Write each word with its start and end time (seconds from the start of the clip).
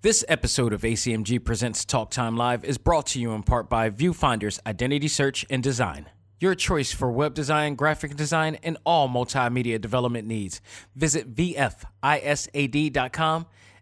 This 0.00 0.24
episode 0.28 0.72
of 0.72 0.82
ACMG 0.82 1.44
Presents 1.44 1.84
Talk 1.84 2.12
Time 2.12 2.36
Live 2.36 2.64
is 2.64 2.78
brought 2.78 3.06
to 3.06 3.20
you 3.20 3.32
in 3.32 3.42
part 3.42 3.68
by 3.68 3.90
Viewfinder's 3.90 4.60
Identity 4.64 5.08
Search 5.08 5.44
and 5.50 5.60
Design. 5.60 6.08
Your 6.38 6.54
choice 6.54 6.92
for 6.92 7.10
web 7.10 7.34
design, 7.34 7.74
graphic 7.74 8.14
design, 8.14 8.58
and 8.62 8.78
all 8.86 9.08
multimedia 9.08 9.80
development 9.80 10.28
needs. 10.28 10.60
Visit 10.94 11.34
VFISAD.com 11.34 11.86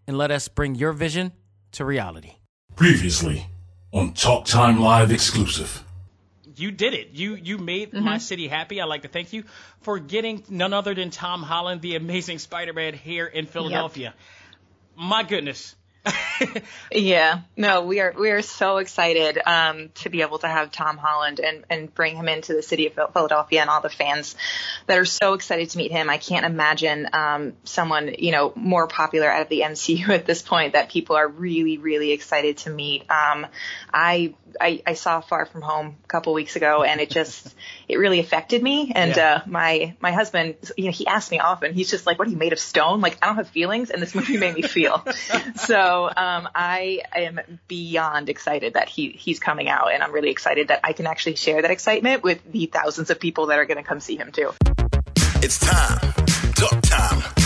and 0.06 0.16
let 0.16 0.30
us 0.30 0.48
bring 0.48 0.74
your 0.74 0.92
vision 0.92 1.32
to 1.72 1.84
reality. 1.84 2.36
Previously 2.76 3.48
on 3.92 4.14
Talk 4.14 4.46
Time 4.46 4.80
Live 4.80 5.12
exclusive. 5.12 5.84
You 6.56 6.70
did 6.70 6.94
it. 6.94 7.10
You 7.12 7.34
you 7.34 7.58
made 7.58 7.92
mm-hmm. 7.92 8.02
my 8.02 8.16
city 8.16 8.48
happy. 8.48 8.80
I'd 8.80 8.86
like 8.86 9.02
to 9.02 9.08
thank 9.08 9.34
you 9.34 9.44
for 9.82 9.98
getting 9.98 10.42
none 10.48 10.72
other 10.72 10.94
than 10.94 11.10
Tom 11.10 11.42
Holland, 11.42 11.82
the 11.82 11.94
amazing 11.94 12.38
Spider-Man, 12.38 12.94
here 12.94 13.26
in 13.26 13.44
Philadelphia. 13.44 14.14
Yep. 14.16 15.06
My 15.08 15.22
goodness 15.22 15.76
yeah, 16.92 17.40
no, 17.56 17.82
we 17.82 18.00
are 18.00 18.14
we 18.18 18.30
are 18.30 18.42
so 18.42 18.78
excited 18.78 19.38
um, 19.44 19.90
to 19.96 20.08
be 20.08 20.22
able 20.22 20.38
to 20.38 20.48
have 20.48 20.70
Tom 20.70 20.96
Holland 20.96 21.40
and 21.40 21.64
and 21.70 21.94
bring 21.94 22.16
him 22.16 22.28
into 22.28 22.54
the 22.54 22.62
city 22.62 22.86
of 22.86 23.12
Philadelphia 23.12 23.60
and 23.60 23.70
all 23.70 23.80
the 23.80 23.88
fans 23.88 24.36
that 24.86 24.98
are 24.98 25.04
so 25.04 25.34
excited 25.34 25.70
to 25.70 25.78
meet 25.78 25.90
him. 25.90 26.10
I 26.10 26.18
can't 26.18 26.46
imagine 26.46 27.08
um, 27.12 27.54
someone 27.64 28.14
you 28.18 28.32
know 28.32 28.52
more 28.54 28.86
popular 28.86 29.30
out 29.30 29.42
of 29.42 29.48
the 29.48 29.60
MCU 29.60 30.08
at 30.10 30.26
this 30.26 30.42
point 30.42 30.74
that 30.74 30.90
people 30.90 31.16
are 31.16 31.28
really 31.28 31.78
really 31.78 32.12
excited 32.12 32.58
to 32.58 32.70
meet. 32.70 33.02
Um, 33.10 33.46
I, 33.92 34.34
I, 34.60 34.82
I 34.86 34.94
saw 34.94 35.20
Far 35.20 35.46
From 35.46 35.62
Home 35.62 35.96
a 36.04 36.06
couple 36.06 36.32
weeks 36.34 36.56
ago, 36.56 36.82
and 36.82 37.00
it 37.00 37.10
just 37.10 37.54
it 37.88 37.98
really 37.98 38.20
affected 38.20 38.62
me. 38.62 38.92
And 38.94 39.16
yeah. 39.16 39.34
uh, 39.34 39.40
my 39.46 39.96
my 40.00 40.12
husband, 40.12 40.56
you 40.76 40.86
know, 40.86 40.92
he 40.92 41.06
asks 41.06 41.30
me 41.30 41.38
often. 41.38 41.74
He's 41.74 41.90
just 41.90 42.06
like, 42.06 42.18
"What 42.18 42.28
are 42.28 42.30
you 42.30 42.36
made 42.36 42.52
of 42.52 42.58
stone?" 42.58 43.00
Like 43.00 43.18
I 43.22 43.26
don't 43.26 43.36
have 43.36 43.48
feelings, 43.48 43.90
and 43.90 44.00
this 44.00 44.14
movie 44.14 44.36
made 44.36 44.54
me 44.54 44.62
feel. 44.62 45.04
so 45.56 45.95
um, 46.04 46.48
I 46.54 47.02
am 47.14 47.40
beyond 47.68 48.28
excited 48.28 48.74
that 48.74 48.88
he 48.88 49.10
he's 49.10 49.40
coming 49.40 49.68
out, 49.68 49.92
and 49.92 50.02
I'm 50.02 50.12
really 50.12 50.30
excited 50.30 50.68
that 50.68 50.80
I 50.84 50.92
can 50.92 51.06
actually 51.06 51.36
share 51.36 51.62
that 51.62 51.70
excitement 51.70 52.22
with 52.22 52.40
the 52.50 52.66
thousands 52.66 53.10
of 53.10 53.18
people 53.18 53.46
that 53.46 53.58
are 53.58 53.66
going 53.66 53.78
to 53.78 53.82
come 53.82 54.00
see 54.00 54.16
him 54.16 54.32
too. 54.32 54.52
It's 55.42 55.58
time, 55.58 55.98
time. 56.82 57.45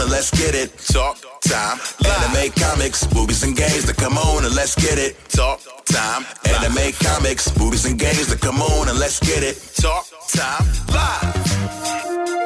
and 0.00 0.10
let's 0.10 0.30
get 0.30 0.54
it. 0.54 0.76
Talk 0.78 1.18
time. 1.40 1.78
Anime, 2.04 2.52
comics, 2.52 3.12
movies, 3.14 3.42
and 3.42 3.56
games. 3.56 3.84
That 3.86 3.96
come 3.96 4.18
on 4.18 4.44
and 4.44 4.54
let's 4.54 4.74
get 4.74 4.98
it. 4.98 5.16
Talk 5.28 5.60
time. 5.84 6.24
Anime, 6.44 6.92
comics, 7.02 7.56
movies, 7.58 7.84
and 7.86 7.98
games. 7.98 8.28
That 8.28 8.40
come 8.40 8.60
on 8.60 8.88
and 8.88 8.98
let's 8.98 9.20
get 9.20 9.42
it. 9.42 9.56
Talk 9.80 10.06
time. 10.28 10.64
Live. 10.88 12.43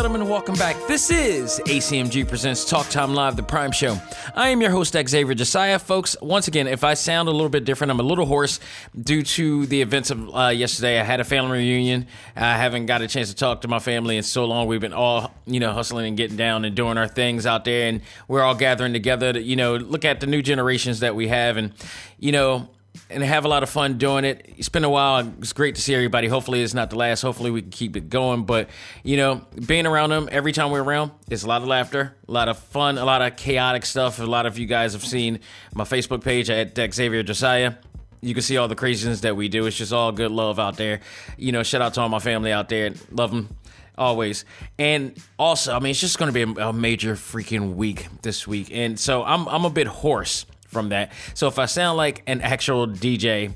Gentlemen, 0.00 0.26
welcome 0.26 0.54
back. 0.54 0.78
This 0.88 1.10
is 1.10 1.60
ACMG 1.66 2.26
Presents 2.26 2.64
Talk 2.64 2.88
Time 2.88 3.12
Live, 3.12 3.36
the 3.36 3.42
Prime 3.42 3.70
Show. 3.70 3.98
I 4.34 4.48
am 4.48 4.62
your 4.62 4.70
host, 4.70 4.94
Xavier 4.94 5.34
Josiah. 5.34 5.78
Folks, 5.78 6.16
once 6.22 6.48
again, 6.48 6.66
if 6.66 6.84
I 6.84 6.94
sound 6.94 7.28
a 7.28 7.32
little 7.32 7.50
bit 7.50 7.66
different, 7.66 7.90
I'm 7.90 8.00
a 8.00 8.02
little 8.02 8.24
hoarse 8.24 8.60
due 8.98 9.22
to 9.22 9.66
the 9.66 9.82
events 9.82 10.10
of 10.10 10.34
uh, 10.34 10.48
yesterday. 10.48 10.98
I 10.98 11.04
had 11.04 11.20
a 11.20 11.24
family 11.24 11.58
reunion. 11.58 12.06
I 12.34 12.56
haven't 12.56 12.86
got 12.86 13.02
a 13.02 13.08
chance 13.08 13.28
to 13.28 13.34
talk 13.34 13.60
to 13.60 13.68
my 13.68 13.78
family 13.78 14.16
in 14.16 14.22
so 14.22 14.46
long. 14.46 14.66
We've 14.66 14.80
been 14.80 14.94
all, 14.94 15.34
you 15.44 15.60
know, 15.60 15.74
hustling 15.74 16.06
and 16.06 16.16
getting 16.16 16.38
down 16.38 16.64
and 16.64 16.74
doing 16.74 16.96
our 16.96 17.06
things 17.06 17.44
out 17.44 17.66
there, 17.66 17.86
and 17.86 18.00
we're 18.26 18.40
all 18.40 18.54
gathering 18.54 18.94
together 18.94 19.34
to, 19.34 19.42
you 19.42 19.54
know, 19.54 19.76
look 19.76 20.06
at 20.06 20.20
the 20.20 20.26
new 20.26 20.40
generations 20.40 21.00
that 21.00 21.14
we 21.14 21.28
have. 21.28 21.58
And, 21.58 21.74
you 22.18 22.32
know, 22.32 22.70
and 23.08 23.22
have 23.22 23.44
a 23.44 23.48
lot 23.48 23.62
of 23.62 23.70
fun 23.70 23.98
doing 23.98 24.24
it. 24.24 24.52
It's 24.56 24.68
been 24.68 24.84
a 24.84 24.90
while. 24.90 25.32
It's 25.38 25.52
great 25.52 25.74
to 25.76 25.82
see 25.82 25.94
everybody. 25.94 26.28
Hopefully, 26.28 26.62
it's 26.62 26.74
not 26.74 26.90
the 26.90 26.96
last. 26.96 27.22
Hopefully, 27.22 27.50
we 27.50 27.62
can 27.62 27.70
keep 27.70 27.96
it 27.96 28.08
going. 28.08 28.44
But 28.44 28.68
you 29.02 29.16
know, 29.16 29.46
being 29.66 29.86
around 29.86 30.10
them 30.10 30.28
every 30.30 30.52
time 30.52 30.70
we're 30.70 30.82
around, 30.82 31.12
it's 31.28 31.42
a 31.42 31.48
lot 31.48 31.62
of 31.62 31.68
laughter, 31.68 32.16
a 32.28 32.32
lot 32.32 32.48
of 32.48 32.58
fun, 32.58 32.98
a 32.98 33.04
lot 33.04 33.22
of 33.22 33.36
chaotic 33.36 33.86
stuff. 33.86 34.18
A 34.20 34.24
lot 34.24 34.46
of 34.46 34.58
you 34.58 34.66
guys 34.66 34.92
have 34.92 35.04
seen 35.04 35.40
my 35.74 35.84
Facebook 35.84 36.22
page 36.22 36.50
at 36.50 36.76
Xavier 36.76 37.22
Josiah. 37.22 37.74
You 38.22 38.34
can 38.34 38.42
see 38.42 38.58
all 38.58 38.68
the 38.68 38.76
craziness 38.76 39.20
that 39.22 39.34
we 39.34 39.48
do. 39.48 39.66
It's 39.66 39.76
just 39.76 39.92
all 39.92 40.12
good 40.12 40.30
love 40.30 40.58
out 40.58 40.76
there. 40.76 41.00
You 41.38 41.52
know, 41.52 41.62
shout 41.62 41.80
out 41.80 41.94
to 41.94 42.02
all 42.02 42.08
my 42.08 42.18
family 42.18 42.52
out 42.52 42.68
there. 42.68 42.92
Love 43.10 43.30
them 43.30 43.48
always. 43.96 44.44
And 44.78 45.16
also, 45.38 45.74
I 45.74 45.78
mean, 45.78 45.90
it's 45.90 46.00
just 46.00 46.18
going 46.18 46.32
to 46.32 46.46
be 46.46 46.60
a, 46.60 46.72
major 46.72 47.14
freaking 47.14 47.74
week 47.74 48.08
this 48.22 48.46
week. 48.46 48.70
And 48.72 48.98
so 48.98 49.22
I'm 49.22 49.46
I'm 49.48 49.64
a 49.64 49.70
bit 49.70 49.86
hoarse 49.86 50.46
from 50.70 50.90
that. 50.90 51.12
So 51.34 51.48
if 51.48 51.58
I 51.58 51.66
sound 51.66 51.96
like 51.96 52.22
an 52.26 52.40
actual 52.40 52.86
DJ 52.86 53.52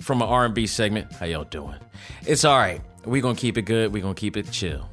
from 0.00 0.22
an 0.22 0.28
R&B 0.28 0.66
segment, 0.66 1.12
how 1.12 1.26
y'all 1.26 1.44
doing? 1.44 1.76
It's 2.26 2.44
all 2.44 2.58
right. 2.58 2.80
We 3.04 3.20
gonna 3.20 3.34
keep 3.34 3.58
it 3.58 3.62
good. 3.62 3.92
We 3.92 4.00
gonna 4.00 4.14
keep 4.14 4.36
it 4.36 4.50
chill. 4.50 4.88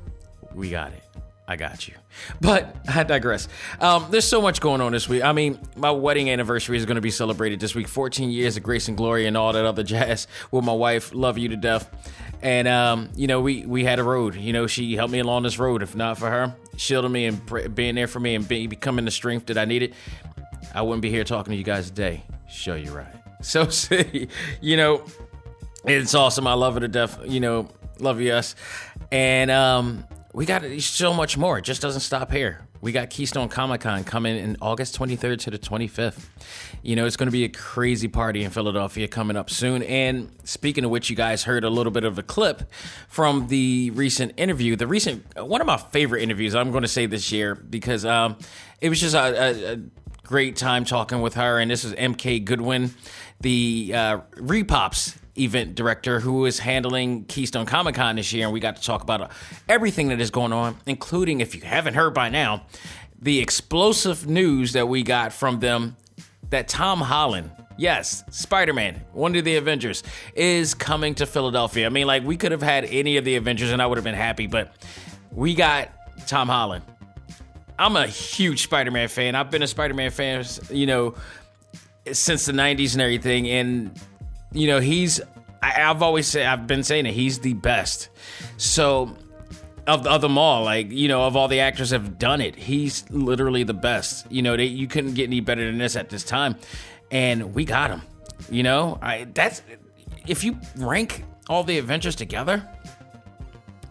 We 0.54 0.70
got 0.70 0.92
it. 0.92 1.04
I 1.48 1.58
got 1.58 1.88
you. 1.88 1.96
But 2.40 2.76
I 2.88 3.04
digress. 3.04 3.48
Um, 3.80 4.08
there's 4.10 4.28
so 4.28 4.42
much 4.42 4.62
going 4.62 4.80
on 4.80 4.92
this 4.94 5.10
week. 5.10 5.24
I 5.24 5.34
mean, 5.34 5.60
my 5.76 5.92
wedding 5.92 6.30
anniversary 6.30 6.78
is 6.78 6.86
going 6.86 6.96
to 6.96 7.02
be 7.02 7.12
celebrated 7.12 7.60
this 7.60 7.76
week. 7.76 7.90
14 7.90 8.30
years 8.30 8.56
of 8.56 8.64
grace 8.64 8.88
and 8.88 8.96
glory 8.96 9.28
and 9.28 9.36
all 9.36 9.52
that 9.52 9.66
other 9.66 9.84
jazz 9.84 10.28
with 10.52 10.64
my 10.64 10.74
wife. 10.74 11.14
Love 11.14 11.38
you 11.38 11.50
to 11.50 11.58
death. 11.58 11.90
And 12.42 12.68
um, 12.68 13.10
you 13.16 13.28
know, 13.28 13.42
we 13.42 13.66
we 13.66 13.84
had 13.84 14.00
a 14.00 14.04
road. 14.04 14.36
You 14.36 14.54
know, 14.54 14.66
she 14.66 14.96
helped 14.96 15.12
me 15.12 15.20
along 15.20 15.44
this 15.44 15.60
road. 15.60 15.84
If 15.84 15.96
not 15.96 16.18
for 16.18 16.30
her, 16.30 16.56
shielding 16.76 17.12
me 17.12 17.26
and 17.26 17.76
being 17.76 17.96
there 17.96 18.08
for 18.08 18.20
me 18.20 18.36
and 18.36 18.48
be, 18.48 18.66
becoming 18.66 19.06
the 19.06 19.12
strength 19.12 19.48
that 19.48 19.58
I 19.58 19.66
needed, 19.66 19.94
I 20.74 20.82
wouldn't 20.82 21.02
be 21.02 21.10
here 21.10 21.24
talking 21.24 21.52
to 21.52 21.58
you 21.58 21.64
guys 21.64 21.88
today. 21.88 22.24
Show 22.50 22.76
you 22.76 22.92
right. 22.92 23.08
So, 23.44 23.68
see, 23.70 24.28
you 24.62 24.78
know, 24.78 25.04
it's 25.84 26.14
awesome. 26.14 26.46
I 26.46 26.54
love 26.54 26.78
it 26.78 26.82
to 26.82 26.88
death. 26.88 27.20
You 27.26 27.40
know, 27.40 27.70
love 27.98 28.22
you 28.22 28.34
us. 28.34 28.54
And 29.12 29.50
um, 29.50 30.06
we 30.32 30.46
got 30.46 30.64
so 30.80 31.12
much 31.12 31.40
more. 31.40 31.58
It 31.58 31.64
just 31.64 31.82
doesn't 31.82 32.02
stop 32.02 32.32
here. 32.32 32.68
We 32.82 32.92
got 32.92 33.12
Keystone 33.12 33.48
Comic 33.48 33.82
Con 33.82 34.04
coming 34.04 34.38
in 34.38 34.58
August 34.60 34.98
23rd 34.98 35.40
to 35.42 35.52
the 35.52 35.60
25th. 35.60 36.26
You 36.82 36.96
know, 36.96 37.06
it's 37.06 37.16
going 37.16 37.28
to 37.28 37.32
be 37.32 37.44
a 37.44 37.50
crazy 37.50 38.08
party 38.08 38.44
in 38.44 38.50
Philadelphia 38.50 39.08
coming 39.08 39.38
up 39.38 39.52
soon. 39.52 39.84
And 39.84 40.32
speaking 40.46 40.84
of 40.84 40.90
which, 40.90 41.10
you 41.10 41.16
guys 41.16 41.44
heard 41.44 41.64
a 41.64 41.70
little 41.70 41.92
bit 41.92 42.06
of 42.06 42.18
a 42.18 42.24
clip 42.24 42.64
from 43.08 43.48
the 43.50 43.92
recent 43.92 44.34
interview. 44.38 44.76
The 44.76 44.88
recent, 44.88 45.26
one 45.38 45.62
of 45.62 45.68
my 45.68 45.78
favorite 45.78 46.24
interviews, 46.24 46.56
I'm 46.56 46.72
going 46.72 46.82
to 46.82 46.88
say 46.88 47.06
this 47.06 47.32
year, 47.32 47.54
because 47.54 48.04
um, 48.04 48.38
it 48.80 48.90
was 48.90 49.00
just 49.00 49.14
a, 49.14 49.20
a, 49.20 49.74
a 49.74 49.80
great 50.32 50.56
time 50.56 50.86
talking 50.86 51.22
with 51.22 51.34
her. 51.34 51.60
And 51.60 51.70
this 51.70 51.84
is 51.84 51.94
MK 51.94 52.46
Goodwin, 52.46 52.92
the 53.42 53.92
uh, 53.94 54.20
ReedPop's 54.38 55.20
event 55.38 55.76
director 55.76 56.22
who 56.22 56.46
is 56.46 56.60
handling 56.60 57.26
Keystone 57.26 57.66
Comic 57.66 57.96
Con 57.96 58.16
this 58.16 58.32
year. 58.32 58.46
And 58.46 58.54
we 58.54 58.62
got 58.62 58.78
to 58.78 58.82
talk 58.82 59.04
about 59.04 59.30
everything 59.68 60.08
that 60.08 60.22
is 60.22 60.32
going 60.32 60.54
on, 60.54 60.78
including, 60.86 61.42
if 61.42 61.54
you 61.54 61.62
haven't 61.62 61.96
heard 61.96 62.14
by 62.14 62.30
now, 62.30 62.64
the 63.22 63.40
explosive 63.40 64.26
news 64.26 64.72
that 64.72 64.88
we 64.88 65.04
got 65.04 65.34
from 65.34 65.60
them 65.60 65.98
that 66.50 66.70
Tom 66.70 67.02
Holland, 67.02 67.52
yes, 67.78 68.24
Spider 68.32 68.72
Man, 68.72 69.04
one 69.12 69.36
of 69.36 69.44
the 69.44 69.58
Avengers, 69.58 70.02
is 70.34 70.74
coming 70.74 71.14
to 71.16 71.26
Philadelphia. 71.26 71.86
I 71.86 71.90
mean, 71.90 72.08
like, 72.08 72.24
we 72.24 72.38
could 72.38 72.54
have 72.54 72.64
had 72.64 72.86
any 72.86 73.18
of 73.18 73.26
the 73.26 73.36
Avengers 73.36 73.72
and 73.72 73.82
I 73.82 73.86
would 73.86 73.98
have 73.98 74.06
been 74.06 74.16
happy, 74.16 74.48
but 74.48 74.74
we 75.34 75.56
got 75.56 75.90
Tom 76.26 76.48
Holland. 76.48 76.86
I'm 77.80 77.96
a 77.96 78.08
huge 78.08 78.64
Spider-Man 78.64 79.08
fan. 79.08 79.36
I've 79.36 79.50
been 79.50 79.64
a 79.64 79.68
Spider-Man 79.68 80.12
fan, 80.12 80.46
you 80.70 80.86
know, 80.86 81.16
since 82.12 82.46
the 82.46 82.52
90s 82.52 82.94
and 82.94 83.02
everything. 83.02 83.48
And, 83.48 84.00
you 84.52 84.68
know, 84.68 84.80
he's, 84.80 85.20
I, 85.62 85.82
I've 85.84 86.02
always 86.02 86.28
said, 86.28 86.46
I've 86.46 86.68
been 86.68 86.84
saying 86.84 87.06
it, 87.06 87.14
he's 87.14 87.40
the 87.40 87.54
best. 87.54 88.10
So, 88.58 89.16
of, 89.88 90.06
of 90.06 90.22
them 90.22 90.38
all, 90.38 90.64
like, 90.64 90.92
you 90.92 91.08
know, 91.08 91.24
of 91.24 91.36
all 91.36 91.48
the 91.48 91.60
actors 91.60 91.90
have 91.90 92.20
done 92.20 92.42
it, 92.42 92.56
he's 92.56 93.10
literally 93.10 93.64
the 93.64 93.74
best. 93.74 94.32
You 94.32 94.42
know, 94.42 94.56
they, 94.56 94.66
you 94.66 94.88
couldn't 94.88 95.16
get 95.16 95.28
any 95.28 95.40
better 95.40 95.66
than 95.66 95.78
this 95.78 95.96
at 95.96 96.10
this 96.10 96.24
time. 96.24 96.56
And 97.10 97.54
we 97.54 97.66
got 97.66 97.90
him. 97.90 98.02
You 98.50 98.64
know, 98.64 99.00
I, 99.02 99.28
that's, 99.34 99.62
if 100.28 100.44
you 100.44 100.58
rank 100.78 101.24
all 101.50 101.64
the 101.64 101.78
adventures 101.78 102.16
together, 102.16 102.68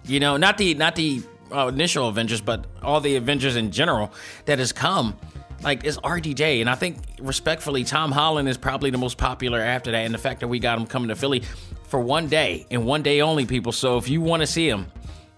you 0.04 0.20
know, 0.20 0.36
not 0.36 0.58
the, 0.58 0.74
not 0.74 0.96
the, 0.96 1.22
uh, 1.52 1.68
initial 1.68 2.08
Avengers, 2.08 2.40
but 2.40 2.66
all 2.82 3.00
the 3.00 3.16
Avengers 3.16 3.56
in 3.56 3.70
general 3.70 4.12
that 4.46 4.58
has 4.58 4.72
come, 4.72 5.16
like 5.62 5.84
is 5.84 5.98
RDJ. 5.98 6.60
And 6.60 6.70
I 6.70 6.74
think 6.74 6.98
respectfully, 7.20 7.84
Tom 7.84 8.12
Holland 8.12 8.48
is 8.48 8.56
probably 8.56 8.90
the 8.90 8.98
most 8.98 9.18
popular 9.18 9.60
after 9.60 9.90
that. 9.92 10.04
And 10.04 10.14
the 10.14 10.18
fact 10.18 10.40
that 10.40 10.48
we 10.48 10.58
got 10.58 10.78
him 10.78 10.86
coming 10.86 11.08
to 11.08 11.16
Philly 11.16 11.42
for 11.84 12.00
one 12.00 12.28
day 12.28 12.66
and 12.70 12.86
one 12.86 13.02
day 13.02 13.20
only, 13.20 13.46
people. 13.46 13.72
So 13.72 13.96
if 13.98 14.08
you 14.08 14.20
want 14.20 14.40
to 14.40 14.46
see 14.46 14.68
him, 14.68 14.86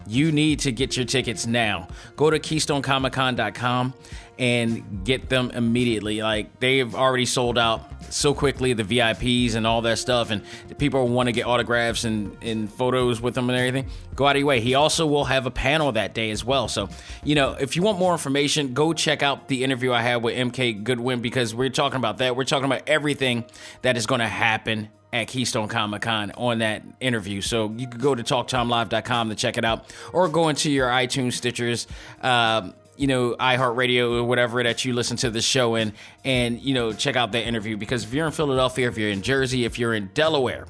you 0.07 0.31
need 0.31 0.59
to 0.59 0.71
get 0.71 0.95
your 0.95 1.05
tickets 1.05 1.45
now. 1.45 1.87
Go 2.15 2.29
to 2.29 2.39
KeystoneComicCon.com 2.39 3.93
and 4.39 5.05
get 5.05 5.29
them 5.29 5.51
immediately. 5.51 6.21
Like 6.21 6.59
they've 6.59 6.93
already 6.95 7.25
sold 7.25 7.57
out 7.57 7.89
so 8.13 8.33
quickly, 8.33 8.73
the 8.73 8.83
VIPs 8.83 9.55
and 9.55 9.65
all 9.65 9.81
that 9.83 9.97
stuff, 9.97 10.31
and 10.31 10.43
people 10.77 11.07
want 11.07 11.27
to 11.27 11.31
get 11.33 11.45
autographs 11.45 12.03
and, 12.03 12.35
and 12.41 12.71
photos 12.71 13.21
with 13.21 13.35
them 13.35 13.49
and 13.49 13.57
everything. 13.57 13.89
Go 14.15 14.27
out 14.27 14.35
of 14.35 14.39
your 14.39 14.47
way. 14.47 14.59
He 14.59 14.75
also 14.75 15.05
will 15.05 15.25
have 15.25 15.45
a 15.45 15.51
panel 15.51 15.91
that 15.93 16.13
day 16.13 16.31
as 16.31 16.43
well. 16.43 16.67
So, 16.67 16.89
you 17.23 17.35
know, 17.35 17.53
if 17.53 17.75
you 17.75 17.81
want 17.81 17.99
more 17.99 18.11
information, 18.11 18.73
go 18.73 18.93
check 18.93 19.23
out 19.23 19.47
the 19.47 19.63
interview 19.63 19.91
I 19.93 20.01
had 20.01 20.17
with 20.17 20.35
MK 20.35 20.83
Goodwin 20.83 21.21
because 21.21 21.55
we're 21.55 21.69
talking 21.69 21.97
about 21.97 22.19
that. 22.19 22.35
We're 22.35 22.43
talking 22.43 22.65
about 22.65 22.83
everything 22.87 23.45
that 23.81 23.97
is 23.97 24.05
going 24.05 24.19
to 24.19 24.27
happen 24.27 24.89
at 25.13 25.27
Keystone 25.27 25.67
Comic 25.67 26.01
Con 26.01 26.31
on 26.31 26.57
that 26.57 26.81
interview. 26.99 27.39
So 27.39 27.71
you 27.77 27.87
could 27.87 28.01
go 28.01 28.15
to 28.15 28.23
talktimelive.com 28.23 29.29
to 29.29 29.35
check 29.35 29.57
it 29.57 29.63
out 29.63 29.93
or 30.11 30.27
go 30.27 30.49
into 30.49 30.71
your 30.71 30.89
iTunes, 30.89 31.39
Stitchers, 31.39 31.87
um, 32.25 32.73
you 32.97 33.05
know, 33.05 33.35
iHeartRadio 33.35 34.19
or 34.19 34.23
whatever 34.23 34.61
that 34.63 34.83
you 34.83 34.93
listen 34.93 35.15
to 35.17 35.29
the 35.29 35.41
show 35.41 35.75
in 35.75 35.93
and, 36.25 36.59
you 36.59 36.73
know, 36.73 36.91
check 36.91 37.15
out 37.15 37.31
that 37.31 37.47
interview 37.47 37.77
because 37.77 38.03
if 38.03 38.13
you're 38.13 38.25
in 38.25 38.31
Philadelphia, 38.31 38.87
if 38.87 38.97
you're 38.97 39.11
in 39.11 39.21
Jersey, 39.21 39.65
if 39.65 39.77
you're 39.77 39.93
in 39.93 40.09
Delaware, 40.15 40.65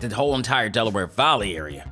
the 0.00 0.08
whole 0.08 0.34
entire 0.34 0.70
Delaware 0.70 1.06
Valley 1.06 1.54
area, 1.54 1.90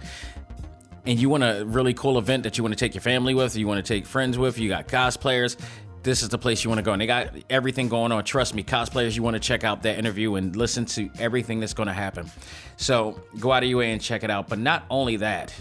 and 1.06 1.18
you 1.18 1.28
want 1.28 1.42
a 1.42 1.64
really 1.66 1.94
cool 1.94 2.18
event 2.18 2.42
that 2.42 2.56
you 2.56 2.64
want 2.64 2.72
to 2.72 2.78
take 2.78 2.94
your 2.94 3.02
family 3.02 3.34
with, 3.34 3.56
you 3.56 3.66
want 3.66 3.84
to 3.84 3.94
take 3.94 4.06
friends 4.06 4.38
with, 4.38 4.58
you 4.58 4.68
got 4.68 4.88
cosplayers, 4.88 5.56
this 6.02 6.22
is 6.22 6.28
the 6.28 6.38
place 6.38 6.64
you 6.64 6.70
want 6.70 6.78
to 6.78 6.82
go. 6.82 6.92
And 6.92 7.02
they 7.02 7.06
got 7.06 7.34
everything 7.48 7.88
going 7.88 8.12
on. 8.12 8.24
Trust 8.24 8.54
me, 8.54 8.62
cosplayers, 8.62 9.16
you 9.16 9.22
want 9.22 9.34
to 9.34 9.40
check 9.40 9.64
out 9.64 9.82
that 9.82 9.98
interview 9.98 10.34
and 10.36 10.54
listen 10.56 10.84
to 10.86 11.10
everything 11.18 11.60
that's 11.60 11.74
going 11.74 11.88
to 11.88 11.92
happen. 11.92 12.30
So 12.76 13.20
go 13.38 13.52
out 13.52 13.62
of 13.62 13.68
your 13.68 13.78
way 13.78 13.92
and 13.92 14.00
check 14.00 14.24
it 14.24 14.30
out. 14.30 14.48
But 14.48 14.58
not 14.58 14.84
only 14.90 15.16
that, 15.16 15.54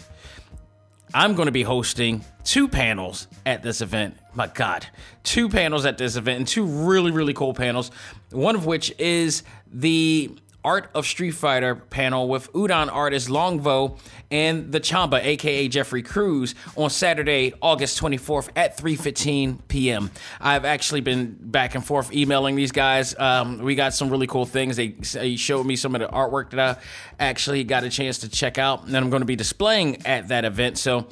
I'm 1.13 1.33
going 1.33 1.47
to 1.47 1.51
be 1.51 1.63
hosting 1.63 2.24
two 2.44 2.68
panels 2.68 3.27
at 3.45 3.63
this 3.63 3.81
event. 3.81 4.18
My 4.36 4.47
God, 4.47 4.86
two 5.24 5.50
panels 5.50 5.86
at 5.86 5.97
this 5.97 6.15
event, 6.15 6.38
and 6.38 6.47
two 6.47 6.65
really, 6.65 7.12
really 7.12 7.33
cool 7.33 7.53
panels. 7.53 7.89
One 8.31 8.56
of 8.56 8.65
which 8.65 8.94
is 9.00 9.44
the 9.71 10.31
Art 10.63 10.89
of 10.94 11.06
Street 11.06 11.31
Fighter 11.31 11.75
panel 11.75 12.27
with 12.27 12.51
Udon 12.53 12.91
artist 12.91 13.29
Long 13.29 13.59
Vo 13.61 13.97
and 14.29 14.71
the 14.71 14.79
Chamba, 14.79 15.23
aka 15.23 15.67
Jeffrey 15.67 16.03
Cruz, 16.03 16.53
on 16.75 16.89
Saturday, 16.89 17.53
August 17.61 18.01
24th 18.01 18.50
at 18.56 18.77
3:15 18.77 19.59
p.m. 19.67 20.11
I've 20.41 20.65
actually 20.65 21.01
been 21.01 21.38
back 21.39 21.75
and 21.75 21.85
forth 21.85 22.13
emailing 22.13 22.56
these 22.56 22.71
guys. 22.71 23.17
Um, 23.17 23.59
we 23.59 23.75
got 23.75 23.94
some 23.94 24.09
really 24.09 24.27
cool 24.27 24.45
things. 24.45 24.75
They, 24.75 24.89
they 24.89 25.35
showed 25.38 25.65
me 25.65 25.75
some 25.75 25.95
of 25.95 26.01
the 26.01 26.07
artwork 26.07 26.51
that 26.51 26.59
I 26.59 26.77
actually 27.19 27.63
got 27.63 27.83
a 27.83 27.89
chance 27.89 28.19
to 28.19 28.29
check 28.29 28.57
out, 28.57 28.85
and 28.85 28.95
I'm 28.97 29.09
going 29.09 29.21
to 29.21 29.25
be 29.25 29.38
displaying 29.38 30.06
at 30.06 30.27
that 30.27 30.45
event. 30.45 30.77
So 30.77 31.07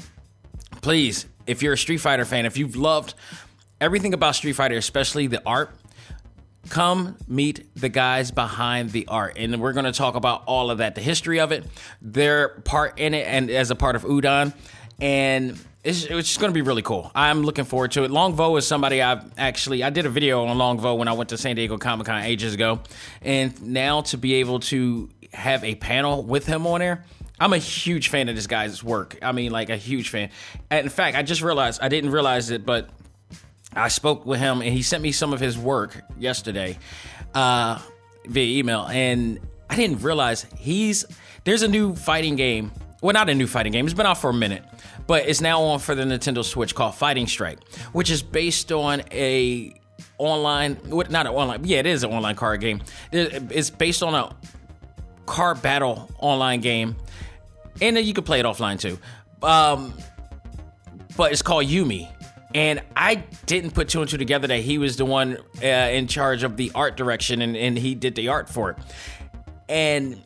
please, 0.81 1.25
if 1.45 1.63
you're 1.63 1.73
a 1.73 1.77
Street 1.77 1.97
Fighter 1.97 2.25
fan, 2.25 2.45
if 2.45 2.57
you've 2.57 2.75
loved 2.75 3.13
everything 3.79 4.13
about 4.13 4.35
Street 4.35 4.53
Fighter, 4.53 4.77
especially 4.77 5.27
the 5.27 5.41
art 5.45 5.71
come 6.69 7.17
meet 7.27 7.67
the 7.75 7.89
guys 7.89 8.31
behind 8.31 8.91
the 8.91 9.07
art. 9.07 9.37
And 9.37 9.59
we're 9.61 9.73
going 9.73 9.85
to 9.85 9.91
talk 9.91 10.15
about 10.15 10.43
all 10.45 10.69
of 10.71 10.79
that 10.79 10.95
the 10.95 11.01
history 11.01 11.39
of 11.39 11.51
it 11.51 11.65
their 12.01 12.49
part 12.49 12.99
in 12.99 13.13
it 13.13 13.27
and 13.27 13.49
as 13.49 13.71
a 13.71 13.75
part 13.75 13.95
of 13.95 14.03
udon. 14.03 14.53
And 14.99 15.59
it's, 15.83 16.03
it's 16.03 16.27
just 16.27 16.39
going 16.39 16.51
to 16.51 16.53
be 16.53 16.61
really 16.61 16.81
cool. 16.81 17.11
I'm 17.15 17.43
looking 17.43 17.65
forward 17.65 17.91
to 17.91 18.03
it. 18.03 18.11
Long 18.11 18.33
Vo 18.33 18.55
is 18.57 18.67
somebody 18.67 19.01
i've 19.01 19.23
actually 19.37 19.83
i 19.83 19.89
did 19.89 20.05
a 20.05 20.09
video 20.09 20.45
on 20.45 20.57
Long 20.57 20.79
Vo 20.79 20.95
when 20.95 21.07
i 21.07 21.13
went 21.13 21.29
to 21.29 21.37
san 21.37 21.55
diego 21.55 21.77
comic-con 21.77 22.23
ages 22.23 22.53
ago. 22.53 22.79
And 23.21 23.61
now 23.61 24.01
to 24.01 24.17
be 24.17 24.35
able 24.35 24.59
to 24.61 25.09
have 25.33 25.63
a 25.63 25.75
panel 25.75 26.23
with 26.23 26.45
him 26.45 26.65
on 26.67 26.79
there 26.79 27.03
I'm 27.39 27.53
a 27.53 27.57
huge 27.57 28.09
fan 28.09 28.29
of 28.29 28.35
this 28.35 28.47
guy's 28.47 28.83
work. 28.83 29.19
I 29.21 29.31
mean, 29.31 29.51
like 29.51 29.69
a 29.69 29.77
huge 29.77 30.09
fan. 30.09 30.31
And 30.71 30.85
in 30.85 30.89
fact, 30.89 31.15
I 31.15 31.21
just 31.21 31.41
realized 31.41 31.81
I 31.81 31.87
didn't 31.87 32.09
realize 32.09 32.49
it, 32.49 32.65
but 32.65 32.89
I 33.73 33.89
spoke 33.89 34.25
with 34.25 34.39
him 34.39 34.61
and 34.61 34.73
he 34.73 34.81
sent 34.81 35.03
me 35.03 35.11
some 35.11 35.33
of 35.33 35.39
his 35.39 35.57
work 35.57 36.03
yesterday 36.17 36.77
uh, 37.33 37.79
via 38.25 38.59
email, 38.59 38.87
and 38.87 39.39
I 39.69 39.75
didn't 39.75 40.01
realize 40.01 40.45
he's 40.57 41.05
there's 41.43 41.61
a 41.61 41.67
new 41.67 41.95
fighting 41.95 42.35
game. 42.35 42.71
Well, 43.01 43.13
not 43.13 43.29
a 43.29 43.35
new 43.35 43.47
fighting 43.47 43.71
game. 43.71 43.85
It's 43.85 43.93
been 43.93 44.07
out 44.07 44.17
for 44.17 44.29
a 44.29 44.33
minute, 44.33 44.63
but 45.05 45.27
it's 45.27 45.41
now 45.41 45.61
on 45.61 45.79
for 45.79 45.93
the 45.93 46.03
Nintendo 46.03 46.43
Switch 46.43 46.73
called 46.73 46.95
Fighting 46.95 47.27
Strike, 47.27 47.59
which 47.93 48.09
is 48.09 48.23
based 48.23 48.71
on 48.71 49.03
a 49.11 49.73
online, 50.17 50.77
not 50.89 51.27
an 51.27 51.27
online, 51.27 51.63
yeah, 51.63 51.77
it 51.77 51.85
is 51.85 52.03
an 52.03 52.11
online 52.11 52.35
card 52.35 52.59
game. 52.59 52.81
It's 53.11 53.69
based 53.69 54.01
on 54.01 54.15
a 54.15 54.35
card 55.27 55.61
battle 55.61 56.09
online 56.17 56.61
game, 56.61 56.95
and 57.81 57.97
you 57.99 58.13
can 58.13 58.23
play 58.23 58.39
it 58.39 58.45
offline 58.45 58.79
too. 58.79 58.97
Um, 59.45 59.93
but 61.15 61.31
it's 61.31 61.43
called 61.43 61.65
Yumi 61.65 62.09
and 62.53 62.81
I 62.95 63.15
didn't 63.45 63.71
put 63.71 63.89
two 63.89 64.01
and 64.01 64.09
two 64.09 64.17
together 64.17 64.47
that 64.47 64.61
he 64.61 64.77
was 64.77 64.97
the 64.97 65.05
one 65.05 65.37
uh, 65.61 65.65
in 65.65 66.07
charge 66.07 66.43
of 66.43 66.57
the 66.57 66.71
art 66.73 66.97
direction 66.97 67.41
and, 67.41 67.57
and 67.57 67.77
he 67.77 67.95
did 67.95 68.15
the 68.15 68.29
art 68.29 68.49
for 68.49 68.71
it. 68.71 68.77
And 69.69 70.21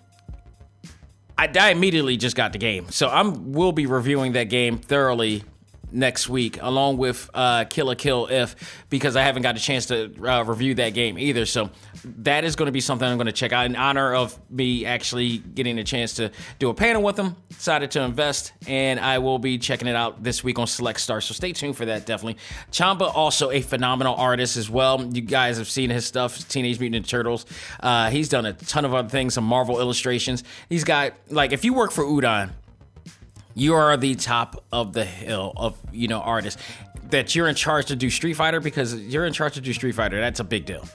I, 1.37 1.49
I 1.59 1.69
immediately 1.71 2.17
just 2.17 2.35
got 2.35 2.53
the 2.53 2.59
game. 2.59 2.89
So 2.89 3.09
I'm 3.09 3.53
will 3.53 3.71
be 3.71 3.87
reviewing 3.87 4.33
that 4.33 4.45
game 4.45 4.77
thoroughly 4.77 5.43
next 5.91 6.29
week, 6.29 6.57
along 6.61 6.97
with 6.97 7.29
uh, 7.33 7.65
Kill 7.65 7.87
la 7.87 7.95
Kill 7.95 8.27
If, 8.27 8.83
because 8.89 9.15
I 9.15 9.23
haven't 9.23 9.41
got 9.41 9.57
a 9.57 9.59
chance 9.59 9.87
to 9.87 10.13
uh, 10.25 10.43
review 10.43 10.75
that 10.75 10.91
game 10.93 11.17
either. 11.17 11.45
So 11.45 11.69
that 12.03 12.43
is 12.43 12.55
going 12.55 12.67
to 12.67 12.71
be 12.71 12.81
something 12.81 13.07
I'm 13.07 13.17
going 13.17 13.27
to 13.27 13.31
check 13.31 13.51
out 13.51 13.65
in 13.65 13.75
honor 13.75 14.13
of 14.13 14.37
me 14.49 14.85
actually 14.85 15.39
getting 15.39 15.77
a 15.79 15.83
chance 15.83 16.13
to 16.15 16.31
do 16.59 16.69
a 16.69 16.73
panel 16.73 17.01
with 17.01 17.15
them. 17.15 17.35
Decided 17.49 17.91
to 17.91 18.01
invest, 18.01 18.53
and 18.67 18.99
I 18.99 19.19
will 19.19 19.39
be 19.39 19.57
checking 19.57 19.87
it 19.87 19.95
out 19.95 20.23
this 20.23 20.43
week 20.43 20.57
on 20.59 20.67
Select 20.67 20.99
Star. 20.99 21.21
So 21.21 21.33
stay 21.33 21.51
tuned 21.53 21.77
for 21.77 21.85
that, 21.85 22.05
definitely. 22.05 22.37
Chamba, 22.71 23.11
also 23.13 23.51
a 23.51 23.61
phenomenal 23.61 24.15
artist 24.15 24.57
as 24.57 24.69
well. 24.69 25.03
You 25.03 25.21
guys 25.21 25.57
have 25.57 25.69
seen 25.69 25.89
his 25.89 26.05
stuff, 26.05 26.47
Teenage 26.47 26.79
Mutant 26.79 27.05
Ninja 27.05 27.09
Turtles. 27.09 27.45
Uh, 27.79 28.09
he's 28.09 28.29
done 28.29 28.45
a 28.45 28.53
ton 28.53 28.85
of 28.85 28.93
other 28.93 29.09
things, 29.09 29.33
some 29.33 29.43
Marvel 29.43 29.79
illustrations. 29.79 30.43
He's 30.69 30.83
got, 30.83 31.13
like, 31.29 31.51
if 31.51 31.63
you 31.65 31.73
work 31.73 31.91
for 31.91 32.03
Udon, 32.03 32.51
you 33.53 33.73
are 33.73 33.95
the 33.97 34.15
top 34.15 34.63
of 34.71 34.93
the 34.93 35.05
hill 35.05 35.53
of 35.55 35.77
you 35.91 36.07
know 36.07 36.21
artists 36.21 36.61
that 37.09 37.35
you're 37.35 37.47
in 37.47 37.55
charge 37.55 37.87
to 37.87 37.95
do 37.95 38.09
Street 38.09 38.33
Fighter 38.33 38.59
because 38.59 38.95
you're 38.95 39.25
in 39.25 39.33
charge 39.33 39.53
to 39.53 39.61
do 39.61 39.73
Street 39.73 39.93
Fighter. 39.93 40.19
That's 40.19 40.39
a 40.39 40.43
big 40.43 40.65
deal. 40.65 40.87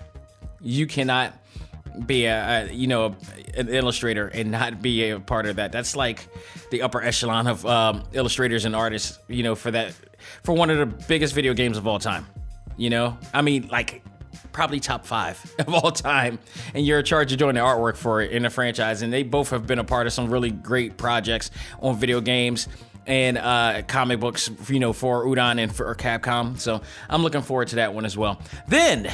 You 0.60 0.86
cannot 0.86 1.34
be 2.06 2.26
a, 2.26 2.68
a, 2.68 2.72
you 2.72 2.86
know 2.86 3.16
an 3.56 3.68
illustrator 3.68 4.28
and 4.28 4.50
not 4.50 4.82
be 4.82 5.10
a 5.10 5.20
part 5.20 5.46
of 5.46 5.56
that. 5.56 5.72
That's 5.72 5.96
like 5.96 6.28
the 6.70 6.82
upper 6.82 7.02
echelon 7.02 7.46
of 7.46 7.64
um, 7.64 8.04
illustrators 8.12 8.64
and 8.64 8.74
artists. 8.74 9.18
You 9.28 9.42
know 9.42 9.54
for 9.54 9.70
that 9.70 9.94
for 10.42 10.54
one 10.54 10.70
of 10.70 10.78
the 10.78 10.86
biggest 10.86 11.34
video 11.34 11.54
games 11.54 11.76
of 11.76 11.86
all 11.86 11.98
time. 11.98 12.26
You 12.76 12.90
know, 12.90 13.18
I 13.32 13.42
mean 13.42 13.68
like 13.68 14.02
probably 14.52 14.80
top 14.80 15.06
five 15.06 15.54
of 15.58 15.74
all 15.74 15.90
time, 15.90 16.38
and 16.74 16.86
you're 16.86 17.00
in 17.00 17.04
charge 17.04 17.32
of 17.32 17.38
doing 17.38 17.54
the 17.54 17.60
artwork 17.60 17.96
for 17.96 18.20
it 18.20 18.32
in 18.32 18.42
the 18.42 18.50
franchise. 18.50 19.02
And 19.02 19.12
they 19.12 19.22
both 19.22 19.50
have 19.50 19.66
been 19.66 19.78
a 19.78 19.84
part 19.84 20.06
of 20.06 20.12
some 20.12 20.30
really 20.30 20.50
great 20.50 20.96
projects 20.96 21.50
on 21.80 21.96
video 21.96 22.20
games 22.20 22.68
and 23.06 23.38
uh, 23.38 23.82
comic 23.86 24.20
books, 24.20 24.50
you 24.68 24.80
know, 24.80 24.92
for 24.92 25.24
Udon 25.24 25.60
and 25.60 25.74
for 25.74 25.94
Capcom. 25.94 26.58
So 26.58 26.82
I'm 27.08 27.22
looking 27.22 27.42
forward 27.42 27.68
to 27.68 27.76
that 27.76 27.94
one 27.94 28.04
as 28.04 28.16
well. 28.16 28.40
Then, 28.68 29.10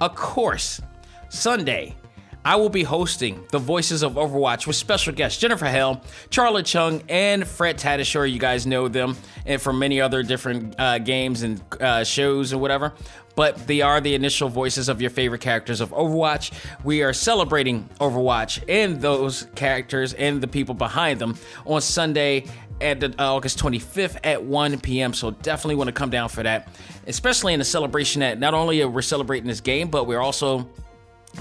of 0.00 0.14
course, 0.14 0.80
Sunday. 1.28 1.96
I 2.42 2.56
will 2.56 2.70
be 2.70 2.82
hosting 2.82 3.44
the 3.50 3.58
Voices 3.58 4.02
of 4.02 4.14
Overwatch 4.14 4.66
with 4.66 4.74
special 4.74 5.12
guests 5.12 5.38
Jennifer 5.38 5.66
Hale, 5.66 6.02
Charlet 6.30 6.64
Chung, 6.64 7.02
and 7.06 7.46
Fred 7.46 7.76
Tatasciore. 7.76 8.32
You 8.32 8.38
guys 8.38 8.66
know 8.66 8.88
them 8.88 9.18
and 9.44 9.60
from 9.60 9.78
many 9.78 10.00
other 10.00 10.22
different 10.22 10.74
uh, 10.78 10.98
games 11.00 11.42
and 11.42 11.60
uh, 11.80 12.02
shows 12.02 12.52
and 12.52 12.60
whatever 12.62 12.94
but 13.40 13.66
they 13.66 13.80
are 13.80 14.02
the 14.02 14.14
initial 14.14 14.50
voices 14.50 14.90
of 14.90 15.00
your 15.00 15.08
favorite 15.08 15.40
characters 15.40 15.80
of 15.80 15.88
Overwatch. 15.92 16.52
We 16.84 17.02
are 17.02 17.14
celebrating 17.14 17.88
Overwatch 17.98 18.62
and 18.68 19.00
those 19.00 19.46
characters 19.54 20.12
and 20.12 20.42
the 20.42 20.46
people 20.46 20.74
behind 20.74 21.18
them 21.18 21.38
on 21.64 21.80
Sunday 21.80 22.44
at 22.82 23.00
the, 23.00 23.14
uh, 23.18 23.34
August 23.34 23.58
25th 23.58 24.18
at 24.24 24.44
1 24.44 24.80
p.m. 24.80 25.14
So 25.14 25.30
definitely 25.30 25.76
want 25.76 25.88
to 25.88 25.92
come 25.92 26.10
down 26.10 26.28
for 26.28 26.42
that, 26.42 26.68
especially 27.06 27.54
in 27.54 27.58
the 27.58 27.64
celebration 27.64 28.20
that 28.20 28.38
not 28.38 28.52
only 28.52 28.82
are 28.82 28.88
we 28.90 29.00
celebrating 29.00 29.48
this 29.48 29.62
game, 29.62 29.88
but 29.88 30.06
we're 30.06 30.20
also 30.20 30.68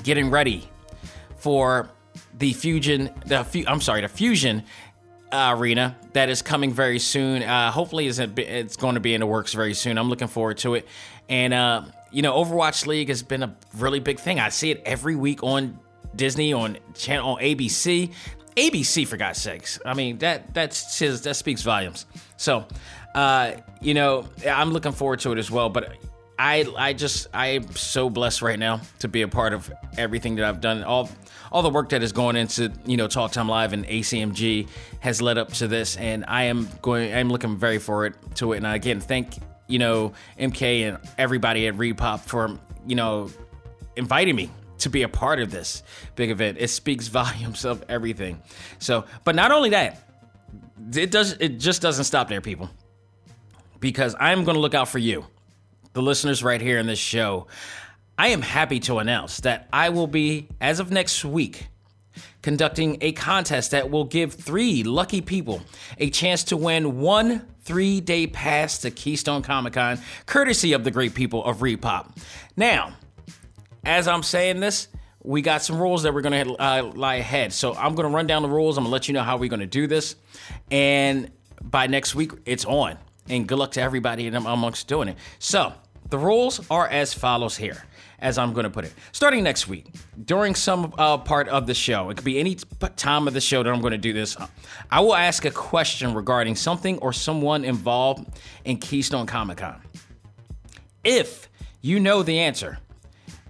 getting 0.01 0.29
ready 0.29 0.69
for 1.35 1.89
the 2.37 2.53
Fusion. 2.53 3.09
The 3.25 3.43
fu- 3.43 3.65
I'm 3.67 3.81
sorry, 3.81 3.99
the 3.99 4.07
Fusion 4.07 4.63
uh, 5.33 5.53
arena 5.57 5.97
that 6.13 6.29
is 6.29 6.41
coming 6.41 6.71
very 6.71 6.99
soon. 6.99 7.43
Uh, 7.43 7.71
hopefully, 7.71 8.07
it's, 8.07 8.19
a, 8.19 8.29
it's 8.37 8.77
going 8.77 8.95
to 8.95 9.01
be 9.01 9.13
in 9.13 9.19
the 9.19 9.27
works 9.27 9.53
very 9.53 9.73
soon. 9.73 9.97
I'm 9.97 10.09
looking 10.09 10.29
forward 10.29 10.59
to 10.59 10.75
it. 10.75 10.87
And 11.29 11.53
uh, 11.53 11.83
you 12.11 12.21
know, 12.21 12.33
Overwatch 12.33 12.85
League 12.87 13.09
has 13.09 13.23
been 13.23 13.43
a 13.43 13.55
really 13.77 13.99
big 13.99 14.19
thing. 14.19 14.39
I 14.39 14.49
see 14.49 14.71
it 14.71 14.81
every 14.85 15.15
week 15.15 15.43
on 15.43 15.79
Disney, 16.15 16.53
on 16.53 16.77
channel 16.95 17.35
on 17.35 17.41
ABC. 17.41 18.11
ABC 18.55 19.07
for 19.07 19.15
God's 19.15 19.41
sakes. 19.41 19.79
I 19.85 19.93
mean 19.93 20.17
that 20.17 20.53
that 20.53 20.73
says 20.73 21.21
that 21.21 21.35
speaks 21.35 21.61
volumes. 21.61 22.05
So, 22.35 22.65
uh, 23.15 23.53
you 23.79 23.93
know, 23.93 24.27
I'm 24.45 24.71
looking 24.71 24.91
forward 24.91 25.19
to 25.21 25.31
it 25.31 25.37
as 25.37 25.49
well. 25.49 25.69
But 25.69 25.93
I 26.37 26.65
I 26.77 26.93
just 26.93 27.27
I'm 27.33 27.73
so 27.75 28.09
blessed 28.09 28.41
right 28.41 28.57
now 28.57 28.81
to 28.99 29.07
be 29.07 29.21
a 29.21 29.27
part 29.27 29.53
of 29.53 29.71
everything 29.97 30.35
that 30.35 30.45
I've 30.45 30.61
done. 30.61 30.83
All 30.83 31.09
all 31.51 31.61
the 31.61 31.69
work 31.69 31.89
that 31.89 32.03
is 32.03 32.11
going 32.11 32.35
into 32.35 32.71
you 32.85 32.97
know 32.97 33.07
Talk 33.07 33.31
Time 33.31 33.47
Live 33.47 33.73
and 33.73 33.85
ACMG 33.85 34.67
has 34.99 35.21
led 35.21 35.37
up 35.37 35.53
to 35.53 35.67
this, 35.67 35.95
and 35.97 36.25
I 36.27 36.43
am 36.43 36.69
going. 36.81 37.13
I'm 37.13 37.29
looking 37.29 37.55
very 37.55 37.77
forward 37.77 38.15
to 38.35 38.53
it. 38.53 38.57
And 38.57 38.67
again, 38.67 38.99
thank 38.99 39.35
you 39.69 39.79
know 39.79 40.13
MK 40.39 40.89
and 40.89 40.97
everybody 41.17 41.67
at 41.67 41.75
ReedPop 41.75 42.21
for 42.21 42.59
you 42.85 42.95
know 42.95 43.29
inviting 43.95 44.35
me 44.35 44.49
to 44.79 44.89
be 44.89 45.03
a 45.03 45.09
part 45.09 45.39
of 45.39 45.51
this 45.51 45.83
big 46.15 46.31
event. 46.31 46.57
It 46.59 46.69
speaks 46.69 47.07
volumes 47.19 47.65
of 47.65 47.83
everything. 47.87 48.41
So, 48.79 49.05
but 49.23 49.35
not 49.35 49.51
only 49.51 49.69
that, 49.69 50.01
it 50.93 51.11
does. 51.11 51.33
It 51.39 51.59
just 51.59 51.81
doesn't 51.81 52.05
stop 52.05 52.27
there, 52.27 52.41
people. 52.41 52.69
Because 53.79 54.15
I'm 54.19 54.43
going 54.43 54.55
to 54.55 54.61
look 54.61 54.73
out 54.73 54.89
for 54.89 54.99
you, 54.99 55.25
the 55.93 56.01
listeners 56.01 56.43
right 56.43 56.59
here 56.59 56.79
in 56.79 56.87
this 56.87 56.99
show. 56.99 57.47
I 58.17 58.29
am 58.29 58.41
happy 58.41 58.81
to 58.81 58.97
announce 58.97 59.39
that 59.41 59.69
I 59.71 59.89
will 59.89 60.07
be, 60.07 60.49
as 60.59 60.81
of 60.81 60.91
next 60.91 61.23
week, 61.23 61.69
conducting 62.41 62.97
a 63.01 63.11
contest 63.11 63.71
that 63.71 63.89
will 63.89 64.05
give 64.05 64.33
three 64.33 64.83
lucky 64.83 65.21
people 65.21 65.61
a 65.97 66.09
chance 66.09 66.43
to 66.45 66.57
win 66.57 66.99
one 66.99 67.45
three 67.61 68.01
day 68.01 68.25
pass 68.27 68.79
to 68.79 68.91
Keystone 68.91 69.41
Comic 69.41 69.73
Con, 69.73 69.99
courtesy 70.25 70.73
of 70.73 70.83
the 70.83 70.91
great 70.91 71.13
people 71.13 71.43
of 71.43 71.57
ReedPop. 71.57 72.17
Now, 72.57 72.93
as 73.83 74.07
I'm 74.07 74.23
saying 74.23 74.59
this, 74.59 74.87
we 75.23 75.41
got 75.41 75.61
some 75.61 75.79
rules 75.79 76.03
that 76.03 76.13
we're 76.13 76.21
going 76.21 76.47
to 76.47 76.55
uh, 76.55 76.91
lie 76.95 77.15
ahead. 77.15 77.53
So 77.53 77.73
I'm 77.75 77.93
going 77.93 78.07
to 78.09 78.15
run 78.15 78.25
down 78.25 78.41
the 78.41 78.49
rules. 78.49 78.77
I'm 78.77 78.85
going 78.85 78.89
to 78.89 78.93
let 78.93 79.07
you 79.07 79.13
know 79.13 79.21
how 79.21 79.37
we're 79.37 79.49
going 79.49 79.59
to 79.59 79.67
do 79.67 79.85
this. 79.85 80.15
And 80.71 81.31
by 81.61 81.87
next 81.87 82.15
week, 82.15 82.31
it's 82.45 82.65
on. 82.65 82.97
And 83.27 83.47
good 83.47 83.59
luck 83.59 83.71
to 83.73 83.81
everybody 83.81 84.27
amongst 84.27 84.87
doing 84.87 85.09
it. 85.09 85.17
So 85.37 85.73
the 86.09 86.17
rules 86.17 86.67
are 86.71 86.87
as 86.87 87.13
follows 87.13 87.57
here 87.57 87.83
as 88.21 88.37
I'm 88.37 88.53
going 88.53 88.65
to 88.65 88.69
put 88.69 88.85
it. 88.85 88.93
Starting 89.11 89.43
next 89.43 89.67
week, 89.67 89.87
during 90.25 90.55
some 90.55 90.93
uh, 90.97 91.17
part 91.17 91.47
of 91.47 91.67
the 91.67 91.73
show, 91.73 92.09
it 92.09 92.15
could 92.15 92.25
be 92.25 92.39
any 92.39 92.55
time 92.95 93.27
of 93.27 93.33
the 93.33 93.41
show 93.41 93.63
that 93.63 93.69
I'm 93.71 93.81
going 93.81 93.91
to 93.91 93.97
do 93.97 94.13
this, 94.13 94.37
I 94.91 94.99
will 95.01 95.15
ask 95.15 95.45
a 95.45 95.51
question 95.51 96.13
regarding 96.13 96.55
something 96.55 96.97
or 96.99 97.13
someone 97.13 97.65
involved 97.65 98.27
in 98.65 98.77
Keystone 98.77 99.25
Comic 99.25 99.57
Con. 99.57 99.81
If 101.03 101.49
you 101.81 101.99
know 101.99 102.23
the 102.23 102.39
answer 102.39 102.79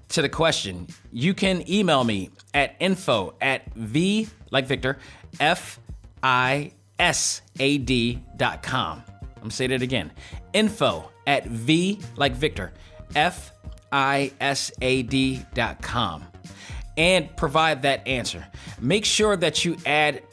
to 0.10 0.22
the 0.22 0.30
question, 0.30 0.88
you 1.12 1.34
can 1.34 1.70
email 1.70 2.04
me 2.04 2.30
at 2.54 2.76
info 2.80 3.36
at 3.42 3.74
v, 3.74 4.28
like 4.52 4.66
Victor, 4.66 4.98
F 5.40 5.80
I 6.24 6.74
S 6.98 7.42
A 7.60 7.78
D 7.78 8.22
dot 8.38 8.62
com. 8.62 9.04
I'm 9.22 9.44
going 9.44 9.50
to 9.50 9.56
say 9.56 9.68
that 9.68 9.82
again. 9.82 10.12
Info 10.54 11.12
at 11.26 11.46
v, 11.46 12.00
like 12.18 12.34
Victor, 12.34 12.74
F 13.16 13.54
isad.com 13.92 15.46
and 16.98 17.36
provide 17.36 17.82
that 17.84 18.08
answer. 18.08 18.46
Make 18.80 19.06
sure 19.06 19.36
that 19.38 19.64
you 19.64 19.78
add 19.86 20.24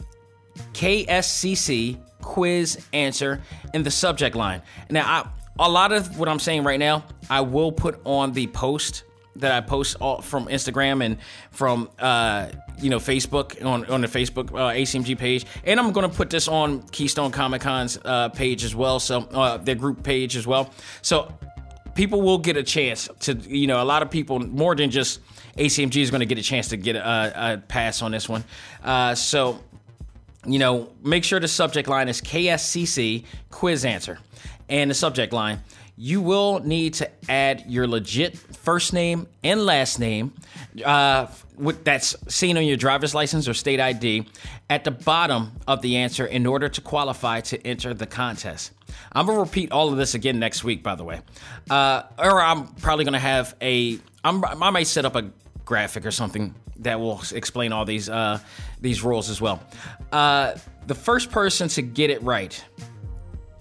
KSCC 0.72 1.98
quiz 2.20 2.84
answer 2.92 3.40
in 3.72 3.82
the 3.82 3.90
subject 3.90 4.34
line. 4.36 4.62
Now, 4.90 5.04
I, 5.06 5.28
a 5.58 5.70
lot 5.70 5.92
of 5.92 6.18
what 6.18 6.28
I'm 6.28 6.40
saying 6.40 6.64
right 6.64 6.80
now, 6.80 7.04
I 7.30 7.40
will 7.40 7.72
put 7.72 8.00
on 8.04 8.32
the 8.32 8.48
post 8.48 9.04
that 9.36 9.52
I 9.52 9.60
post 9.60 9.96
all, 10.00 10.20
from 10.22 10.46
Instagram 10.46 11.04
and 11.04 11.18
from 11.50 11.90
uh, 11.98 12.48
you 12.80 12.90
know 12.90 12.98
Facebook 12.98 13.64
on 13.64 13.84
on 13.86 14.00
the 14.00 14.06
Facebook 14.06 14.50
uh, 14.50 14.74
ACMG 14.74 15.16
page, 15.18 15.46
and 15.64 15.78
I'm 15.78 15.92
going 15.92 16.08
to 16.08 16.14
put 16.14 16.30
this 16.30 16.48
on 16.48 16.82
Keystone 16.88 17.30
Comic 17.30 17.60
Con's 17.62 17.98
uh, 18.04 18.28
page 18.30 18.64
as 18.64 18.74
well, 18.74 18.98
so 18.98 19.20
uh, 19.32 19.58
their 19.58 19.74
group 19.74 20.02
page 20.02 20.36
as 20.36 20.46
well. 20.46 20.72
So 21.02 21.32
people 21.96 22.22
will 22.22 22.38
get 22.38 22.56
a 22.56 22.62
chance 22.62 23.08
to, 23.20 23.34
you 23.34 23.66
know, 23.66 23.82
a 23.82 23.84
lot 23.84 24.02
of 24.02 24.10
people, 24.10 24.38
more 24.38 24.76
than 24.76 24.90
just 24.90 25.20
ACMG, 25.56 26.02
is 26.02 26.10
going 26.10 26.20
to 26.20 26.26
get 26.26 26.38
a 26.38 26.42
chance 26.42 26.68
to 26.68 26.76
get 26.76 26.94
a, 26.94 27.54
a 27.54 27.58
pass 27.58 28.02
on 28.02 28.12
this 28.12 28.28
one. 28.28 28.44
Uh, 28.84 29.14
so, 29.14 29.58
you 30.46 30.60
know, 30.60 30.92
make 31.02 31.24
sure 31.24 31.40
the 31.40 31.48
subject 31.48 31.88
line 31.88 32.08
is 32.08 32.20
KSCC 32.20 33.24
quiz 33.50 33.84
answer. 33.84 34.18
And 34.68 34.90
the 34.90 34.94
subject 34.94 35.32
line, 35.32 35.60
you 35.96 36.20
will 36.20 36.60
need 36.60 36.94
to 36.94 37.10
add 37.28 37.64
your 37.66 37.88
legit 37.88 38.36
first 38.36 38.92
name 38.92 39.26
and 39.42 39.64
last 39.64 39.98
name 39.98 40.34
uh, 40.84 41.26
with, 41.56 41.84
that's 41.84 42.14
seen 42.32 42.58
on 42.58 42.66
your 42.66 42.76
driver's 42.76 43.14
license 43.14 43.48
or 43.48 43.54
state 43.54 43.80
ID 43.80 44.28
at 44.68 44.84
the 44.84 44.90
bottom 44.90 45.52
of 45.66 45.80
the 45.82 45.96
answer 45.96 46.26
in 46.26 46.46
order 46.46 46.68
to 46.68 46.80
qualify 46.80 47.40
to 47.40 47.66
enter 47.66 47.94
the 47.94 48.06
contest. 48.06 48.72
I'm 49.12 49.26
gonna 49.26 49.38
repeat 49.38 49.70
all 49.72 49.90
of 49.90 49.96
this 49.96 50.14
again 50.14 50.38
next 50.38 50.64
week, 50.64 50.82
by 50.82 50.94
the 50.94 51.04
way, 51.04 51.20
uh, 51.70 52.02
or 52.18 52.40
I'm 52.40 52.66
probably 52.74 53.04
gonna 53.04 53.18
have 53.18 53.54
a. 53.60 53.98
I'm, 54.24 54.44
I 54.44 54.70
might 54.70 54.88
set 54.88 55.04
up 55.04 55.14
a 55.14 55.30
graphic 55.64 56.04
or 56.04 56.10
something 56.10 56.54
that 56.78 56.98
will 56.98 57.20
explain 57.32 57.72
all 57.72 57.84
these 57.84 58.08
uh, 58.08 58.38
these 58.80 59.02
rules 59.02 59.30
as 59.30 59.40
well. 59.40 59.62
Uh, 60.12 60.54
the 60.86 60.94
first 60.94 61.30
person 61.30 61.68
to 61.68 61.82
get 61.82 62.10
it 62.10 62.22
right 62.22 62.62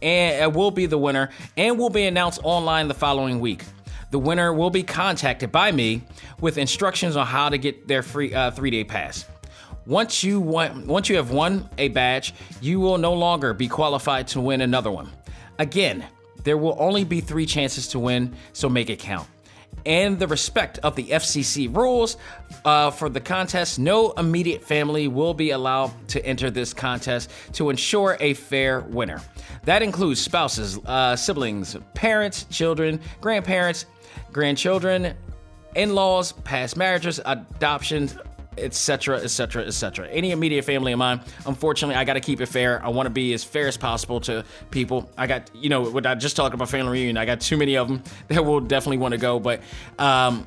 and 0.02 0.54
will 0.56 0.72
be 0.72 0.86
the 0.86 0.98
winner 0.98 1.30
and 1.58 1.80
will 1.80 1.90
be 1.90 2.06
announced 2.06 2.40
online 2.44 2.88
the 2.88 2.94
following 2.94 3.40
week. 3.40 3.64
The 4.12 4.20
winner 4.20 4.54
will 4.54 4.70
be 4.70 4.84
contacted 4.84 5.52
by 5.52 5.72
me 5.72 6.04
with 6.40 6.58
instructions 6.58 7.16
on 7.16 7.26
how 7.26 7.50
to 7.50 7.58
get 7.58 7.88
their 7.88 8.04
free 8.04 8.34
uh, 8.34 8.52
three 8.52 8.70
day 8.70 8.84
pass. 8.84 9.26
Once 9.86 10.24
you 10.24 10.40
want, 10.40 10.88
once 10.88 11.10
you 11.10 11.16
have 11.16 11.32
won 11.32 11.70
a 11.78 11.90
badge, 11.90 12.34
you 12.60 12.80
will 12.80 12.98
no 12.98 13.14
longer 13.14 13.54
be 13.54 13.68
qualified 13.68 14.28
to 14.28 14.42
win 14.42 14.62
another 14.62 14.90
one. 14.92 15.10
Again, 15.60 16.04
there 16.44 16.58
will 16.58 16.76
only 16.80 17.04
be 17.04 17.22
three 17.22 17.46
chances 17.46 17.88
to 17.90 18.00
win, 18.00 18.34
so 18.54 18.68
make 18.68 18.90
it 18.90 19.00
count. 19.00 19.28
And 19.86 20.18
the 20.18 20.28
respect 20.28 20.80
of 20.80 20.96
the 20.96 21.04
FCC 21.04 21.76
rules 21.76 22.18
uh, 22.64 22.90
for 22.90 23.10
the 23.10 23.20
contest, 23.20 23.78
no 23.78 24.12
immediate 24.14 24.64
family 24.64 25.08
will 25.08 25.36
be 25.36 25.52
allowed 25.52 25.92
to 26.10 26.26
enter 26.26 26.50
this 26.50 26.74
contest 26.74 27.30
to 27.54 27.70
ensure 27.70 28.18
a 28.20 28.34
fair 28.34 28.82
winner. 28.82 29.22
That 29.66 29.84
includes 29.84 30.20
spouses, 30.20 30.80
uh, 30.86 31.16
siblings, 31.16 31.78
parents, 31.94 32.46
children, 32.46 33.00
grandparents, 33.22 33.86
grandchildren, 34.32 35.14
in 35.76 35.94
laws, 35.94 36.32
past 36.32 36.78
marriages, 36.78 37.20
adoptions, 37.26 38.18
etc., 38.58 39.20
etc., 39.20 39.66
etc. 39.66 40.08
Any 40.10 40.32
immediate 40.32 40.66
family 40.66 40.92
of 40.92 41.00
mine, 41.00 41.22
unfortunately, 41.46 41.96
I 41.96 42.04
got 42.04 42.14
to 42.14 42.20
keep 42.20 42.42
it 42.42 42.48
fair. 42.48 42.84
I 42.84 42.90
want 42.90 43.08
to 43.08 43.12
be 43.12 43.34
as 43.34 43.44
fair 43.44 43.68
as 43.68 43.78
possible 43.78 44.20
to 44.22 44.44
people. 44.72 45.10
I 45.18 45.28
got, 45.28 45.50
you 45.54 45.70
know, 45.70 45.90
what 45.90 46.06
I 46.06 46.16
just 46.16 46.36
talked 46.36 46.54
about 46.54 46.70
family 46.70 46.92
reunion, 46.92 47.18
I 47.18 47.26
got 47.26 47.42
too 47.42 47.58
many 47.58 47.78
of 47.78 47.88
them 47.88 48.04
that 48.28 48.44
will 48.44 48.60
definitely 48.60 48.98
want 48.98 49.14
to 49.14 49.18
go, 49.18 49.40
but, 49.40 49.62
um, 50.00 50.46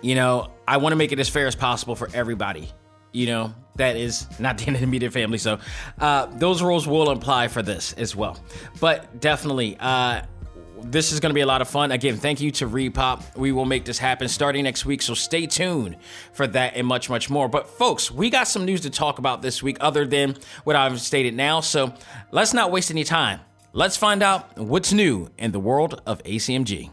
you 0.00 0.14
know, 0.14 0.50
I 0.66 0.76
want 0.78 0.92
to 0.92 0.96
make 0.96 1.12
it 1.12 1.18
as 1.18 1.28
fair 1.28 1.46
as 1.46 1.54
possible 1.54 1.94
for 1.94 2.08
everybody. 2.14 2.68
You 3.12 3.26
know, 3.26 3.54
that 3.76 3.96
is 3.96 4.26
not 4.40 4.58
the 4.58 4.82
immediate 4.82 5.12
family. 5.12 5.38
So, 5.38 5.58
uh, 5.98 6.26
those 6.26 6.62
rules 6.62 6.86
will 6.86 7.10
apply 7.10 7.48
for 7.48 7.62
this 7.62 7.92
as 7.94 8.16
well. 8.16 8.38
But 8.80 9.20
definitely, 9.20 9.76
uh, 9.78 10.22
this 10.84 11.12
is 11.12 11.20
going 11.20 11.30
to 11.30 11.34
be 11.34 11.40
a 11.40 11.46
lot 11.46 11.62
of 11.62 11.68
fun. 11.68 11.92
Again, 11.92 12.16
thank 12.16 12.40
you 12.40 12.50
to 12.52 12.68
ReedPop. 12.68 13.36
We 13.36 13.52
will 13.52 13.64
make 13.64 13.84
this 13.84 13.98
happen 13.98 14.28
starting 14.28 14.64
next 14.64 14.84
week, 14.84 15.02
so 15.02 15.14
stay 15.14 15.46
tuned 15.46 15.96
for 16.32 16.46
that 16.46 16.74
and 16.76 16.86
much, 16.86 17.08
much 17.08 17.30
more. 17.30 17.48
But, 17.48 17.68
folks, 17.68 18.10
we 18.10 18.30
got 18.30 18.48
some 18.48 18.64
news 18.64 18.82
to 18.82 18.90
talk 18.90 19.18
about 19.18 19.42
this 19.42 19.62
week 19.62 19.76
other 19.80 20.06
than 20.06 20.36
what 20.64 20.76
I've 20.76 21.00
stated 21.00 21.34
now, 21.34 21.60
so 21.60 21.94
let's 22.30 22.52
not 22.54 22.70
waste 22.70 22.90
any 22.90 23.04
time. 23.04 23.40
Let's 23.72 23.96
find 23.96 24.22
out 24.22 24.58
what's 24.58 24.92
new 24.92 25.30
in 25.38 25.52
the 25.52 25.60
world 25.60 26.02
of 26.06 26.22
ACMG. 26.24 26.90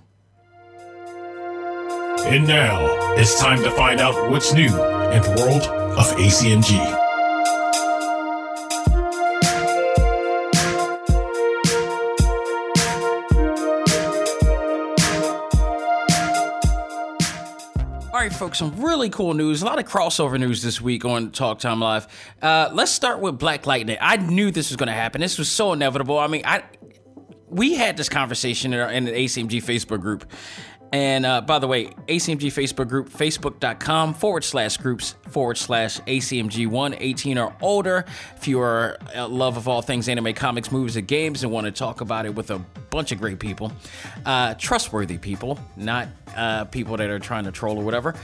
And 2.25 2.48
now 2.48 3.15
it's 3.15 3.39
time 3.39 3.63
to 3.63 3.72
find 3.72 4.00
out 4.00 4.29
what's 4.29 4.53
new 4.53 4.67
in 4.67 5.22
the 5.22 5.36
world 5.38 5.63
of 5.98 6.05
ACMG. 6.17 6.99
Some 18.56 18.82
really 18.82 19.10
cool 19.10 19.34
news. 19.34 19.62
A 19.62 19.65
lot 19.65 19.79
of 19.79 19.86
crossover 19.86 20.39
news 20.39 20.62
this 20.62 20.79
week 20.82 21.06
on 21.06 21.32
Talk 21.32 21.60
Time 21.60 21.79
Live. 21.79 22.08
Uh, 22.41 22.70
let's 22.74 22.91
start 22.91 23.20
with 23.20 23.38
Black 23.38 23.65
Lightning. 23.65 23.98
I 24.00 24.18
knew 24.18 24.51
this 24.51 24.70
was 24.70 24.77
going 24.77 24.88
to 24.88 24.94
happen. 24.94 25.22
This 25.22 25.38
was 25.38 25.50
so 25.50 25.74
inevitable. 25.74 26.18
I 26.18 26.27
mean, 26.27 26.44
I 26.46 26.63
we 27.50 27.75
had 27.75 27.98
this 27.98 28.10
conversation 28.10 28.74
in, 28.74 28.79
our, 28.79 28.91
in 28.91 29.06
the 29.06 29.12
ACMG 29.12 29.63
Facebook 29.63 30.01
group, 30.01 30.29
And 30.91 31.25
uh, 31.25 31.41
by 31.41 31.60
the 31.60 31.67
way, 31.67 31.86
ACMG 32.08 32.48
Facebook 32.48 32.88
group, 32.88 33.10
facebook.com 33.10 34.15
forward 34.15 34.43
slash 34.43 34.77
groups 34.77 35.15
forward 35.29 35.58
slash 35.58 36.00
ACMG1, 36.01 36.98
18 37.00 37.38
or 37.38 37.55
older. 37.62 38.05
If 38.36 38.48
you 38.48 38.60
are 38.60 38.98
a 39.13 39.27
love 39.27 39.58
of 39.58 39.67
all 39.67 39.81
things 39.81 40.10
anime, 40.10 40.34
comics, 40.34 40.72
movies, 40.72 40.96
and 40.96 41.08
games 41.08 41.43
and 41.43 41.51
want 41.51 41.65
to 41.65 41.72
talk 41.72 42.01
about 42.01 42.25
it 42.25 42.34
with 42.34 42.50
a 42.50 42.60
bunch 42.89 43.12
of 43.12 43.19
great 43.19 43.39
people, 43.39 43.72
uh, 44.25 44.55
trustworthy 44.55 45.17
people, 45.17 45.60
not 45.75 46.08
uh, 46.36 46.65
people 46.65 46.98
that 46.98 47.10
are 47.10 47.19
trying 47.19 47.43
to 47.43 47.51
troll 47.51 47.77
or 47.77 47.84
whatever, 47.84 48.15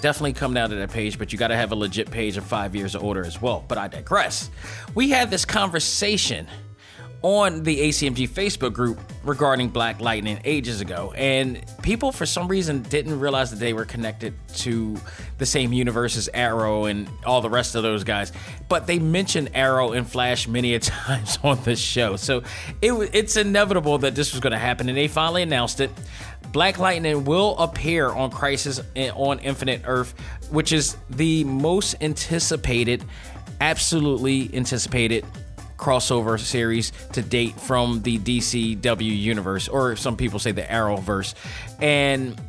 definitely 0.00 0.32
come 0.32 0.54
down 0.54 0.70
to 0.70 0.76
that 0.76 0.90
page, 0.90 1.18
but 1.18 1.32
you 1.32 1.38
got 1.38 1.48
to 1.48 1.56
have 1.56 1.72
a 1.72 1.74
legit 1.74 2.10
page 2.10 2.36
of 2.36 2.44
five 2.44 2.74
years 2.74 2.94
or 2.94 3.02
older 3.02 3.24
as 3.24 3.42
well. 3.42 3.64
But 3.68 3.76
I 3.76 3.88
digress. 3.88 4.50
We 4.94 5.10
had 5.10 5.30
this 5.30 5.44
conversation 5.44 6.46
on 7.26 7.64
the 7.64 7.76
ACMG 7.80 8.28
Facebook 8.28 8.72
group 8.72 9.00
regarding 9.24 9.68
Black 9.68 10.00
Lightning 10.00 10.38
ages 10.44 10.80
ago, 10.80 11.12
and 11.16 11.60
people 11.82 12.12
for 12.12 12.24
some 12.24 12.46
reason 12.46 12.82
didn't 12.82 13.18
realize 13.18 13.50
that 13.50 13.58
they 13.58 13.72
were 13.72 13.84
connected 13.84 14.32
to 14.54 14.96
the 15.38 15.44
same 15.44 15.72
universe 15.72 16.16
as 16.16 16.30
Arrow 16.32 16.84
and 16.84 17.08
all 17.24 17.40
the 17.40 17.50
rest 17.50 17.74
of 17.74 17.82
those 17.82 18.04
guys. 18.04 18.30
But 18.68 18.86
they 18.86 19.00
mentioned 19.00 19.50
Arrow 19.54 19.90
and 19.90 20.08
Flash 20.08 20.46
many 20.46 20.74
a 20.74 20.78
times 20.80 21.40
on 21.42 21.60
this 21.64 21.80
show, 21.80 22.14
so 22.14 22.44
it, 22.80 22.92
it's 23.12 23.36
inevitable 23.36 23.98
that 23.98 24.14
this 24.14 24.32
was 24.32 24.38
going 24.38 24.52
to 24.52 24.58
happen, 24.58 24.88
and 24.88 24.96
they 24.96 25.08
finally 25.08 25.42
announced 25.42 25.80
it. 25.80 25.90
Black 26.52 26.78
Lightning 26.78 27.24
will 27.24 27.58
appear 27.58 28.08
on 28.08 28.30
Crisis 28.30 28.80
eh, 28.94 29.10
on 29.10 29.40
Infinite 29.40 29.82
Earth, 29.84 30.14
which 30.50 30.72
is 30.72 30.96
the 31.10 31.42
most 31.42 31.96
anticipated, 32.00 33.04
absolutely 33.60 34.48
anticipated 34.54 35.24
crossover 35.76 36.38
series 36.38 36.92
to 37.12 37.22
date 37.22 37.58
from 37.60 38.02
the 38.02 38.18
DCW 38.18 39.18
universe, 39.18 39.68
or 39.68 39.96
some 39.96 40.16
people 40.16 40.38
say 40.38 40.52
the 40.52 40.62
Arrowverse. 40.62 41.34
And 41.80 42.40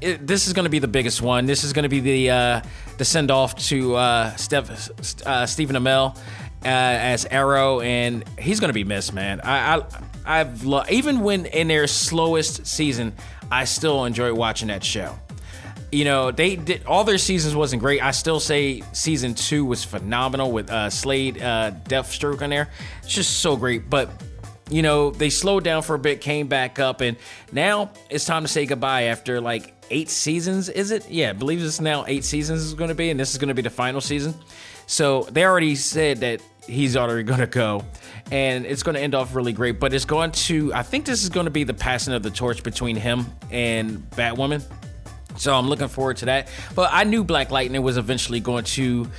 it, 0.00 0.26
this 0.26 0.46
is 0.46 0.52
going 0.52 0.64
to 0.64 0.70
be 0.70 0.78
the 0.78 0.88
biggest 0.88 1.22
one. 1.22 1.46
This 1.46 1.64
is 1.64 1.72
going 1.72 1.84
to 1.84 1.88
be 1.88 2.00
the 2.00 2.30
uh, 2.30 2.60
the 2.98 3.04
send 3.04 3.30
off 3.30 3.54
to 3.68 3.94
uh, 3.96 4.36
Steph, 4.36 4.90
uh, 5.26 5.46
Stephen 5.46 5.76
Amell 5.76 6.16
uh, 6.16 6.20
as 6.64 7.26
Arrow, 7.26 7.80
and 7.80 8.24
he's 8.38 8.60
going 8.60 8.68
to 8.68 8.74
be 8.74 8.84
missed, 8.84 9.12
man. 9.12 9.40
I, 9.40 9.76
I 9.76 9.86
I've 10.26 10.64
lo- 10.64 10.84
even 10.90 11.20
when 11.20 11.46
in 11.46 11.68
their 11.68 11.86
slowest 11.86 12.66
season, 12.66 13.14
I 13.50 13.64
still 13.64 14.04
enjoy 14.04 14.32
watching 14.34 14.68
that 14.68 14.82
show 14.82 15.18
you 15.94 16.04
know 16.04 16.30
they 16.30 16.56
did 16.56 16.84
all 16.86 17.04
their 17.04 17.18
seasons 17.18 17.54
wasn't 17.54 17.80
great. 17.80 18.02
I 18.02 18.10
still 18.10 18.40
say 18.40 18.82
season 18.92 19.34
two 19.34 19.64
was 19.64 19.84
phenomenal 19.84 20.50
with 20.50 20.70
uh 20.70 20.90
slade 20.90 21.40
uh 21.40 21.72
deathstroke 21.84 22.42
on 22.42 22.50
there. 22.50 22.68
It's 23.02 23.14
just 23.14 23.38
so 23.38 23.56
great. 23.56 23.88
But 23.88 24.10
you 24.70 24.82
know 24.82 25.10
they 25.10 25.30
slowed 25.30 25.64
down 25.64 25.82
for 25.82 25.94
a 25.94 25.98
bit 25.98 26.20
came 26.20 26.48
back 26.48 26.78
up 26.78 27.00
and 27.02 27.16
now 27.52 27.90
it's 28.08 28.24
time 28.24 28.42
to 28.42 28.48
say 28.48 28.64
goodbye 28.64 29.04
after 29.04 29.40
like 29.40 29.74
eight 29.90 30.08
seasons 30.08 30.70
is 30.70 30.90
it? 30.90 31.08
Yeah 31.10 31.30
i 31.30 31.32
believe 31.34 31.62
it's 31.62 31.82
now 31.82 32.04
eight 32.06 32.24
seasons 32.24 32.62
is 32.62 32.72
going 32.72 32.88
to 32.88 32.94
be 32.94 33.10
and 33.10 33.20
this 33.20 33.32
is 33.32 33.38
going 33.38 33.48
to 33.48 33.54
be 33.54 33.62
the 33.62 33.70
final 33.70 34.00
season. 34.00 34.34
So 34.86 35.22
they 35.30 35.44
already 35.44 35.76
said 35.76 36.18
that 36.18 36.42
he's 36.66 36.96
already 36.96 37.22
going 37.32 37.40
to 37.40 37.46
go 37.46 37.84
and 38.32 38.64
it's 38.64 38.82
going 38.82 38.94
to 38.94 39.00
end 39.00 39.14
off 39.14 39.34
really 39.34 39.52
great 39.52 39.78
but 39.78 39.92
it's 39.92 40.06
going 40.06 40.32
to 40.32 40.72
i 40.72 40.82
think 40.82 41.04
this 41.04 41.22
is 41.22 41.28
going 41.28 41.44
to 41.44 41.50
be 41.50 41.62
the 41.62 41.74
passing 41.74 42.14
of 42.14 42.22
the 42.22 42.30
torch 42.30 42.62
between 42.62 42.96
him 42.96 43.26
and 43.50 43.98
batwoman 44.12 44.62
so 45.36 45.54
I'm 45.54 45.68
looking 45.68 45.88
forward 45.88 46.18
to 46.18 46.26
that. 46.26 46.48
But 46.74 46.90
I 46.92 47.04
knew 47.04 47.24
Black 47.24 47.50
Lightning 47.50 47.82
was 47.82 47.96
eventually 47.96 48.40
going 48.40 48.64
to, 48.64 49.10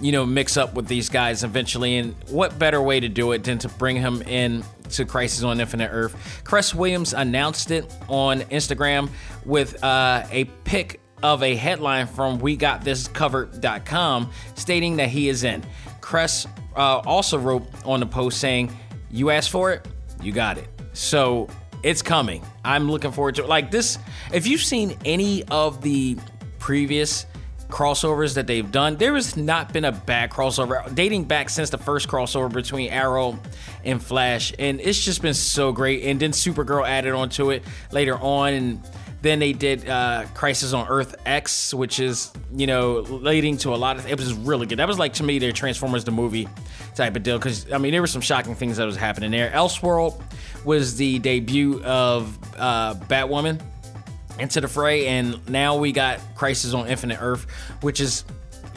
you 0.00 0.12
know, 0.12 0.24
mix 0.24 0.56
up 0.56 0.74
with 0.74 0.86
these 0.86 1.08
guys 1.08 1.44
eventually. 1.44 1.98
And 1.98 2.14
what 2.28 2.58
better 2.58 2.80
way 2.80 3.00
to 3.00 3.08
do 3.08 3.32
it 3.32 3.44
than 3.44 3.58
to 3.58 3.68
bring 3.68 3.96
him 3.96 4.22
in 4.22 4.64
to 4.90 5.04
Crisis 5.04 5.42
on 5.42 5.60
Infinite 5.60 5.90
Earth? 5.92 6.42
Cress 6.44 6.74
Williams 6.74 7.12
announced 7.12 7.70
it 7.70 7.92
on 8.08 8.40
Instagram 8.42 9.10
with 9.44 9.82
uh, 9.84 10.24
a 10.30 10.44
pic 10.64 11.00
of 11.22 11.42
a 11.42 11.54
headline 11.54 12.06
from 12.06 12.40
WeGotThisCovered.com 12.40 14.30
stating 14.54 14.96
that 14.96 15.08
he 15.08 15.28
is 15.28 15.44
in. 15.44 15.62
Cress 16.00 16.46
uh, 16.76 16.98
also 16.98 17.38
wrote 17.38 17.64
on 17.84 18.00
the 18.00 18.06
post 18.06 18.40
saying, 18.40 18.76
You 19.10 19.30
asked 19.30 19.50
for 19.50 19.72
it, 19.72 19.86
you 20.20 20.32
got 20.32 20.58
it. 20.58 20.68
So 20.94 21.48
it's 21.82 22.02
coming. 22.02 22.44
I'm 22.64 22.90
looking 22.90 23.12
forward 23.12 23.36
to 23.36 23.44
it. 23.44 23.48
Like 23.48 23.70
this, 23.70 23.98
if 24.32 24.46
you've 24.46 24.62
seen 24.62 24.96
any 25.04 25.44
of 25.44 25.82
the 25.82 26.16
previous 26.58 27.26
crossovers 27.68 28.34
that 28.34 28.46
they've 28.46 28.70
done, 28.70 28.96
there 28.96 29.14
has 29.14 29.36
not 29.36 29.72
been 29.72 29.84
a 29.84 29.92
bad 29.92 30.30
crossover 30.30 30.94
dating 30.94 31.24
back 31.24 31.48
since 31.48 31.70
the 31.70 31.78
first 31.78 32.08
crossover 32.08 32.52
between 32.52 32.90
Arrow 32.90 33.38
and 33.84 34.02
Flash, 34.02 34.52
and 34.58 34.80
it's 34.80 35.02
just 35.02 35.22
been 35.22 35.34
so 35.34 35.72
great. 35.72 36.04
And 36.04 36.20
then 36.20 36.32
Supergirl 36.32 36.86
added 36.86 37.14
onto 37.14 37.50
it 37.50 37.64
later 37.90 38.16
on, 38.16 38.52
and 38.52 38.82
then 39.22 39.38
they 39.38 39.52
did 39.52 39.88
uh, 39.88 40.26
Crisis 40.34 40.72
on 40.72 40.86
Earth 40.88 41.16
X, 41.24 41.72
which 41.72 41.98
is 41.98 42.30
you 42.54 42.66
know 42.66 43.00
leading 43.00 43.56
to 43.58 43.74
a 43.74 43.76
lot 43.76 43.96
of. 43.96 44.06
It 44.06 44.18
was 44.18 44.34
really 44.34 44.66
good. 44.66 44.78
That 44.78 44.88
was 44.88 44.98
like 44.98 45.14
to 45.14 45.24
me 45.24 45.38
their 45.38 45.52
Transformers 45.52 46.04
the 46.04 46.10
movie 46.12 46.48
type 46.94 47.16
of 47.16 47.22
deal 47.22 47.38
because 47.38 47.72
I 47.72 47.78
mean 47.78 47.92
there 47.92 48.02
were 48.02 48.06
some 48.06 48.20
shocking 48.20 48.54
things 48.54 48.76
that 48.76 48.84
was 48.84 48.96
happening 48.96 49.30
there. 49.30 49.50
Elseworld 49.50 50.22
was 50.64 50.96
the 50.96 51.18
debut 51.18 51.82
of 51.82 52.38
uh, 52.56 52.94
Batwoman 52.94 53.60
into 54.38 54.60
the 54.60 54.68
fray, 54.68 55.06
and 55.06 55.48
now 55.48 55.76
we 55.76 55.92
got 55.92 56.20
Crisis 56.34 56.74
on 56.74 56.88
Infinite 56.88 57.18
Earth, 57.20 57.46
which 57.80 58.00
is 58.00 58.24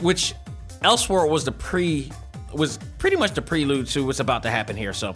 which 0.00 0.34
Elseworld 0.82 1.30
was 1.30 1.44
the 1.44 1.52
pre 1.52 2.10
was 2.52 2.78
pretty 2.98 3.16
much 3.16 3.32
the 3.32 3.42
prelude 3.42 3.86
to 3.88 4.04
what's 4.06 4.20
about 4.20 4.42
to 4.42 4.50
happen 4.50 4.76
here. 4.76 4.92
So 4.92 5.14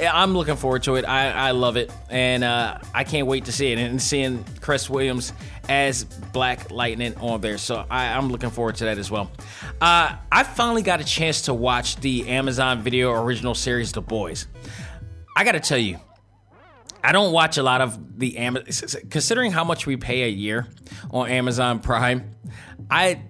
I'm 0.00 0.34
looking 0.34 0.56
forward 0.56 0.82
to 0.84 0.94
it. 0.96 1.04
I, 1.04 1.30
I 1.30 1.50
love 1.50 1.76
it, 1.76 1.92
and 2.08 2.42
uh, 2.44 2.78
I 2.94 3.04
can't 3.04 3.26
wait 3.26 3.44
to 3.46 3.52
see 3.52 3.72
it 3.72 3.78
and 3.78 4.00
seeing 4.00 4.44
Chris 4.60 4.88
Williams 4.88 5.32
as 5.68 6.04
Black 6.04 6.70
Lightning 6.70 7.16
on 7.18 7.40
there. 7.40 7.58
So 7.58 7.84
I, 7.90 8.06
am 8.06 8.28
looking 8.30 8.50
forward 8.50 8.76
to 8.76 8.84
that 8.86 8.98
as 8.98 9.10
well. 9.10 9.30
Uh, 9.80 10.16
I 10.30 10.42
finally 10.44 10.82
got 10.82 11.00
a 11.00 11.04
chance 11.04 11.42
to 11.42 11.54
watch 11.54 11.96
the 11.96 12.28
Amazon 12.28 12.80
Video 12.82 13.12
original 13.12 13.54
series, 13.54 13.92
The 13.92 14.02
Boys. 14.02 14.46
I 15.36 15.44
got 15.44 15.52
to 15.52 15.60
tell 15.60 15.78
you, 15.78 15.98
I 17.02 17.12
don't 17.12 17.32
watch 17.32 17.56
a 17.56 17.62
lot 17.62 17.80
of 17.80 18.18
the 18.18 18.38
Amazon. 18.38 19.02
Considering 19.10 19.50
how 19.50 19.64
much 19.64 19.86
we 19.86 19.96
pay 19.96 20.22
a 20.22 20.28
year 20.28 20.68
on 21.10 21.28
Amazon 21.28 21.80
Prime, 21.80 22.30
I 22.90 23.22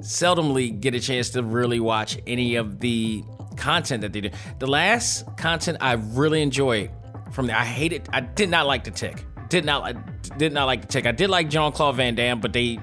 seldomly 0.00 0.78
get 0.78 0.94
a 0.94 1.00
chance 1.00 1.30
to 1.30 1.42
really 1.42 1.80
watch 1.80 2.18
any 2.26 2.56
of 2.56 2.80
the 2.80 3.24
content 3.56 4.02
that 4.02 4.12
they 4.12 4.20
do. 4.20 4.30
The 4.58 4.66
last 4.66 5.24
content 5.36 5.78
I 5.80 5.92
really 5.92 6.42
enjoyed 6.42 6.90
from 7.32 7.46
there, 7.46 7.56
I 7.56 7.64
hated. 7.64 8.08
I 8.12 8.20
did 8.20 8.48
not 8.48 8.66
like 8.66 8.84
the 8.84 8.90
tick. 8.90 9.24
Did 9.48 9.64
not 9.64 10.38
did 10.38 10.52
not 10.52 10.66
like 10.66 10.82
the 10.82 10.88
tick. 10.88 11.06
I 11.06 11.12
did 11.12 11.30
like 11.30 11.48
Jean 11.48 11.72
Claude 11.72 11.96
Van 11.96 12.14
Damme, 12.14 12.40
but 12.40 12.52
they 12.52 12.78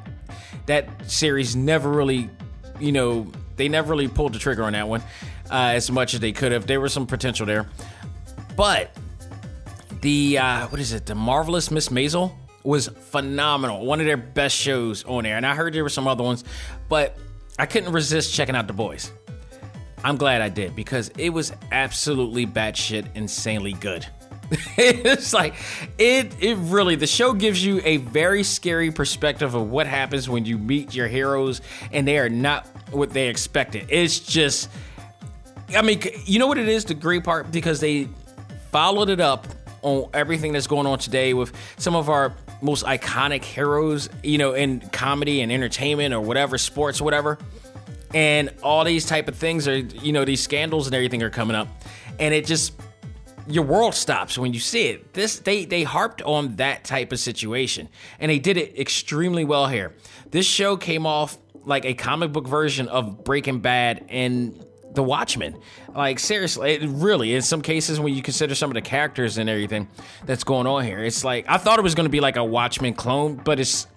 that 0.65 1.09
series 1.09 1.55
never 1.55 1.89
really, 1.89 2.29
you 2.79 2.91
know, 2.91 3.31
they 3.55 3.67
never 3.67 3.91
really 3.91 4.07
pulled 4.07 4.33
the 4.33 4.39
trigger 4.39 4.63
on 4.63 4.73
that 4.73 4.87
one 4.87 5.01
uh, 5.49 5.71
as 5.73 5.89
much 5.91 6.13
as 6.13 6.19
they 6.19 6.31
could 6.31 6.51
have. 6.51 6.67
There 6.67 6.79
was 6.79 6.93
some 6.93 7.07
potential 7.07 7.45
there, 7.45 7.67
but 8.61 8.91
the 10.01 10.37
uh, 10.37 10.67
what 10.67 10.79
is 10.79 10.93
it? 10.93 11.07
The 11.07 11.15
marvelous 11.15 11.71
Miss 11.71 11.89
Maisel 11.89 12.31
was 12.61 12.89
phenomenal. 12.89 13.83
One 13.83 13.99
of 13.99 14.05
their 14.05 14.17
best 14.17 14.55
shows 14.55 15.03
on 15.05 15.23
there, 15.23 15.35
and 15.35 15.47
I 15.47 15.55
heard 15.55 15.73
there 15.73 15.81
were 15.81 15.89
some 15.89 16.07
other 16.07 16.23
ones, 16.23 16.43
but 16.87 17.17
I 17.57 17.65
couldn't 17.65 17.91
resist 17.91 18.35
checking 18.35 18.55
out 18.55 18.67
the 18.67 18.73
boys. 18.73 19.11
I'm 20.03 20.15
glad 20.15 20.41
I 20.41 20.49
did 20.49 20.75
because 20.75 21.09
it 21.17 21.31
was 21.31 21.51
absolutely 21.71 22.45
batshit 22.45 23.07
insanely 23.15 23.73
good. 23.73 24.05
it's 24.77 25.33
like 25.33 25.55
it 25.97 26.31
it 26.39 26.55
really 26.59 26.93
the 26.95 27.07
show 27.07 27.33
gives 27.33 27.65
you 27.65 27.81
a 27.83 27.97
very 27.97 28.43
scary 28.43 28.91
perspective 28.91 29.55
of 29.55 29.71
what 29.71 29.87
happens 29.87 30.29
when 30.29 30.45
you 30.45 30.59
meet 30.59 30.93
your 30.93 31.07
heroes 31.07 31.61
and 31.91 32.07
they 32.07 32.19
are 32.19 32.29
not 32.29 32.67
what 32.91 33.09
they 33.09 33.27
expected. 33.27 33.87
It's 33.89 34.19
just 34.19 34.69
I 35.75 35.81
mean, 35.81 35.99
you 36.25 36.37
know 36.37 36.45
what 36.45 36.59
it 36.59 36.67
is 36.67 36.85
the 36.85 36.93
great 36.93 37.23
part 37.23 37.51
because 37.51 37.79
they 37.79 38.07
followed 38.71 39.09
it 39.09 39.19
up 39.19 39.47
on 39.81 40.09
everything 40.13 40.53
that's 40.53 40.67
going 40.67 40.87
on 40.87 40.99
today 40.99 41.33
with 41.33 41.53
some 41.77 41.95
of 41.95 42.09
our 42.09 42.33
most 42.61 42.85
iconic 42.85 43.43
heroes, 43.43 44.09
you 44.23 44.37
know, 44.37 44.53
in 44.53 44.79
comedy 44.91 45.41
and 45.41 45.51
entertainment 45.51 46.13
or 46.13 46.21
whatever, 46.21 46.57
sports, 46.57 47.01
whatever. 47.01 47.37
And 48.13 48.51
all 48.61 48.83
these 48.83 49.05
type 49.05 49.27
of 49.27 49.35
things 49.35 49.67
are 49.67 49.77
you 49.77 50.11
know 50.11 50.25
these 50.25 50.41
scandals 50.41 50.87
and 50.87 50.95
everything 50.95 51.23
are 51.23 51.29
coming 51.29 51.55
up. 51.55 51.67
And 52.19 52.33
it 52.33 52.45
just 52.45 52.73
your 53.47 53.63
world 53.63 53.95
stops 53.95 54.37
when 54.37 54.53
you 54.53 54.59
see 54.59 54.87
it. 54.87 55.13
This 55.13 55.39
they 55.39 55.65
they 55.65 55.83
harped 55.83 56.21
on 56.21 56.57
that 56.57 56.83
type 56.83 57.11
of 57.11 57.19
situation 57.19 57.89
and 58.19 58.29
they 58.29 58.39
did 58.39 58.57
it 58.57 58.77
extremely 58.77 59.45
well 59.45 59.67
here. 59.67 59.95
This 60.29 60.45
show 60.45 60.77
came 60.77 61.05
off 61.05 61.37
like 61.65 61.85
a 61.85 61.93
comic 61.93 62.31
book 62.31 62.47
version 62.47 62.87
of 62.87 63.23
breaking 63.23 63.59
bad 63.59 64.05
and 64.09 64.65
the 64.93 65.03
watchmen. 65.03 65.57
Like 65.95 66.19
seriously 66.19 66.73
it 66.73 66.81
really 66.83 67.33
in 67.33 67.41
some 67.41 67.61
cases 67.61 67.99
when 67.99 68.13
you 68.13 68.21
consider 68.21 68.55
some 68.55 68.69
of 68.69 68.73
the 68.75 68.81
characters 68.81 69.37
and 69.37 69.49
everything 69.49 69.87
that's 70.25 70.43
going 70.43 70.67
on 70.67 70.83
here 70.83 71.03
it's 71.03 71.23
like 71.23 71.45
i 71.47 71.57
thought 71.57 71.79
it 71.79 71.81
was 71.81 71.95
going 71.95 72.05
to 72.05 72.11
be 72.11 72.19
like 72.19 72.35
a 72.35 72.43
watchmen 72.43 72.93
clone 72.93 73.35
but 73.35 73.59
it's 73.59 73.87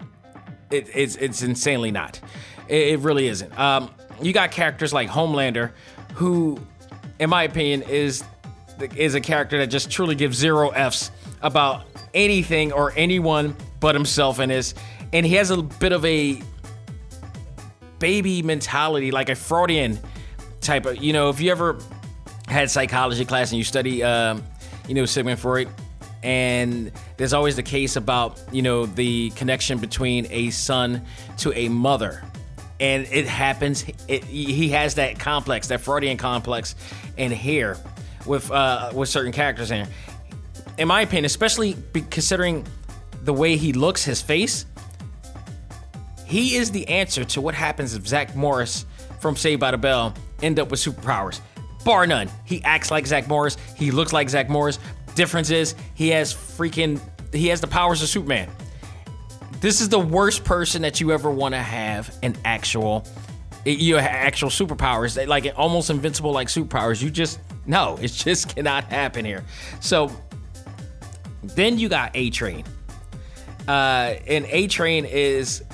it, 0.70 0.88
it's 0.94 1.16
it's 1.16 1.42
insanely 1.42 1.90
not. 1.90 2.20
It, 2.68 2.88
it 2.88 2.98
really 3.00 3.28
isn't. 3.28 3.57
Um 3.59 3.90
you 4.22 4.33
got 4.33 4.52
characters 4.52 4.92
like 4.92 5.09
Homelander, 5.09 5.72
who, 6.14 6.59
in 7.18 7.30
my 7.30 7.44
opinion, 7.44 7.83
is 7.83 8.24
is 8.96 9.14
a 9.14 9.20
character 9.20 9.59
that 9.59 9.68
just 9.68 9.90
truly 9.90 10.14
gives 10.14 10.37
zero 10.37 10.70
f's 10.70 11.11
about 11.42 11.85
anything 12.12 12.72
or 12.72 12.92
anyone 12.96 13.57
but 13.80 13.94
himself 13.94 14.38
and 14.38 14.50
this. 14.50 14.74
And 15.12 15.24
he 15.24 15.35
has 15.35 15.50
a 15.50 15.62
bit 15.62 15.92
of 15.92 16.04
a 16.04 16.42
baby 17.98 18.42
mentality, 18.42 19.11
like 19.11 19.28
a 19.28 19.35
Freudian 19.35 19.98
type 20.64 20.87
of, 20.87 21.03
you 21.03 21.12
know, 21.12 21.29
if 21.29 21.40
you 21.40 21.50
ever 21.50 21.79
had 22.48 22.70
psychology 22.70 23.24
class 23.24 23.50
and 23.50 23.59
you 23.59 23.64
study, 23.64 24.03
um, 24.03 24.42
you 24.88 24.94
know, 24.94 25.05
Sigmund 25.05 25.38
Freud, 25.38 25.68
and 26.22 26.90
there's 27.16 27.33
always 27.33 27.57
the 27.57 27.62
case 27.62 27.96
about, 27.96 28.40
you 28.50 28.62
know, 28.62 28.87
the 28.87 29.31
connection 29.31 29.79
between 29.79 30.27
a 30.31 30.50
son 30.50 31.03
to 31.38 31.53
a 31.53 31.68
mother. 31.68 32.22
And 32.81 33.07
it 33.12 33.27
happens, 33.27 33.85
it, 34.09 34.24
he 34.24 34.70
has 34.70 34.96
that 34.96 35.18
complex, 35.18 35.68
that 35.68 35.81
Freudian 35.81 36.16
complex 36.16 36.74
in 37.16 37.31
here 37.31 37.79
with 38.27 38.50
uh, 38.50 38.90
with 38.92 39.09
certain 39.09 39.33
characters 39.33 39.70
in 39.70 39.85
here. 39.85 39.94
In 40.79 40.88
my 40.88 41.03
opinion, 41.03 41.27
especially 41.27 41.77
considering 42.11 42.66
the 43.22 43.33
way 43.33 43.57
he 43.57 43.72
looks, 43.72 44.05
his 44.05 44.20
face, 44.20 44.66
he 46.24 46.57
is 46.57 46.72
the 46.72 46.88
answer 46.88 47.24
to 47.24 47.40
what 47.40 47.55
happens 47.55 47.94
if 47.94 48.09
Zach 48.09 48.35
Morris 48.35 48.87
from 49.24 49.37
Saved 49.37 49.58
by 49.58 49.70
the 49.70 49.78
Bell 49.78 50.12
end 50.42 50.60
up 50.60 50.70
with 50.70 50.78
superpowers. 50.78 51.40
Bar 51.82 52.06
none. 52.06 52.28
He 52.44 52.62
acts 52.62 52.90
like 52.90 53.06
Zach 53.06 53.26
Morris. 53.26 53.56
He 53.74 53.90
looks 53.90 54.12
like 54.12 54.28
Zach 54.28 54.50
Morris. 54.50 54.78
Difference 55.14 55.48
is 55.48 55.74
he 55.94 56.10
has 56.10 56.34
freaking 56.34 57.00
he 57.32 57.48
has 57.48 57.62
the 57.62 57.66
powers 57.66 58.02
of 58.02 58.10
Superman. 58.10 58.50
This 59.62 59.80
is 59.80 59.88
the 59.88 59.98
worst 59.98 60.44
person 60.44 60.82
that 60.82 61.00
you 61.00 61.10
ever 61.10 61.30
want 61.30 61.54
to 61.54 61.62
have 61.62 62.14
an 62.22 62.37
actual 62.44 63.06
you 63.64 63.96
actual 63.96 64.50
superpowers 64.50 65.26
like 65.26 65.50
almost 65.56 65.88
invincible 65.88 66.32
like 66.32 66.48
superpowers. 66.48 67.02
You 67.02 67.08
just 67.08 67.40
no, 67.64 67.98
it 68.02 68.08
just 68.08 68.54
cannot 68.54 68.84
happen 68.84 69.24
here. 69.24 69.42
So 69.80 70.10
then 71.42 71.78
you 71.78 71.88
got 71.88 72.10
A 72.12 72.28
Train. 72.28 72.66
Uh, 73.66 74.16
and 74.26 74.44
A 74.50 74.66
Train 74.66 75.06
is 75.06 75.64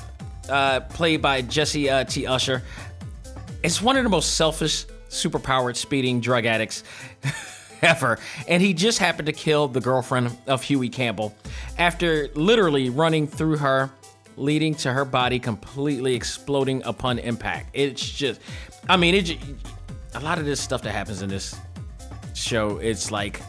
uh, 0.48 0.80
played 0.80 1.20
by 1.20 1.42
Jessie 1.42 1.90
uh, 1.90 2.04
T. 2.04 2.28
Usher. 2.28 2.62
It's 3.62 3.83
one 3.83 3.96
of 3.96 4.05
the 4.05 4.11
most 4.11 4.37
selfish, 4.37 4.87
superpowered 5.11 5.77
speeding 5.77 6.20
drug 6.20 6.46
addicts 6.46 6.83
ever. 7.83 8.18
And 8.49 8.62
he 8.62 8.73
just 8.73 8.99
happened 8.99 9.27
to 9.27 9.33
kill 9.33 9.68
the 9.68 9.81
girlfriend 9.81 10.37
of 10.46 10.62
Hughie 10.62 10.88
Campbell 10.88 11.35
after 11.79 12.29
literally 12.35 12.88
running 12.88 13.27
through 13.27 13.59
her, 13.59 13.90
leading 14.37 14.75
to 14.77 14.92
her 14.92 15.05
body 15.05 15.38
completely 15.38 16.14
exploding 16.14 16.83
upon 16.85 17.18
impact. 17.18 17.70
It's 17.75 18.09
just, 18.09 18.40
I 18.88 18.96
mean, 18.96 19.14
it. 19.14 19.37
A 20.14 20.20
lot 20.20 20.38
of 20.38 20.44
this 20.44 20.61
stuff 20.61 20.83
that 20.83 20.90
happens 20.90 21.23
in 21.23 21.29
this 21.29 21.55
show, 22.35 22.79
it's 22.79 23.12
like, 23.12 23.40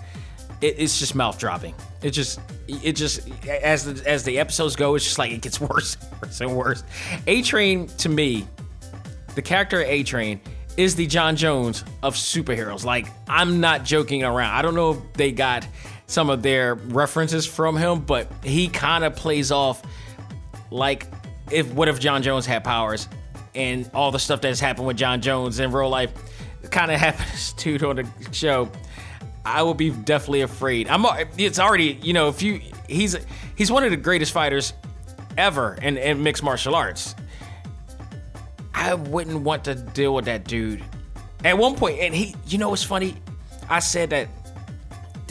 it, 0.61 0.75
it's 0.77 0.99
just 0.99 1.15
mouth 1.15 1.39
dropping. 1.39 1.73
It 2.03 2.11
just 2.11 2.39
it 2.67 2.93
just 2.93 3.27
as 3.47 3.85
the, 3.85 4.09
as 4.09 4.23
the 4.23 4.39
episodes 4.39 4.75
go, 4.75 4.95
it's 4.95 5.05
just 5.05 5.17
like 5.17 5.31
it 5.31 5.41
gets 5.41 5.59
worse, 5.61 5.97
and 5.99 6.21
worse 6.21 6.41
and 6.41 6.55
worse. 6.55 6.83
A 7.27 7.41
Train 7.41 7.87
to 7.87 8.09
me, 8.09 8.47
the 9.35 9.41
character 9.41 9.83
A 9.83 10.03
Train 10.03 10.39
is 10.77 10.95
the 10.95 11.05
Jon 11.07 11.35
Jones 11.35 11.83
of 12.03 12.15
superheroes. 12.15 12.85
Like 12.85 13.07
I'm 13.27 13.59
not 13.59 13.83
joking 13.83 14.23
around. 14.23 14.53
I 14.53 14.61
don't 14.61 14.75
know 14.75 14.91
if 14.91 15.13
they 15.13 15.31
got 15.31 15.67
some 16.07 16.29
of 16.29 16.41
their 16.41 16.75
references 16.75 17.45
from 17.45 17.77
him, 17.77 18.01
but 18.01 18.31
he 18.43 18.67
kind 18.67 19.03
of 19.03 19.15
plays 19.15 19.51
off 19.51 19.81
like 20.69 21.07
if 21.51 21.71
what 21.73 21.87
if 21.87 21.99
Jon 21.99 22.23
Jones 22.23 22.45
had 22.45 22.63
powers 22.63 23.07
and 23.55 23.89
all 23.93 24.11
the 24.11 24.19
stuff 24.19 24.41
that's 24.41 24.59
happened 24.59 24.87
with 24.87 24.97
Jon 24.97 25.21
Jones 25.21 25.59
in 25.59 25.71
real 25.71 25.89
life 25.89 26.11
kind 26.69 26.91
of 26.91 26.99
happens 26.99 27.53
to 27.53 27.77
on 27.89 27.95
the 27.97 28.07
show. 28.31 28.69
I 29.43 29.63
will 29.63 29.73
be 29.73 29.89
definitely 29.89 30.41
afraid. 30.41 30.87
I'm. 30.87 31.05
It's 31.37 31.59
already. 31.59 31.99
You 32.03 32.13
know, 32.13 32.29
if 32.29 32.43
you 32.43 32.61
he's 32.87 33.17
he's 33.55 33.71
one 33.71 33.83
of 33.83 33.89
the 33.89 33.97
greatest 33.97 34.31
fighters 34.33 34.73
ever 35.37 35.75
in, 35.81 35.97
in 35.97 36.21
mixed 36.21 36.43
martial 36.43 36.75
arts. 36.75 37.15
I 38.73 38.93
wouldn't 38.93 39.41
want 39.41 39.65
to 39.65 39.75
deal 39.75 40.13
with 40.15 40.25
that 40.25 40.45
dude. 40.45 40.83
At 41.43 41.57
one 41.57 41.75
point, 41.75 41.99
and 41.99 42.13
he, 42.13 42.35
you 42.47 42.57
know, 42.57 42.69
what's 42.69 42.83
funny? 42.83 43.15
I 43.69 43.79
said 43.79 44.11
that 44.11 44.27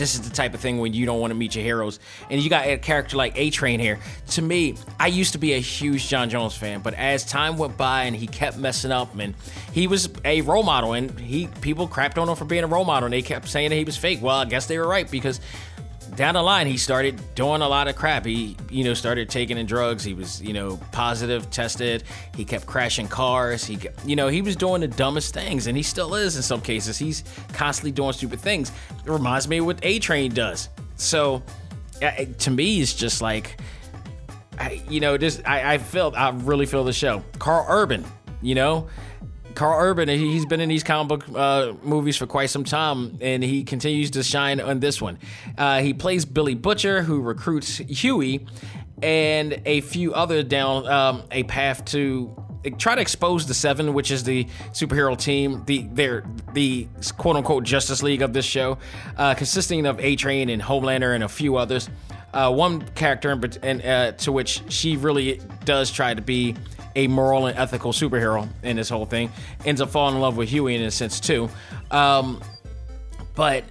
this 0.01 0.15
is 0.15 0.23
the 0.23 0.35
type 0.35 0.55
of 0.55 0.61
thing 0.61 0.79
when 0.79 0.95
you 0.95 1.05
don't 1.05 1.21
want 1.21 1.31
to 1.31 1.35
meet 1.35 1.55
your 1.55 1.63
heroes. 1.63 2.01
And 2.31 2.41
you 2.41 2.49
got 2.49 2.67
a 2.67 2.79
character 2.79 3.19
like 3.19 3.37
A 3.37 3.51
Train 3.51 3.81
here. 3.81 3.99
To 4.29 4.43
me, 4.43 4.77
I 4.99 5.09
used 5.09 5.33
to 5.33 5.39
be 5.39 5.53
a 5.53 5.59
huge 5.59 6.09
Jon 6.09 6.31
Jones 6.31 6.57
fan, 6.57 6.81
but 6.81 6.95
as 6.95 7.25
time 7.25 7.59
went 7.59 7.77
by 7.77 8.05
and 8.05 8.17
he 8.17 8.27
kept 8.27 8.57
messing 8.57 8.93
up, 8.93 9.15
and 9.19 9.35
he 9.73 9.87
was 9.87 10.09
a 10.25 10.41
role 10.41 10.63
model, 10.63 10.95
and 10.95 11.21
he 11.21 11.49
people 11.61 11.87
crapped 11.87 12.17
on 12.17 12.29
him 12.29 12.35
for 12.35 12.47
being 12.47 12.65
a 12.65 12.67
role 12.67 12.87
model, 12.87 13.05
and 13.05 13.13
they 13.13 13.21
kept 13.21 13.47
saying 13.47 13.69
that 13.71 13.77
he 13.77 13.85
was 13.85 13.97
fake. 13.97 14.23
Well, 14.23 14.37
I 14.37 14.47
guess 14.47 14.67
they 14.67 14.79
were 14.79 14.89
right 14.89 15.09
because 15.11 15.39
down 16.17 16.35
the 16.35 16.43
line, 16.43 16.67
he 16.67 16.77
started 16.77 17.21
doing 17.35 17.63
a 17.63 17.69
lot 17.69 17.89
of 17.89 17.97
crap. 17.97 18.25
He, 18.25 18.57
you 18.71 18.85
know, 18.85 18.95
started 18.95 19.29
taking 19.29 19.59
in 19.59 19.67
drugs. 19.67 20.05
He 20.05 20.15
was, 20.15 20.43
you 20.43 20.53
know, 20.53 20.79
positive 20.93 21.51
tested. 21.51 22.03
He 22.37 22.45
kept 22.45 22.67
crashing 22.67 23.09
cars. 23.09 23.65
He, 23.65 23.79
you 24.05 24.17
know, 24.17 24.29
he 24.29 24.43
was 24.43 24.57
doing 24.57 24.81
the 24.81 24.89
dumbest 24.89 25.35
things, 25.35 25.67
and 25.67 25.77
he 25.77 25.83
still 25.83 26.15
is 26.15 26.37
in 26.37 26.43
some 26.43 26.61
cases. 26.61 26.99
He's 26.99 27.25
constantly 27.53 27.93
doing 27.93 28.13
stupid 28.13 28.41
things. 28.41 28.71
It 29.05 29.11
reminds 29.11 29.49
me 29.49 29.59
of 29.59 29.67
what 29.67 29.79
A 29.83 29.99
Train 29.99 30.33
does. 30.33 30.69
So, 30.97 31.43
to 32.39 32.51
me, 32.51 32.81
it's 32.81 32.95
just 32.95 33.23
like, 33.23 33.61
I, 34.59 34.83
you 34.89 35.01
know, 35.01 35.17
just 35.17 35.47
I, 35.47 35.75
I 35.75 35.79
feel, 35.79 36.13
I 36.17 36.31
really 36.31 36.67
feel 36.67 36.85
the 36.85 36.93
show. 36.93 37.25
Carl 37.39 37.65
Urban, 37.69 38.05
you 38.43 38.55
know, 38.55 38.89
Karl 39.55 39.81
Urban, 39.81 40.09
he's 40.09 40.47
been 40.47 40.61
in 40.61 40.69
these 40.69 40.83
comic 40.83 41.09
book 41.09 41.37
uh, 41.37 41.75
movies 41.83 42.17
for 42.17 42.27
quite 42.27 42.51
some 42.51 42.65
time, 42.65 43.19
and 43.21 43.43
he 43.43 43.65
continues 43.65 44.11
to 44.13 44.23
shine 44.23 44.61
on 44.61 44.81
this 44.81 45.01
one. 45.01 45.19
Uh, 45.59 45.81
he 45.81 45.93
plays 45.93 46.25
Billy 46.25 46.55
Butcher, 46.55 47.03
who 47.03 47.21
recruits 47.21 47.79
Hughie 47.79 48.47
and 49.03 49.61
a 49.65 49.81
few 49.81 50.13
other 50.15 50.43
down 50.43 50.87
um, 50.87 51.23
a 51.31 51.43
path 51.45 51.85
to 51.87 52.35
try 52.79 52.95
to 52.95 53.01
expose 53.01 53.47
the 53.47 53.55
Seven, 53.55 53.95
which 53.95 54.11
is 54.11 54.25
the 54.25 54.45
superhero 54.73 55.17
team, 55.17 55.63
the 55.67 55.83
their 55.93 56.25
the 56.53 56.87
quote 57.17 57.37
unquote 57.37 57.65
Justice 57.65 58.03
League 58.03 58.23
of 58.23 58.33
this 58.33 58.45
show, 58.45 58.79
uh, 59.17 59.35
consisting 59.35 59.87
of 59.87 59.99
A 60.01 60.17
Train 60.17 60.49
and 60.51 60.61
Homelander 60.61 61.15
and 61.15 61.25
a 61.25 61.29
few 61.29 61.57
others. 61.57 61.89
Uh, 62.33 62.53
one 62.53 62.83
character, 62.91 63.33
in, 63.65 63.83
uh, 63.83 64.13
to 64.13 64.31
which 64.31 64.63
she 64.69 64.97
really 64.97 65.41
does 65.65 65.91
try 65.91 66.15
to 66.15 66.23
be 66.23 66.55
a 66.97 67.07
moral 67.07 67.47
and 67.47 67.59
ethical 67.59 67.93
superhero 67.93 68.49
in 68.63 68.77
this 68.77 68.89
whole 68.89 69.07
thing. 69.07 69.31
Ends 69.65 69.81
up 69.81 69.91
falling 69.91 70.17
in 70.17 70.21
love 70.21 70.37
with 70.37 70.49
Hughie 70.49 70.75
in 70.75 70.83
a 70.83 70.91
sense 70.91 71.21
too. 71.21 71.49
Um, 71.91 72.41
but 73.35 73.65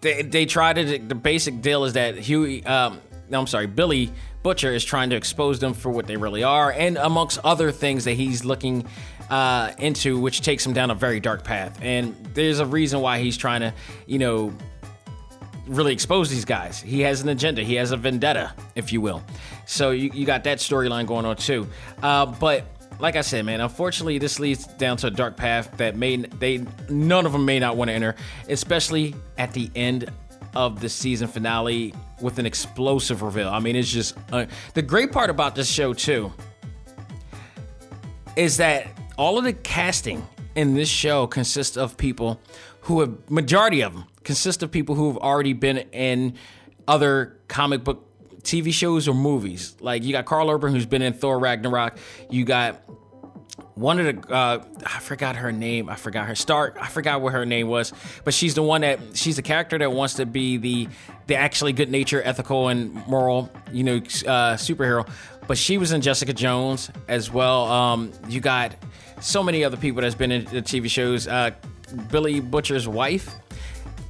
they 0.00 0.22
they 0.22 0.46
try 0.46 0.72
to 0.72 0.98
the 0.98 1.14
basic 1.14 1.62
deal 1.62 1.84
is 1.84 1.94
that 1.94 2.16
Hughie 2.16 2.64
um, 2.64 3.00
no 3.28 3.40
I'm 3.40 3.46
sorry 3.46 3.66
Billy 3.66 4.12
Butcher 4.42 4.74
is 4.74 4.84
trying 4.84 5.10
to 5.10 5.16
expose 5.16 5.58
them 5.58 5.72
for 5.72 5.90
what 5.90 6.06
they 6.06 6.18
really 6.18 6.42
are, 6.42 6.70
and 6.70 6.98
amongst 6.98 7.38
other 7.44 7.72
things 7.72 8.04
that 8.04 8.12
he's 8.12 8.44
looking 8.44 8.86
uh, 9.30 9.72
into, 9.78 10.20
which 10.20 10.42
takes 10.42 10.66
him 10.66 10.74
down 10.74 10.90
a 10.90 10.94
very 10.94 11.18
dark 11.18 11.44
path. 11.44 11.78
And 11.80 12.14
there's 12.34 12.60
a 12.60 12.66
reason 12.66 13.00
why 13.00 13.20
he's 13.20 13.38
trying 13.38 13.62
to, 13.62 13.72
you 14.06 14.18
know, 14.18 14.52
really 15.66 15.92
expose 15.92 16.30
these 16.30 16.44
guys. 16.44 16.80
He 16.80 17.00
has 17.00 17.22
an 17.22 17.28
agenda. 17.28 17.62
He 17.62 17.74
has 17.74 17.92
a 17.92 17.96
vendetta, 17.96 18.52
if 18.74 18.92
you 18.92 19.00
will. 19.00 19.22
So 19.66 19.90
you, 19.90 20.10
you 20.12 20.26
got 20.26 20.44
that 20.44 20.58
storyline 20.58 21.06
going 21.06 21.24
on 21.24 21.36
too. 21.36 21.66
Uh, 22.02 22.26
but 22.26 22.66
like 22.98 23.16
I 23.16 23.22
said, 23.22 23.44
man, 23.44 23.60
unfortunately, 23.60 24.18
this 24.18 24.38
leads 24.38 24.66
down 24.66 24.96
to 24.98 25.08
a 25.08 25.10
dark 25.10 25.36
path 25.36 25.76
that 25.78 25.96
may 25.96 26.16
they 26.16 26.64
none 26.88 27.26
of 27.26 27.32
them 27.32 27.44
may 27.44 27.58
not 27.58 27.76
want 27.76 27.88
to 27.88 27.94
enter, 27.94 28.14
especially 28.48 29.14
at 29.38 29.52
the 29.52 29.70
end 29.74 30.10
of 30.54 30.80
the 30.80 30.88
season 30.88 31.26
finale 31.26 31.94
with 32.20 32.38
an 32.38 32.46
explosive 32.46 33.22
reveal. 33.22 33.48
I 33.48 33.58
mean, 33.58 33.76
it's 33.76 33.90
just 33.90 34.16
uh, 34.32 34.46
the 34.74 34.82
great 34.82 35.12
part 35.12 35.30
about 35.30 35.54
this 35.54 35.68
show 35.68 35.92
too 35.92 36.32
is 38.36 38.56
that 38.56 38.88
all 39.16 39.38
of 39.38 39.44
the 39.44 39.52
casting 39.52 40.26
in 40.54 40.74
this 40.74 40.88
show 40.88 41.26
consists 41.26 41.76
of 41.76 41.96
people 41.96 42.40
who 42.82 43.00
have 43.00 43.30
majority 43.30 43.80
of 43.80 43.92
them 43.92 44.04
consist 44.24 44.62
of 44.62 44.70
people 44.70 44.94
who 44.94 45.08
have 45.08 45.18
already 45.18 45.52
been 45.52 45.78
in 45.92 46.34
other 46.88 47.38
comic 47.48 47.84
book 47.84 48.10
TV 48.42 48.72
shows 48.72 49.08
or 49.08 49.14
movies. 49.14 49.76
Like 49.80 50.02
you 50.02 50.12
got 50.12 50.24
Karl 50.24 50.50
Urban, 50.50 50.72
who's 50.72 50.86
been 50.86 51.02
in 51.02 51.14
Thor 51.14 51.38
Ragnarok. 51.38 51.98
You 52.30 52.44
got 52.44 52.82
one 53.74 53.98
of 53.98 54.06
the 54.06 54.32
uh, 54.32 54.64
I 54.84 55.00
forgot 55.00 55.36
her 55.36 55.50
name. 55.52 55.88
I 55.88 55.96
forgot 55.96 56.26
her 56.26 56.34
Stark. 56.34 56.76
I 56.80 56.88
forgot 56.88 57.20
what 57.20 57.32
her 57.32 57.46
name 57.46 57.68
was, 57.68 57.92
but 58.24 58.34
she's 58.34 58.54
the 58.54 58.62
one 58.62 58.82
that 58.82 59.00
she's 59.14 59.36
the 59.36 59.42
character 59.42 59.78
that 59.78 59.92
wants 59.92 60.14
to 60.14 60.26
be 60.26 60.56
the 60.56 60.88
the 61.26 61.36
actually 61.36 61.72
good 61.72 61.90
nature, 61.90 62.22
ethical, 62.22 62.68
and 62.68 62.94
moral, 63.06 63.50
you 63.72 63.84
know, 63.84 63.96
uh, 63.96 64.56
superhero. 64.56 65.08
But 65.46 65.58
she 65.58 65.78
was 65.78 65.92
in 65.92 66.00
Jessica 66.00 66.32
Jones 66.32 66.90
as 67.08 67.30
well. 67.30 67.64
Um, 67.66 68.12
you 68.28 68.40
got 68.40 68.76
so 69.20 69.42
many 69.42 69.64
other 69.64 69.76
people 69.76 70.02
that's 70.02 70.14
been 70.14 70.32
in 70.32 70.44
the 70.44 70.62
TV 70.62 70.88
shows. 70.88 71.26
Uh, 71.26 71.50
Billy 72.10 72.40
Butcher's 72.40 72.88
wife 72.88 73.34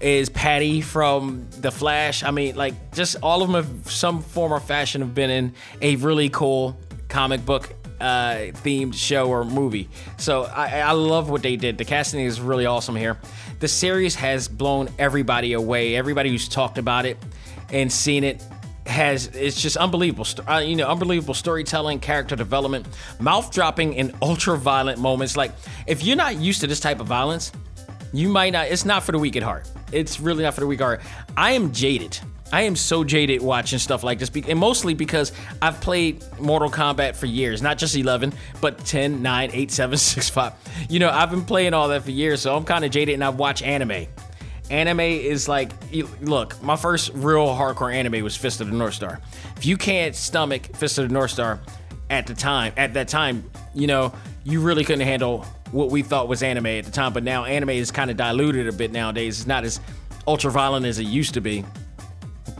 is 0.05 0.29
Patty 0.29 0.83
from 0.83 1.49
The 1.61 1.71
Flash. 1.71 2.23
I 2.23 2.31
mean, 2.31 2.57
like, 2.57 2.93
just 2.93 3.17
all 3.23 3.43
of 3.43 3.51
them 3.51 3.64
have 3.64 3.90
some 3.90 4.21
form 4.21 4.53
or 4.53 4.61
fashion 4.61 5.01
have 5.01 5.14
been 5.14 5.31
in 5.31 5.55
a 5.81 5.97
really 5.97 6.29
cool 6.29 6.79
comic 7.09 7.47
book 7.47 7.73
uh, 8.01 8.53
themed 8.62 8.93
show 8.93 9.31
or 9.31 9.45
movie. 9.45 9.88
So 10.19 10.43
I, 10.43 10.81
I 10.81 10.93
love 10.93 11.31
what 11.31 11.43
they 11.43 11.57
did. 11.57 11.79
The 11.79 11.87
casting 11.87 12.21
is 12.21 12.38
really 12.38 12.67
awesome 12.67 12.95
here. 12.95 13.19
The 13.61 13.69
series 13.69 14.14
has 14.17 14.47
blown 14.47 14.90
everybody 14.99 15.55
away. 15.55 15.97
Everybody 15.97 16.29
who's 16.29 16.49
talked 16.49 16.77
about 16.77 17.07
it 17.07 17.17
and 17.71 17.90
seen 17.90 18.25
it 18.25 18.45
has 18.85 19.29
it's 19.29 19.59
just 19.59 19.79
unbelievable. 19.79 20.27
Uh, 20.47 20.59
you 20.59 20.77
know, 20.77 20.87
unbelievable 20.87 21.33
storytelling, 21.33 21.99
character 21.99 22.37
development, 22.37 22.87
mouth 23.21 23.51
dropping, 23.51 23.97
and 23.97 24.14
ultra 24.21 24.59
violent 24.59 24.99
moments. 24.99 25.35
Like 25.35 25.53
if 25.87 26.05
you're 26.05 26.17
not 26.17 26.37
used 26.37 26.61
to 26.61 26.67
this 26.67 26.81
type 26.81 27.01
of 27.01 27.07
violence, 27.07 27.53
you 28.12 28.29
might 28.29 28.53
not. 28.53 28.67
It's 28.67 28.85
not 28.85 29.03
for 29.03 29.12
the 29.12 29.19
weak 29.19 29.37
at 29.37 29.43
heart. 29.43 29.71
It's 29.92 30.20
really 30.20 30.42
not 30.42 30.55
for 30.55 30.61
the 30.61 30.66
weak 30.66 30.81
heart. 30.81 31.01
I 31.37 31.53
am 31.53 31.73
jaded. 31.73 32.18
I 32.53 32.62
am 32.62 32.77
so 32.77 33.03
jaded 33.03 33.42
watching 33.42 33.79
stuff 33.79 34.05
like 34.05 34.18
this, 34.18 34.31
and 34.47 34.59
mostly 34.59 34.94
because 34.94 35.33
I've 35.61 35.81
played 35.81 36.23
Mortal 36.38 36.70
Kombat 36.70 37.16
for 37.16 37.27
years, 37.27 37.62
not 37.62 37.79
just 37.79 37.97
11, 37.97 38.33
but 38.61 38.85
10, 38.85 39.23
9, 39.23 39.51
8, 39.53 39.70
7, 39.70 39.99
6, 39.99 40.29
5. 40.29 40.53
You 40.88 41.01
know, 41.01 41.11
I've 41.11 41.31
been 41.31 41.44
playing 41.44 41.75
all 41.75 41.88
that 41.88 42.05
for 42.05 42.11
years, 42.11 42.42
so 42.42 42.55
I'm 42.55 42.64
kind 42.64 42.85
of 42.85 42.90
jaded, 42.90 43.14
and 43.14 43.25
I've 43.25 43.37
watched 43.38 43.62
anime 43.62 44.07
anime 44.70 45.01
is 45.01 45.47
like 45.47 45.73
look 46.23 46.61
my 46.62 46.75
first 46.75 47.11
real 47.14 47.49
hardcore 47.49 47.92
anime 47.92 48.25
was 48.25 48.35
fist 48.35 48.61
of 48.61 48.70
the 48.70 48.75
north 48.75 48.94
star 48.94 49.20
if 49.57 49.66
you 49.66 49.77
can't 49.77 50.16
stomach 50.16 50.75
fist 50.75 50.97
of 50.97 51.07
the 51.07 51.12
north 51.12 51.31
star 51.31 51.61
at 52.09 52.27
the 52.27 52.35
time 52.35 52.73
at 52.77 52.94
that 52.94 53.07
time 53.07 53.44
you 53.75 53.87
know 53.87 54.12
you 54.42 54.61
really 54.61 54.83
couldn't 54.83 55.07
handle 55.07 55.47
what 55.75 55.91
we 55.91 56.03
thought 56.03 56.29
was 56.29 56.43
anime 56.43 56.67
at 56.67 56.85
the 56.85 56.91
time 56.91 57.13
but 57.13 57.25
now 57.25 57.45
anime 57.45 57.71
is 57.71 57.91
kind 57.91 58.11
of 58.11 58.17
diluted 58.17 58.69
a 58.69 58.73
bit 58.73 58.93
nowadays. 58.93 59.41
It's 59.41 59.47
not 59.47 59.65
as 59.65 59.81
ultra 60.27 60.51
violent 60.51 60.87
as 60.87 60.99
it 60.99 61.07
used 61.07 61.35
to 61.35 61.41
be 61.41 61.65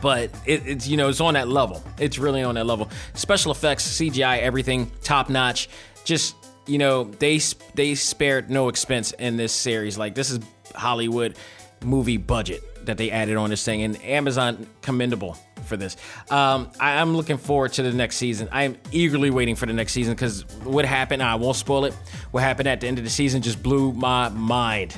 but 0.01 0.29
it, 0.45 0.67
it's 0.67 0.87
you 0.87 0.97
know 0.97 1.09
it's 1.09 1.21
on 1.21 1.33
that 1.35 1.47
level. 1.47 1.81
It's 1.97 2.19
really 2.19 2.43
on 2.43 2.55
that 2.55 2.65
level. 2.65 2.89
Special 3.13 3.51
effects 3.51 3.87
cgi 3.99 4.39
everything 4.39 4.91
top 5.01 5.29
notch 5.29 5.69
just 6.03 6.35
you 6.67 6.77
know 6.77 7.05
they 7.05 7.39
they 7.73 7.95
spared 7.95 8.49
no 8.49 8.67
expense 8.67 9.13
in 9.13 9.37
this 9.37 9.53
series. 9.53 9.97
Like 9.97 10.13
this 10.13 10.29
is 10.29 10.39
hollywood 10.73 11.37
movie 11.83 12.17
budget 12.17 12.61
that 12.85 12.97
they 12.97 13.11
added 13.11 13.37
on 13.37 13.49
this 13.49 13.63
thing, 13.63 13.83
and 13.83 14.01
Amazon 14.03 14.67
commendable 14.81 15.37
for 15.65 15.77
this. 15.77 15.97
Um, 16.29 16.71
I, 16.79 16.93
am 17.01 17.15
looking 17.15 17.37
forward 17.37 17.73
to 17.73 17.83
the 17.83 17.91
next 17.91 18.17
season. 18.17 18.47
I 18.51 18.63
am 18.63 18.77
eagerly 18.91 19.29
waiting 19.29 19.55
for 19.55 19.65
the 19.65 19.73
next 19.73 19.93
season 19.93 20.13
because 20.13 20.45
what 20.63 20.85
happened, 20.85 21.21
I 21.23 21.35
won't 21.35 21.57
spoil 21.57 21.85
it. 21.85 21.93
What 22.31 22.43
happened 22.43 22.67
at 22.67 22.81
the 22.81 22.87
end 22.87 22.97
of 22.97 23.03
the 23.03 23.09
season 23.09 23.41
just 23.41 23.61
blew 23.61 23.91
my 23.93 24.29
mind. 24.29 24.97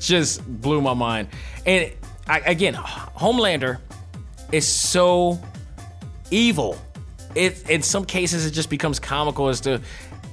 Just 0.00 0.46
blew 0.46 0.80
my 0.80 0.94
mind. 0.94 1.28
And 1.64 1.92
I, 2.26 2.40
again, 2.40 2.74
Homelander 2.74 3.78
is 4.52 4.66
so 4.66 5.40
evil. 6.30 6.78
It 7.34 7.68
in 7.68 7.82
some 7.82 8.04
cases 8.04 8.46
it 8.46 8.52
just 8.52 8.70
becomes 8.70 8.98
comical 8.98 9.48
as 9.48 9.60
to 9.62 9.80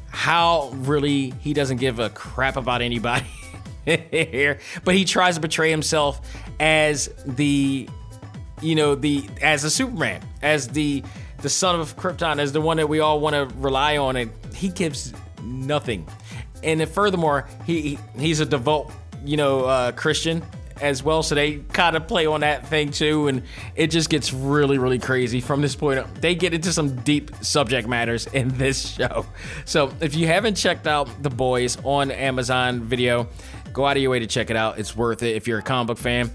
how 0.10 0.70
really 0.74 1.32
he 1.42 1.54
doesn't 1.54 1.78
give 1.78 2.00
a 2.00 2.10
crap 2.10 2.56
about 2.56 2.82
anybody. 2.82 3.26
but 3.86 4.96
he 4.96 5.04
tries 5.04 5.36
to 5.36 5.42
betray 5.42 5.70
himself 5.70 6.22
as 6.64 7.10
the, 7.26 7.90
you 8.62 8.76
know, 8.76 8.96
the 8.96 9.26
as 9.42 9.66
a 9.66 9.70
Superman, 9.70 10.22
as 10.42 10.70
the 10.70 11.04
the 11.42 11.50
son 11.50 11.78
of 11.78 11.98
Krypton, 11.98 12.40
as 12.40 12.54
the 12.54 12.62
one 12.62 12.78
that 12.78 12.88
we 12.88 13.02
all 13.02 13.20
want 13.20 13.36
to 13.36 13.54
rely 13.58 13.98
on, 13.98 14.16
and 14.16 14.32
he 14.56 14.70
gives 14.70 15.14
nothing. 15.44 16.08
And 16.64 16.88
furthermore, 16.88 17.50
he 17.66 18.00
he's 18.18 18.40
a 18.40 18.46
devout, 18.46 18.94
you 19.26 19.36
know, 19.36 19.66
uh, 19.66 19.92
Christian 19.92 20.42
as 20.80 21.04
well. 21.04 21.22
So 21.22 21.36
they 21.36 21.58
kind 21.58 21.98
of 21.98 22.08
play 22.08 22.28
on 22.28 22.40
that 22.40 22.66
thing 22.68 22.92
too, 22.92 23.28
and 23.28 23.44
it 23.76 23.88
just 23.88 24.10
gets 24.10 24.32
really, 24.32 24.78
really 24.78 25.00
crazy 25.00 25.42
from 25.42 25.62
this 25.62 25.76
point. 25.76 26.06
They 26.22 26.34
get 26.34 26.54
into 26.54 26.72
some 26.72 26.96
deep 27.02 27.36
subject 27.42 27.90
matters 27.90 28.28
in 28.28 28.48
this 28.58 28.88
show. 28.88 29.26
So 29.66 29.92
if 30.00 30.16
you 30.16 30.28
haven't 30.28 30.56
checked 30.56 30.88
out 30.88 31.10
The 31.22 31.30
Boys 31.30 31.78
on 31.84 32.10
Amazon 32.10 32.80
Video, 32.84 33.28
Go 33.74 33.88
out 33.88 33.98
of 33.98 34.04
your 34.04 34.12
way 34.12 34.20
to 34.20 34.28
check 34.28 34.52
it 34.52 34.56
out. 34.56 34.78
It's 34.78 34.96
worth 34.96 35.24
it 35.24 35.36
if 35.36 35.48
you're 35.48 35.58
a 35.58 35.64
comic 35.64 35.88
book 35.88 35.98
fan. 35.98 36.30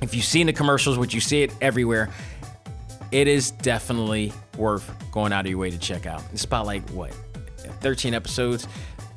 If 0.00 0.14
you've 0.14 0.24
seen 0.24 0.46
the 0.46 0.52
commercials, 0.52 0.98
which 0.98 1.14
you 1.14 1.20
see 1.20 1.42
it 1.42 1.54
everywhere, 1.60 2.10
it 3.12 3.28
is 3.28 3.50
definitely 3.50 4.32
worth 4.58 4.90
going 5.12 5.32
out 5.32 5.46
of 5.46 5.50
your 5.50 5.58
way 5.58 5.70
to 5.70 5.78
check 5.78 6.06
out. 6.06 6.22
It's 6.32 6.44
about 6.44 6.66
like 6.66 6.88
what, 6.90 7.12
13 7.80 8.14
episodes. 8.14 8.66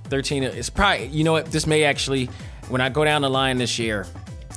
13. 0.06 0.44
It's 0.44 0.70
probably 0.70 1.08
you 1.08 1.24
know 1.24 1.34
what. 1.34 1.48
This 1.48 1.68
may 1.68 1.84
actually, 1.84 2.28
when 2.70 2.80
I 2.80 2.90
go 2.90 3.04
down 3.04 3.22
the 3.22 3.30
line 3.30 3.58
this 3.58 3.78
year 3.78 4.06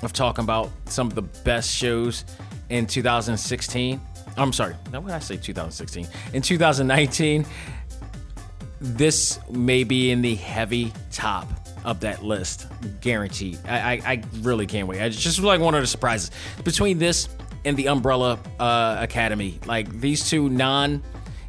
of 0.02 0.12
talking 0.12 0.44
about 0.44 0.70
some 0.86 1.06
of 1.06 1.14
the 1.14 1.22
best 1.22 1.70
shows 1.74 2.24
in 2.68 2.86
2016. 2.86 4.00
I'm 4.36 4.52
sorry. 4.52 4.74
Did 4.84 4.94
I 4.94 5.18
say? 5.18 5.36
2016. 5.36 6.06
In 6.32 6.42
2019, 6.42 7.44
this 8.80 9.38
may 9.50 9.84
be 9.84 10.10
in 10.10 10.22
the 10.22 10.34
heavy 10.36 10.92
top 11.10 11.46
of 11.84 12.00
that 12.00 12.22
list, 12.22 12.66
guaranteed. 13.00 13.58
I, 13.66 13.78
I, 13.78 14.02
I 14.04 14.22
really 14.40 14.66
can't 14.66 14.86
wait. 14.88 15.00
It's 15.00 15.20
just 15.20 15.40
like 15.40 15.60
one 15.60 15.74
of 15.74 15.80
the 15.80 15.86
surprises 15.86 16.30
between 16.64 16.98
this 16.98 17.28
and 17.64 17.76
the 17.76 17.88
Umbrella 17.88 18.38
uh, 18.58 18.96
Academy. 19.00 19.58
Like 19.66 20.00
these 20.00 20.28
two 20.28 20.48
non 20.48 21.02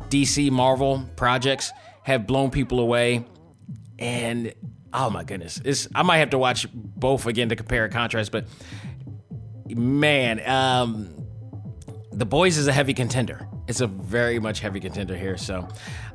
DC 0.10 0.52
Marvel 0.52 1.10
projects 1.16 1.72
have 2.04 2.28
blown 2.28 2.52
people 2.52 2.80
away, 2.80 3.26
and 4.00 4.54
oh 4.94 5.10
my 5.10 5.24
goodness, 5.24 5.62
it's 5.64 5.88
I 5.96 6.04
might 6.04 6.18
have 6.18 6.32
to 6.32 6.38
watch 6.38 6.68
both 6.74 7.26
again 7.28 7.50
to 7.50 7.56
compare 7.56 7.86
and 7.86 7.94
contrast. 7.94 8.32
But 8.32 8.46
man, 9.68 10.48
um, 10.50 11.16
the 12.12 12.26
boys 12.26 12.58
is 12.58 12.68
a 12.68 12.74
heavy 12.74 12.94
contender. 12.94 13.48
It's 13.68 13.82
a 13.82 13.88
very 13.88 14.40
much 14.40 14.60
heavy 14.60 14.80
contender 14.80 15.16
here. 15.16 15.38
So 15.38 15.68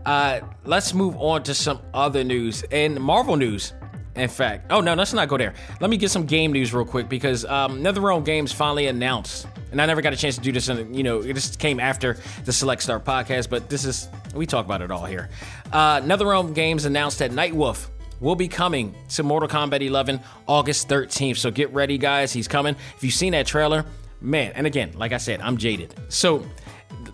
uh, 0.04 0.40
let's 0.64 0.92
move 0.92 1.16
on 1.16 1.42
to 1.44 1.54
some 1.54 1.80
other 1.94 2.22
news 2.22 2.64
and 2.70 3.00
Marvel 3.00 3.36
news 3.36 3.72
in 4.16 4.28
fact. 4.28 4.66
Oh, 4.70 4.80
no, 4.80 4.94
let's 4.94 5.12
not 5.12 5.28
go 5.28 5.36
there. 5.36 5.54
Let 5.80 5.90
me 5.90 5.96
get 5.96 6.10
some 6.10 6.26
game 6.26 6.52
news 6.52 6.72
real 6.74 6.84
quick 6.84 7.08
because 7.08 7.44
um, 7.44 7.80
NetherRealm 7.82 8.24
Games 8.24 8.52
finally 8.52 8.86
announced, 8.86 9.46
and 9.70 9.80
I 9.80 9.86
never 9.86 10.02
got 10.02 10.12
a 10.12 10.16
chance 10.16 10.36
to 10.36 10.40
do 10.40 10.52
this, 10.52 10.68
and 10.68 10.94
you 10.96 11.02
know, 11.02 11.20
it 11.20 11.34
just 11.34 11.58
came 11.58 11.78
after 11.78 12.16
the 12.44 12.52
Select 12.52 12.82
Star 12.82 12.98
podcast, 12.98 13.50
but 13.50 13.68
this 13.68 13.84
is, 13.84 14.08
we 14.34 14.46
talk 14.46 14.64
about 14.64 14.82
it 14.82 14.90
all 14.90 15.04
here. 15.04 15.28
Uh, 15.72 16.00
NetherRealm 16.00 16.54
Games 16.54 16.84
announced 16.84 17.18
that 17.18 17.30
Nightwolf 17.30 17.88
will 18.20 18.36
be 18.36 18.48
coming 18.48 18.94
to 19.10 19.22
Mortal 19.22 19.48
Kombat 19.48 19.84
11 19.84 20.20
August 20.46 20.88
13th. 20.88 21.36
So 21.36 21.50
get 21.50 21.72
ready, 21.72 21.98
guys. 21.98 22.32
He's 22.32 22.48
coming. 22.48 22.74
If 22.96 23.04
you've 23.04 23.12
seen 23.12 23.32
that 23.32 23.46
trailer, 23.46 23.84
man, 24.20 24.52
and 24.54 24.66
again, 24.66 24.92
like 24.94 25.12
I 25.12 25.18
said, 25.18 25.40
I'm 25.40 25.58
jaded. 25.58 25.94
So 26.08 26.44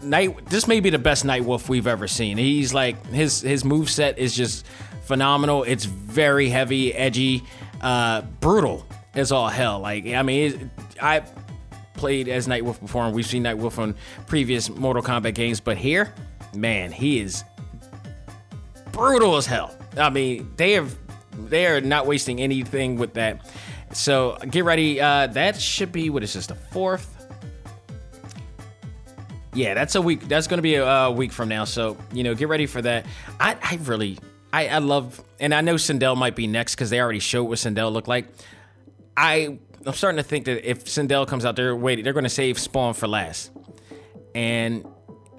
Night, 0.02 0.46
this 0.46 0.66
may 0.66 0.80
be 0.80 0.90
the 0.90 0.98
best 0.98 1.24
Nightwolf 1.24 1.68
we've 1.68 1.86
ever 1.86 2.08
seen. 2.08 2.36
He's 2.36 2.74
like 2.74 3.04
his 3.06 3.40
his 3.40 3.64
move 3.64 3.88
set 3.90 4.18
is 4.18 4.34
just 4.34 4.66
phenomenal. 5.02 5.64
It's 5.64 5.84
very 5.84 6.48
heavy, 6.48 6.94
edgy, 6.94 7.44
uh, 7.80 8.22
brutal 8.40 8.86
as 9.14 9.32
all 9.32 9.48
hell. 9.48 9.80
Like 9.80 10.06
I 10.06 10.22
mean, 10.22 10.70
I 11.00 11.22
played 11.94 12.28
as 12.28 12.48
Nightwolf 12.48 12.80
before, 12.80 13.04
and 13.04 13.14
we've 13.14 13.26
seen 13.26 13.44
Nightwolf 13.44 13.78
on 13.78 13.94
previous 14.26 14.68
Mortal 14.70 15.02
Kombat 15.02 15.34
games, 15.34 15.60
but 15.60 15.76
here, 15.76 16.12
man, 16.54 16.90
he 16.92 17.20
is 17.20 17.44
brutal 18.92 19.36
as 19.36 19.46
hell. 19.46 19.76
I 19.96 20.10
mean, 20.10 20.50
they 20.56 20.72
have 20.72 20.96
they 21.36 21.66
are 21.66 21.80
not 21.80 22.06
wasting 22.06 22.40
anything 22.40 22.96
with 22.96 23.14
that. 23.14 23.46
So 23.92 24.38
get 24.50 24.64
ready. 24.64 25.00
Uh, 25.00 25.26
that 25.28 25.60
should 25.60 25.92
be 25.92 26.10
what 26.10 26.22
is 26.22 26.32
this 26.32 26.46
the 26.46 26.54
fourth? 26.54 27.08
Yeah, 29.54 29.74
that's 29.74 29.94
a 29.96 30.00
week. 30.00 30.28
That's 30.28 30.46
going 30.46 30.58
to 30.58 30.62
be 30.62 30.76
a, 30.76 30.86
a, 30.86 31.10
week 31.10 31.30
from 31.30 31.48
now. 31.48 31.64
So 31.64 31.98
you 32.12 32.22
know, 32.22 32.34
get 32.34 32.48
ready 32.48 32.66
for 32.66 32.80
that. 32.82 33.04
I, 33.38 33.56
I 33.62 33.78
really 33.82 34.18
I, 34.52 34.68
I 34.68 34.78
love, 34.78 35.22
and 35.40 35.54
I 35.54 35.62
know 35.62 35.76
Sindel 35.76 36.16
might 36.16 36.36
be 36.36 36.46
next 36.46 36.74
because 36.74 36.90
they 36.90 37.00
already 37.00 37.20
showed 37.20 37.44
what 37.44 37.58
Sindel 37.58 37.92
looked 37.92 38.08
like. 38.08 38.26
I 39.16 39.58
I'm 39.84 39.94
starting 39.94 40.18
to 40.18 40.22
think 40.22 40.44
that 40.44 40.68
if 40.68 40.84
Sindel 40.84 41.26
comes 41.26 41.44
out 41.44 41.56
there, 41.56 41.74
wait, 41.74 42.04
they're 42.04 42.12
going 42.12 42.24
to 42.24 42.30
save 42.30 42.58
Spawn 42.58 42.94
for 42.94 43.08
last, 43.08 43.50
and 44.34 44.86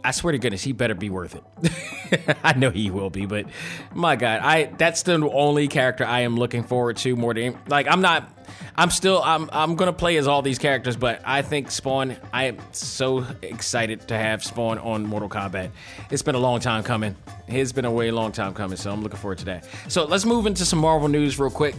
I 0.03 0.11
swear 0.11 0.33
to 0.33 0.37
goodness, 0.37 0.63
he 0.63 0.73
better 0.73 0.95
be 0.95 1.09
worth 1.09 1.35
it. 1.35 2.37
I 2.43 2.53
know 2.53 2.69
he 2.69 2.91
will 2.91 3.09
be, 3.09 3.25
but 3.25 3.45
my 3.93 4.15
God, 4.15 4.41
I 4.41 4.65
that's 4.65 5.03
the 5.03 5.13
only 5.13 5.67
character 5.67 6.05
I 6.05 6.21
am 6.21 6.35
looking 6.35 6.63
forward 6.63 6.97
to 6.97 7.15
more 7.15 7.33
than 7.33 7.57
like 7.67 7.87
I'm 7.87 8.01
not. 8.01 8.29
I'm 8.75 8.89
still 8.89 9.21
I'm 9.23 9.49
I'm 9.53 9.75
gonna 9.75 9.93
play 9.93 10.17
as 10.17 10.27
all 10.27 10.41
these 10.41 10.59
characters, 10.59 10.97
but 10.97 11.21
I 11.25 11.41
think 11.41 11.71
Spawn. 11.71 12.17
I 12.33 12.45
am 12.45 12.57
so 12.71 13.25
excited 13.41 14.07
to 14.09 14.17
have 14.17 14.43
Spawn 14.43 14.77
on 14.79 15.05
Mortal 15.05 15.29
Kombat. 15.29 15.71
It's 16.11 16.21
been 16.21 16.35
a 16.35 16.39
long 16.39 16.59
time 16.59 16.83
coming. 16.83 17.15
It's 17.47 17.71
been 17.71 17.85
a 17.85 17.91
way 17.91 18.11
long 18.11 18.31
time 18.31 18.53
coming, 18.53 18.77
so 18.77 18.91
I'm 18.91 19.01
looking 19.01 19.19
forward 19.19 19.37
to 19.39 19.45
that. 19.45 19.67
So 19.87 20.05
let's 20.05 20.25
move 20.25 20.45
into 20.45 20.65
some 20.65 20.79
Marvel 20.79 21.07
news 21.07 21.39
real 21.39 21.51
quick. 21.51 21.75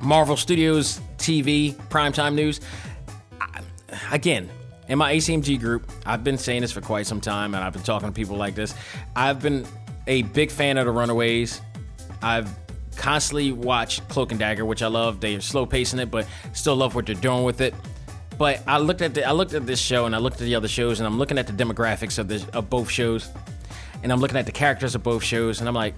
Marvel 0.00 0.36
Studios 0.36 1.00
TV 1.18 1.74
primetime 1.88 2.34
news. 2.34 2.60
Again, 4.12 4.48
in 4.90 4.98
my 4.98 5.14
ACMG 5.14 5.60
group, 5.60 5.88
I've 6.04 6.24
been 6.24 6.36
saying 6.36 6.62
this 6.62 6.72
for 6.72 6.80
quite 6.80 7.06
some 7.06 7.20
time, 7.20 7.54
and 7.54 7.62
I've 7.62 7.72
been 7.72 7.82
talking 7.82 8.08
to 8.08 8.12
people 8.12 8.36
like 8.36 8.56
this. 8.56 8.74
I've 9.14 9.40
been 9.40 9.64
a 10.08 10.22
big 10.22 10.50
fan 10.50 10.78
of 10.78 10.86
the 10.86 10.90
Runaways. 10.90 11.60
I've 12.20 12.50
constantly 12.96 13.52
watched 13.52 14.06
Cloak 14.08 14.32
and 14.32 14.40
Dagger, 14.40 14.64
which 14.64 14.82
I 14.82 14.88
love. 14.88 15.20
They're 15.20 15.40
slow 15.40 15.64
pacing 15.64 16.00
it, 16.00 16.10
but 16.10 16.26
still 16.54 16.74
love 16.74 16.96
what 16.96 17.06
they're 17.06 17.14
doing 17.14 17.44
with 17.44 17.60
it. 17.60 17.72
But 18.36 18.64
I 18.66 18.78
looked 18.78 19.00
at 19.00 19.14
the, 19.14 19.24
I 19.24 19.30
looked 19.30 19.54
at 19.54 19.64
this 19.64 19.78
show 19.78 20.06
and 20.06 20.14
I 20.14 20.18
looked 20.18 20.40
at 20.40 20.44
the 20.44 20.56
other 20.56 20.66
shows, 20.66 20.98
and 20.98 21.06
I'm 21.06 21.18
looking 21.18 21.38
at 21.38 21.46
the 21.46 21.52
demographics 21.52 22.18
of 22.18 22.26
this 22.26 22.44
of 22.48 22.68
both 22.68 22.90
shows, 22.90 23.30
and 24.02 24.12
I'm 24.12 24.18
looking 24.18 24.38
at 24.38 24.46
the 24.46 24.52
characters 24.52 24.96
of 24.96 25.04
both 25.04 25.22
shows, 25.22 25.60
and 25.60 25.68
I'm 25.68 25.74
like, 25.74 25.94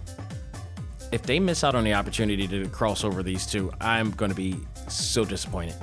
if 1.13 1.23
they 1.23 1.41
miss 1.41 1.65
out 1.65 1.75
on 1.75 1.85
the 1.85 1.95
opportunity 1.95 2.47
to 2.47 2.69
cross 2.69 3.05
over 3.05 3.23
these 3.23 3.47
two, 3.47 3.73
I'm 3.81 4.11
going 4.11 4.31
to 4.31 4.37
be 4.37 4.59
so 4.89 5.25
disappointed. 5.25 5.77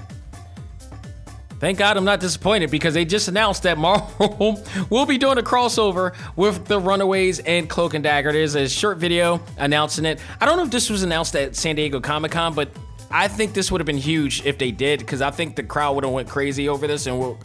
Thank 1.59 1.77
God 1.77 1.97
I'm 1.97 2.05
not 2.05 2.19
disappointed 2.19 2.71
because 2.71 2.93
they 2.93 3.05
just 3.05 3.27
announced 3.27 3.63
that 3.63 3.77
Marvel 3.77 4.63
will 4.89 5.05
be 5.05 5.17
doing 5.17 5.37
a 5.37 5.41
crossover 5.41 6.15
with 6.35 6.65
the 6.65 6.79
Runaways 6.79 7.39
and 7.39 7.69
Cloak 7.69 7.93
and 7.93 8.03
Dagger. 8.03 8.31
There's 8.31 8.55
a 8.55 8.67
short 8.67 8.97
video 8.97 9.41
announcing 9.57 10.05
it. 10.05 10.19
I 10.39 10.45
don't 10.45 10.57
know 10.57 10.63
if 10.63 10.71
this 10.71 10.89
was 10.89 11.03
announced 11.03 11.35
at 11.35 11.55
San 11.55 11.75
Diego 11.75 11.99
Comic 11.99 12.31
Con, 12.31 12.53
but 12.53 12.69
I 13.11 13.27
think 13.27 13.53
this 13.53 13.71
would 13.71 13.81
have 13.81 13.87
been 13.87 13.97
huge 13.97 14.45
if 14.45 14.57
they 14.57 14.71
did 14.71 14.99
because 14.99 15.21
I 15.21 15.31
think 15.31 15.55
the 15.55 15.63
crowd 15.63 15.95
would 15.95 16.03
have 16.03 16.13
went 16.13 16.29
crazy 16.29 16.69
over 16.69 16.87
this 16.87 17.07
and 17.07 17.19
would, 17.19 17.37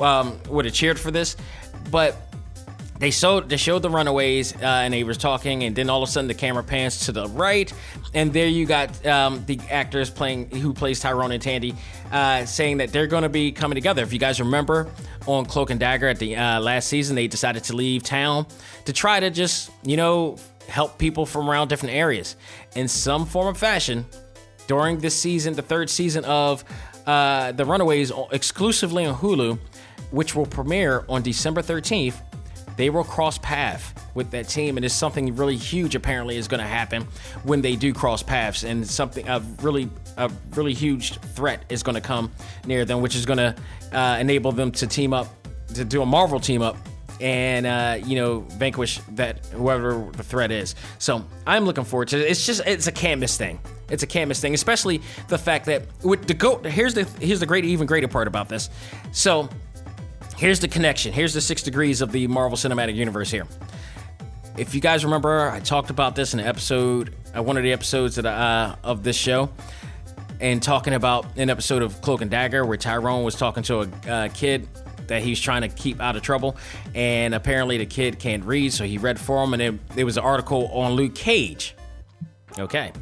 um, 0.00 0.38
would 0.48 0.66
have 0.66 0.74
cheered 0.74 1.00
for 1.00 1.10
this. 1.10 1.36
But 1.90 2.25
they 2.98 3.10
showed 3.10 3.48
they 3.48 3.56
showed 3.56 3.82
the 3.82 3.90
Runaways 3.90 4.54
uh, 4.54 4.64
and 4.64 4.94
they 4.94 5.04
was 5.04 5.18
talking, 5.18 5.64
and 5.64 5.76
then 5.76 5.90
all 5.90 6.02
of 6.02 6.08
a 6.08 6.12
sudden 6.12 6.28
the 6.28 6.34
camera 6.34 6.62
pans 6.62 7.06
to 7.06 7.12
the 7.12 7.28
right, 7.28 7.72
and 8.14 8.32
there 8.32 8.46
you 8.46 8.66
got 8.66 9.04
um, 9.06 9.44
the 9.46 9.60
actors 9.70 10.08
playing 10.08 10.50
who 10.50 10.72
plays 10.72 11.00
Tyrone 11.00 11.32
and 11.32 11.42
Tandy, 11.42 11.74
uh, 12.10 12.44
saying 12.46 12.78
that 12.78 12.92
they're 12.92 13.06
going 13.06 13.22
to 13.22 13.28
be 13.28 13.52
coming 13.52 13.74
together. 13.74 14.02
If 14.02 14.12
you 14.12 14.18
guys 14.18 14.40
remember 14.40 14.88
on 15.26 15.44
Cloak 15.44 15.70
and 15.70 15.80
Dagger 15.80 16.08
at 16.08 16.18
the 16.18 16.36
uh, 16.36 16.60
last 16.60 16.88
season, 16.88 17.16
they 17.16 17.28
decided 17.28 17.64
to 17.64 17.76
leave 17.76 18.02
town 18.02 18.46
to 18.86 18.92
try 18.92 19.20
to 19.20 19.30
just 19.30 19.70
you 19.84 19.96
know 19.96 20.36
help 20.68 20.98
people 20.98 21.26
from 21.26 21.50
around 21.50 21.68
different 21.68 21.94
areas 21.94 22.36
in 22.74 22.88
some 22.88 23.26
form 23.26 23.48
of 23.48 23.58
fashion. 23.58 24.06
During 24.68 24.98
this 24.98 25.14
season, 25.14 25.54
the 25.54 25.62
third 25.62 25.88
season 25.88 26.24
of 26.24 26.64
uh, 27.06 27.52
the 27.52 27.64
Runaways, 27.64 28.10
exclusively 28.32 29.06
on 29.06 29.14
Hulu, 29.14 29.60
which 30.10 30.34
will 30.34 30.46
premiere 30.46 31.04
on 31.08 31.22
December 31.22 31.62
13th 31.62 32.20
they 32.76 32.90
will 32.90 33.04
cross 33.04 33.38
paths 33.38 33.92
with 34.14 34.30
that 34.30 34.48
team, 34.48 34.76
and 34.76 34.84
it's 34.84 34.94
something 34.94 35.34
really 35.36 35.56
huge. 35.56 35.94
Apparently, 35.94 36.36
is 36.36 36.48
going 36.48 36.60
to 36.60 36.66
happen 36.66 37.06
when 37.44 37.62
they 37.62 37.76
do 37.76 37.92
cross 37.92 38.22
paths, 38.22 38.64
and 38.64 38.86
something 38.86 39.26
a 39.28 39.40
really 39.62 39.88
a 40.16 40.30
really 40.54 40.74
huge 40.74 41.18
threat 41.34 41.64
is 41.68 41.82
going 41.82 41.94
to 41.94 42.00
come 42.00 42.30
near 42.66 42.84
them, 42.84 43.02
which 43.02 43.14
is 43.14 43.26
going 43.26 43.38
to 43.38 43.54
uh, 43.92 44.18
enable 44.18 44.52
them 44.52 44.70
to 44.72 44.86
team 44.86 45.12
up 45.12 45.28
to 45.74 45.84
do 45.84 46.02
a 46.02 46.06
Marvel 46.06 46.40
team 46.40 46.62
up 46.62 46.76
and 47.20 47.66
uh, 47.66 47.98
you 48.04 48.16
know 48.16 48.40
vanquish 48.40 49.00
that 49.12 49.44
whoever 49.46 50.10
the 50.12 50.22
threat 50.22 50.50
is. 50.50 50.74
So 50.98 51.24
I'm 51.46 51.64
looking 51.64 51.84
forward 51.84 52.08
to 52.08 52.18
it. 52.18 52.30
It's 52.30 52.46
just 52.46 52.62
it's 52.66 52.86
a 52.86 52.92
canvas 52.92 53.36
thing. 53.36 53.58
It's 53.88 54.02
a 54.02 54.06
canvas 54.06 54.40
thing, 54.40 54.52
especially 54.54 55.00
the 55.28 55.38
fact 55.38 55.66
that 55.66 55.84
with 56.04 56.26
the 56.26 56.34
goat. 56.34 56.66
Here's 56.66 56.94
the 56.94 57.04
here's 57.20 57.40
the 57.40 57.46
great 57.46 57.64
even 57.64 57.86
greater 57.86 58.08
part 58.08 58.28
about 58.28 58.48
this. 58.48 58.70
So 59.12 59.48
Here's 60.36 60.60
the 60.60 60.68
connection. 60.68 61.14
Here's 61.14 61.32
the 61.32 61.40
six 61.40 61.62
degrees 61.62 62.02
of 62.02 62.12
the 62.12 62.26
Marvel 62.26 62.58
Cinematic 62.58 62.94
Universe 62.94 63.30
here. 63.30 63.46
If 64.58 64.74
you 64.74 64.82
guys 64.82 65.02
remember, 65.02 65.48
I 65.48 65.60
talked 65.60 65.88
about 65.88 66.14
this 66.14 66.34
in 66.34 66.40
an 66.40 66.46
episode, 66.46 67.14
uh, 67.34 67.42
one 67.42 67.56
of 67.56 67.62
the 67.62 67.72
episodes 67.72 68.16
that, 68.16 68.26
uh, 68.26 68.76
of 68.84 69.02
this 69.02 69.16
show, 69.16 69.48
and 70.38 70.62
talking 70.62 70.92
about 70.92 71.24
an 71.38 71.48
episode 71.48 71.80
of 71.80 72.02
Cloak 72.02 72.20
and 72.20 72.30
Dagger 72.30 72.66
where 72.66 72.76
Tyrone 72.76 73.24
was 73.24 73.34
talking 73.34 73.62
to 73.62 73.80
a 73.80 74.10
uh, 74.10 74.28
kid 74.28 74.68
that 75.06 75.22
he's 75.22 75.40
trying 75.40 75.62
to 75.62 75.68
keep 75.68 76.02
out 76.02 76.16
of 76.16 76.22
trouble, 76.22 76.56
and 76.94 77.34
apparently 77.34 77.78
the 77.78 77.86
kid 77.86 78.18
can't 78.18 78.44
read, 78.44 78.74
so 78.74 78.84
he 78.84 78.98
read 78.98 79.18
for 79.18 79.42
him, 79.42 79.54
and 79.54 79.62
it, 79.62 79.74
it 79.96 80.04
was 80.04 80.18
an 80.18 80.24
article 80.24 80.68
on 80.68 80.92
Luke 80.92 81.14
Cage. 81.14 81.74
Okay, 82.58 82.92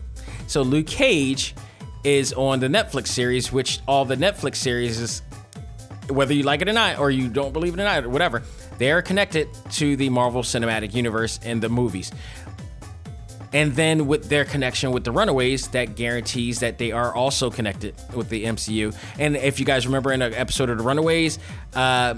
so 0.47 0.63
Luke 0.63 0.87
Cage 0.87 1.55
is 2.05 2.33
on 2.35 2.61
the 2.61 2.69
Netflix 2.69 3.09
series, 3.09 3.51
which 3.51 3.81
all 3.89 4.05
the 4.05 4.17
Netflix 4.17 4.57
series 4.57 5.01
is 5.01 5.23
whether 6.09 6.35
you 6.35 6.43
like 6.43 6.63
it 6.63 6.69
or 6.69 6.73
not, 6.73 6.99
or 6.99 7.11
you 7.11 7.29
don't 7.29 7.53
believe 7.53 7.75
it 7.75 7.81
or 7.81 7.85
not, 7.85 8.05
or 8.05 8.09
whatever, 8.09 8.43
they 8.79 8.91
are 8.93 9.03
connected 9.03 9.49
to 9.73 9.97
the 9.97 10.09
Marvel 10.11 10.43
Cinematic 10.43 10.95
Universe 10.95 11.39
and 11.45 11.63
the 11.63 11.69
movies. 11.69 12.13
And 13.53 13.73
then 13.77 14.09
with 14.09 14.29
their 14.29 14.45
connection 14.45 14.91
with 14.91 15.05
the 15.05 15.13
Runaways, 15.13 15.69
that 15.69 15.95
guarantees 15.95 16.59
that 16.59 16.79
they 16.79 16.91
are 16.91 17.15
also 17.15 17.51
connected 17.51 17.95
with 18.13 18.29
the 18.29 18.45
MCU. 18.47 18.95
And 19.19 19.37
if 19.37 19.61
you 19.61 19.65
guys 19.65 19.87
remember 19.87 20.13
in 20.13 20.23
an 20.23 20.35
episode 20.35 20.71
of 20.71 20.79
the 20.79 20.83
Runaways, 20.83 21.39
uh, 21.75 22.15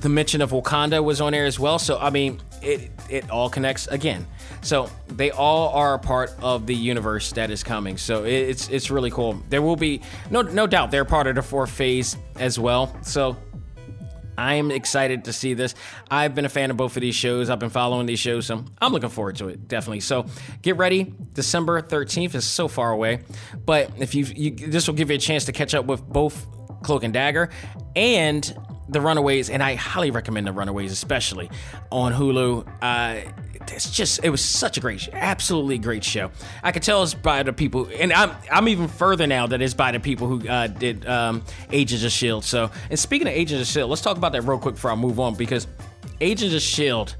the 0.00 0.08
mention 0.08 0.40
of 0.40 0.50
Wakanda 0.50 1.02
was 1.02 1.20
on 1.20 1.32
air 1.32 1.46
as 1.46 1.60
well. 1.60 1.78
So 1.78 1.96
I 1.98 2.10
mean, 2.10 2.40
it 2.60 2.90
it 3.08 3.30
all 3.30 3.48
connects 3.48 3.86
again. 3.86 4.26
So 4.62 4.90
they 5.08 5.30
all 5.30 5.70
are 5.70 5.94
a 5.94 5.98
part 5.98 6.32
of 6.40 6.66
the 6.66 6.74
universe 6.74 7.32
that 7.32 7.50
is 7.50 7.62
coming. 7.62 7.96
So 7.96 8.24
it's 8.24 8.68
it's 8.68 8.90
really 8.90 9.10
cool. 9.10 9.42
There 9.48 9.62
will 9.62 9.76
be 9.76 10.00
no 10.30 10.42
no 10.42 10.66
doubt 10.66 10.90
they're 10.90 11.04
part 11.04 11.26
of 11.26 11.34
the 11.34 11.42
fourth 11.42 11.70
phase 11.70 12.16
as 12.36 12.58
well. 12.58 12.96
So 13.02 13.36
I'm 14.38 14.70
excited 14.70 15.24
to 15.24 15.32
see 15.32 15.54
this. 15.54 15.74
I've 16.08 16.34
been 16.36 16.44
a 16.44 16.48
fan 16.48 16.70
of 16.70 16.76
both 16.76 16.96
of 16.96 17.00
these 17.00 17.16
shows. 17.16 17.50
I've 17.50 17.58
been 17.58 17.70
following 17.70 18.06
these 18.06 18.20
shows, 18.20 18.46
so 18.46 18.64
I'm 18.80 18.92
looking 18.92 19.08
forward 19.08 19.34
to 19.36 19.48
it, 19.48 19.66
definitely. 19.66 19.98
So 19.98 20.26
get 20.62 20.76
ready. 20.76 21.12
December 21.32 21.82
13th 21.82 22.36
is 22.36 22.46
so 22.46 22.68
far 22.68 22.92
away, 22.92 23.24
but 23.66 23.90
if 23.98 24.14
you, 24.14 24.24
you 24.24 24.50
this 24.52 24.86
will 24.86 24.94
give 24.94 25.10
you 25.10 25.16
a 25.16 25.18
chance 25.18 25.46
to 25.46 25.52
catch 25.52 25.74
up 25.74 25.86
with 25.86 26.06
both 26.06 26.46
Cloak 26.84 27.02
and 27.02 27.12
Dagger 27.12 27.50
and 27.96 28.56
the 28.88 29.00
Runaways, 29.00 29.50
and 29.50 29.62
I 29.62 29.74
highly 29.74 30.12
recommend 30.12 30.46
the 30.46 30.52
Runaways, 30.52 30.92
especially 30.92 31.50
on 31.90 32.12
Hulu. 32.12 32.66
Uh, 32.80 33.30
it's 33.72 33.90
just 33.90 34.24
it 34.24 34.30
was 34.30 34.44
such 34.44 34.76
a 34.76 34.80
great, 34.80 35.08
absolutely 35.12 35.78
great 35.78 36.04
show. 36.04 36.30
I 36.62 36.72
could 36.72 36.82
tell 36.82 37.02
it's 37.02 37.14
by 37.14 37.42
the 37.42 37.52
people, 37.52 37.88
and 37.98 38.12
I'm 38.12 38.32
I'm 38.50 38.68
even 38.68 38.88
further 38.88 39.26
now 39.26 39.46
that 39.46 39.60
it's 39.60 39.74
by 39.74 39.92
the 39.92 40.00
people 40.00 40.26
who 40.26 40.48
uh, 40.48 40.66
did 40.66 41.06
um, 41.06 41.44
Agents 41.70 42.04
of 42.04 42.12
Shield. 42.12 42.44
So, 42.44 42.70
and 42.90 42.98
speaking 42.98 43.28
of 43.28 43.34
Agents 43.34 43.68
of 43.68 43.72
Shield, 43.72 43.90
let's 43.90 44.02
talk 44.02 44.16
about 44.16 44.32
that 44.32 44.42
real 44.42 44.58
quick 44.58 44.74
before 44.74 44.90
I 44.90 44.94
move 44.94 45.20
on 45.20 45.34
because 45.34 45.66
Agents 46.20 46.54
of 46.54 46.62
Shield 46.62 47.16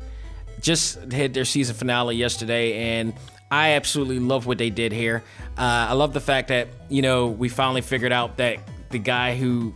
just 0.61 1.13
had 1.13 1.35
their 1.35 1.45
season 1.45 1.75
finale 1.75 2.17
yesterday, 2.17 2.99
and 2.99 3.15
I 3.51 3.71
absolutely 3.71 4.19
love 4.19 4.47
what 4.47 4.59
they 4.59 4.71
did 4.71 4.93
here. 4.93 5.23
Uh, 5.57 5.89
I 5.91 5.93
love 5.95 6.13
the 6.13 6.21
fact 6.21 6.49
that 6.49 6.69
you 6.89 7.03
know 7.03 7.29
we 7.29 7.49
finally 7.49 7.81
figured 7.81 8.13
out 8.13 8.37
that 8.39 8.59
the 8.91 8.99
guy 8.99 9.37
who 9.37 9.75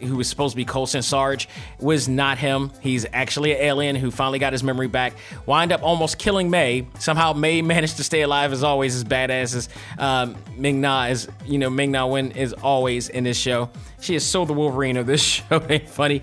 who 0.00 0.16
was 0.16 0.28
supposed 0.28 0.52
to 0.52 0.56
be 0.56 0.64
Coulson 0.64 1.02
Sarge 1.02 1.48
was 1.78 2.08
not 2.08 2.38
him. 2.38 2.70
He's 2.80 3.06
actually 3.12 3.52
an 3.52 3.58
alien 3.60 3.96
who 3.96 4.10
finally 4.10 4.38
got 4.38 4.52
his 4.52 4.62
memory 4.62 4.88
back. 4.88 5.14
Wind 5.46 5.72
up 5.72 5.82
almost 5.82 6.18
killing 6.18 6.50
May. 6.50 6.86
Somehow 6.98 7.32
May 7.32 7.62
managed 7.68 7.96
to 7.96 8.04
stay 8.04 8.22
alive 8.22 8.52
as 8.52 8.62
always, 8.62 8.94
as 8.94 9.04
badass 9.04 9.54
as 9.54 9.68
um, 9.98 10.36
Ming 10.56 10.80
Na 10.80 11.06
is. 11.06 11.28
You 11.44 11.58
know, 11.58 11.70
Ming 11.70 11.92
Na 11.92 12.06
Wen 12.06 12.32
is 12.32 12.52
always 12.52 13.08
in 13.08 13.24
this 13.24 13.36
show. 13.36 13.70
She 14.00 14.14
is 14.14 14.24
so 14.24 14.44
the 14.44 14.52
Wolverine 14.52 14.96
of 14.96 15.06
this 15.06 15.20
show. 15.48 15.62
Ain't 15.68 15.88
funny, 15.88 16.22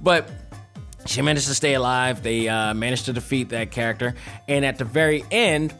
but 0.00 0.28
she 1.06 1.22
managed 1.22 1.48
to 1.48 1.54
stay 1.54 1.74
alive. 1.74 2.22
They 2.22 2.48
uh, 2.48 2.74
managed 2.74 3.06
to 3.06 3.12
defeat 3.12 3.50
that 3.50 3.70
character, 3.70 4.14
and 4.48 4.64
at 4.64 4.78
the 4.78 4.84
very 4.84 5.24
end, 5.30 5.74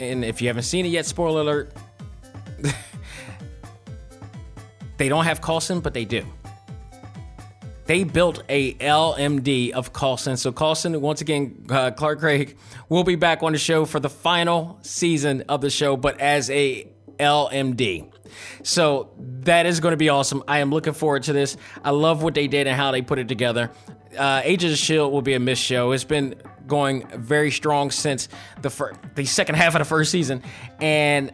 and 0.00 0.24
if 0.24 0.40
you 0.40 0.48
haven't 0.48 0.64
seen 0.64 0.86
it 0.86 0.90
yet, 0.90 1.06
spoiler 1.06 1.40
alert. 1.40 1.72
they 4.96 5.08
don't 5.08 5.24
have 5.24 5.40
Coulson, 5.40 5.80
but 5.80 5.94
they 5.94 6.04
do 6.04 6.24
they 7.88 8.04
built 8.04 8.42
a 8.50 8.74
LMD 8.74 9.70
of 9.70 9.94
Coulson. 9.94 10.36
So 10.36 10.52
Coulson, 10.52 11.00
once 11.00 11.22
again, 11.22 11.64
uh, 11.70 11.90
Clark 11.90 12.20
Gregg 12.20 12.58
will 12.90 13.02
be 13.02 13.16
back 13.16 13.42
on 13.42 13.52
the 13.52 13.58
show 13.58 13.86
for 13.86 13.98
the 13.98 14.10
final 14.10 14.78
season 14.82 15.42
of 15.48 15.62
the 15.62 15.70
show, 15.70 15.96
but 15.96 16.20
as 16.20 16.50
a 16.50 16.86
LMD. 17.18 18.12
So 18.62 19.08
that 19.40 19.64
is 19.64 19.80
going 19.80 19.92
to 19.92 19.96
be 19.96 20.10
awesome. 20.10 20.44
I 20.46 20.58
am 20.58 20.70
looking 20.70 20.92
forward 20.92 21.22
to 21.24 21.32
this. 21.32 21.56
I 21.82 21.90
love 21.90 22.22
what 22.22 22.34
they 22.34 22.46
did 22.46 22.66
and 22.66 22.76
how 22.76 22.90
they 22.90 23.00
put 23.00 23.18
it 23.18 23.26
together. 23.26 23.70
Uh, 24.16 24.42
Agents 24.44 24.78
of 24.78 24.84
Shield 24.84 25.10
will 25.10 25.22
be 25.22 25.32
a 25.32 25.40
missed 25.40 25.62
show. 25.62 25.92
It's 25.92 26.04
been 26.04 26.34
going 26.66 27.08
very 27.18 27.50
strong 27.50 27.90
since 27.90 28.28
the 28.60 28.68
fir- 28.68 28.92
the 29.14 29.24
second 29.24 29.54
half 29.54 29.74
of 29.74 29.78
the 29.78 29.86
first 29.86 30.10
season, 30.12 30.42
and 30.78 31.32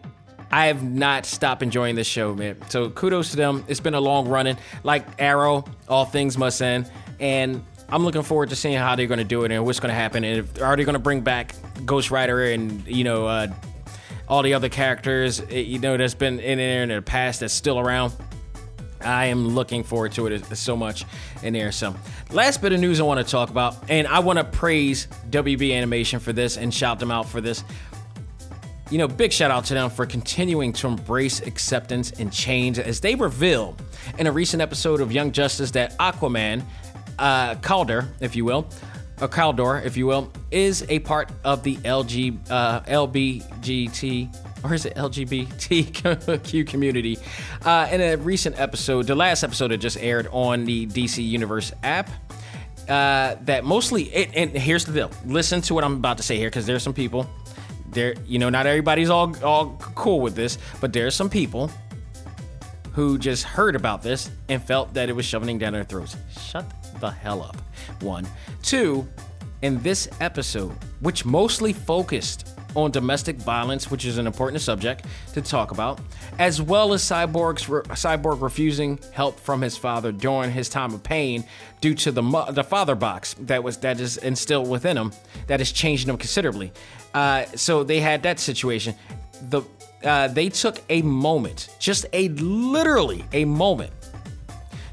I 0.54 0.66
have 0.66 0.84
not 0.84 1.26
stopped 1.26 1.64
enjoying 1.64 1.96
this 1.96 2.06
show, 2.06 2.32
man. 2.32 2.56
So 2.68 2.88
kudos 2.88 3.32
to 3.32 3.36
them. 3.36 3.64
It's 3.66 3.80
been 3.80 3.94
a 3.94 4.00
long 4.00 4.28
running, 4.28 4.56
like 4.84 5.04
Arrow. 5.18 5.64
All 5.88 6.04
things 6.04 6.38
must 6.38 6.62
end, 6.62 6.88
and 7.18 7.64
I'm 7.88 8.04
looking 8.04 8.22
forward 8.22 8.50
to 8.50 8.56
seeing 8.56 8.76
how 8.76 8.94
they're 8.94 9.08
going 9.08 9.18
to 9.18 9.24
do 9.24 9.42
it 9.42 9.50
and 9.50 9.64
what's 9.66 9.80
going 9.80 9.88
to 9.88 9.96
happen. 9.96 10.22
And 10.22 10.38
if, 10.38 10.62
are 10.62 10.76
they 10.76 10.84
going 10.84 10.92
to 10.92 11.00
bring 11.00 11.22
back 11.22 11.56
Ghost 11.84 12.12
Rider 12.12 12.44
and 12.44 12.86
you 12.86 13.02
know 13.02 13.26
uh, 13.26 13.48
all 14.28 14.42
the 14.42 14.54
other 14.54 14.68
characters 14.68 15.40
eh, 15.40 15.58
you 15.58 15.80
know 15.80 15.96
that's 15.96 16.14
been 16.14 16.38
in 16.38 16.58
there 16.58 16.84
in 16.84 16.90
the 16.90 17.02
past 17.02 17.40
that's 17.40 17.52
still 17.52 17.80
around? 17.80 18.12
I 19.00 19.26
am 19.26 19.48
looking 19.48 19.82
forward 19.82 20.12
to 20.12 20.28
it 20.28 20.56
so 20.56 20.76
much 20.76 21.04
in 21.42 21.52
there. 21.52 21.72
So, 21.72 21.96
last 22.30 22.62
bit 22.62 22.72
of 22.72 22.78
news 22.78 23.00
I 23.00 23.02
want 23.02 23.26
to 23.26 23.28
talk 23.28 23.50
about, 23.50 23.90
and 23.90 24.06
I 24.06 24.20
want 24.20 24.38
to 24.38 24.44
praise 24.44 25.08
WB 25.30 25.72
Animation 25.72 26.20
for 26.20 26.32
this 26.32 26.56
and 26.56 26.72
shout 26.72 27.00
them 27.00 27.10
out 27.10 27.28
for 27.28 27.40
this 27.40 27.64
you 28.90 28.98
know, 28.98 29.08
big 29.08 29.32
shout 29.32 29.50
out 29.50 29.64
to 29.66 29.74
them 29.74 29.90
for 29.90 30.06
continuing 30.06 30.72
to 30.74 30.86
embrace 30.86 31.40
acceptance 31.40 32.12
and 32.12 32.32
change 32.32 32.78
as 32.78 33.00
they 33.00 33.14
reveal 33.14 33.76
in 34.18 34.26
a 34.26 34.32
recent 34.32 34.60
episode 34.60 35.00
of 35.00 35.10
Young 35.10 35.32
Justice 35.32 35.70
that 35.72 35.96
Aquaman, 35.98 36.62
uh, 37.18 37.54
Calder, 37.56 38.08
if 38.20 38.36
you 38.36 38.44
will, 38.44 38.68
or 39.20 39.28
Kaldor, 39.28 39.84
if 39.84 39.96
you 39.96 40.06
will, 40.06 40.30
is 40.50 40.84
a 40.88 40.98
part 41.00 41.30
of 41.44 41.62
the 41.62 41.76
LG, 41.76 42.50
uh, 42.50 42.80
LBGT 42.82 44.36
or 44.64 44.74
is 44.74 44.86
it 44.86 44.94
LGBTQ 44.94 46.66
community? 46.68 47.18
Uh, 47.64 47.86
in 47.90 48.00
a 48.00 48.16
recent 48.16 48.58
episode, 48.58 49.06
the 49.06 49.14
last 49.14 49.44
episode 49.44 49.68
that 49.68 49.76
just 49.78 49.98
aired 49.98 50.26
on 50.32 50.64
the 50.64 50.86
DC 50.86 51.22
Universe 51.26 51.72
app, 51.82 52.08
uh, 52.88 53.36
that 53.42 53.64
mostly, 53.64 54.04
it, 54.04 54.30
and 54.34 54.50
here's 54.50 54.84
the 54.84 54.92
deal 54.92 55.10
listen 55.26 55.60
to 55.62 55.74
what 55.74 55.84
I'm 55.84 55.94
about 55.94 56.16
to 56.18 56.22
say 56.22 56.36
here 56.36 56.48
because 56.48 56.66
there's 56.66 56.82
some 56.82 56.92
people 56.94 57.28
there, 57.94 58.14
you 58.26 58.38
know, 58.38 58.50
not 58.50 58.66
everybody's 58.66 59.10
all 59.10 59.34
all 59.44 59.76
cool 59.94 60.20
with 60.20 60.34
this, 60.34 60.58
but 60.80 60.92
there 60.92 61.06
are 61.06 61.10
some 61.10 61.30
people 61.30 61.70
who 62.92 63.18
just 63.18 63.44
heard 63.44 63.74
about 63.74 64.02
this 64.02 64.30
and 64.48 64.62
felt 64.62 64.94
that 64.94 65.08
it 65.08 65.12
was 65.12 65.24
shoving 65.24 65.58
down 65.58 65.72
their 65.72 65.84
throats. 65.84 66.16
Shut 66.40 66.64
the 67.00 67.10
hell 67.10 67.42
up. 67.42 67.56
One. 68.02 68.26
Two, 68.62 69.08
in 69.62 69.82
this 69.82 70.08
episode, 70.20 70.72
which 71.00 71.24
mostly 71.24 71.72
focused 71.72 72.48
on 72.74 72.90
domestic 72.90 73.36
violence, 73.36 73.90
which 73.90 74.04
is 74.04 74.18
an 74.18 74.26
important 74.26 74.60
subject 74.60 75.06
to 75.32 75.40
talk 75.40 75.70
about, 75.70 76.00
as 76.38 76.60
well 76.60 76.92
as 76.92 77.02
Cyborg's 77.02 77.64
Cyborg 77.66 78.40
refusing 78.40 78.98
help 79.12 79.38
from 79.38 79.60
his 79.60 79.76
father 79.76 80.12
during 80.12 80.50
his 80.50 80.68
time 80.68 80.92
of 80.92 81.02
pain 81.02 81.44
due 81.80 81.94
to 81.94 82.12
the 82.12 82.22
the 82.50 82.64
father 82.64 82.94
box 82.94 83.34
that 83.40 83.62
was 83.62 83.78
that 83.78 84.00
is 84.00 84.16
instilled 84.18 84.68
within 84.68 84.96
him 84.96 85.12
that 85.46 85.60
is 85.60 85.72
changing 85.72 86.08
him 86.08 86.16
considerably. 86.16 86.72
Uh, 87.14 87.46
so 87.54 87.84
they 87.84 88.00
had 88.00 88.24
that 88.24 88.40
situation. 88.40 88.94
The 89.48 89.62
uh, 90.04 90.28
they 90.28 90.50
took 90.50 90.82
a 90.90 91.00
moment, 91.00 91.70
just 91.78 92.04
a 92.12 92.28
literally 92.28 93.24
a 93.32 93.46
moment, 93.46 93.92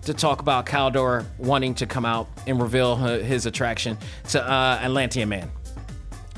to 0.03 0.13
talk 0.13 0.39
about 0.39 0.65
Caldor 0.65 1.25
wanting 1.37 1.75
to 1.75 1.85
come 1.85 2.05
out 2.05 2.29
and 2.47 2.61
reveal 2.61 2.95
his 2.95 3.45
attraction 3.45 3.97
to 4.29 4.41
uh, 4.41 4.79
Atlantean 4.81 5.27
Man, 5.27 5.51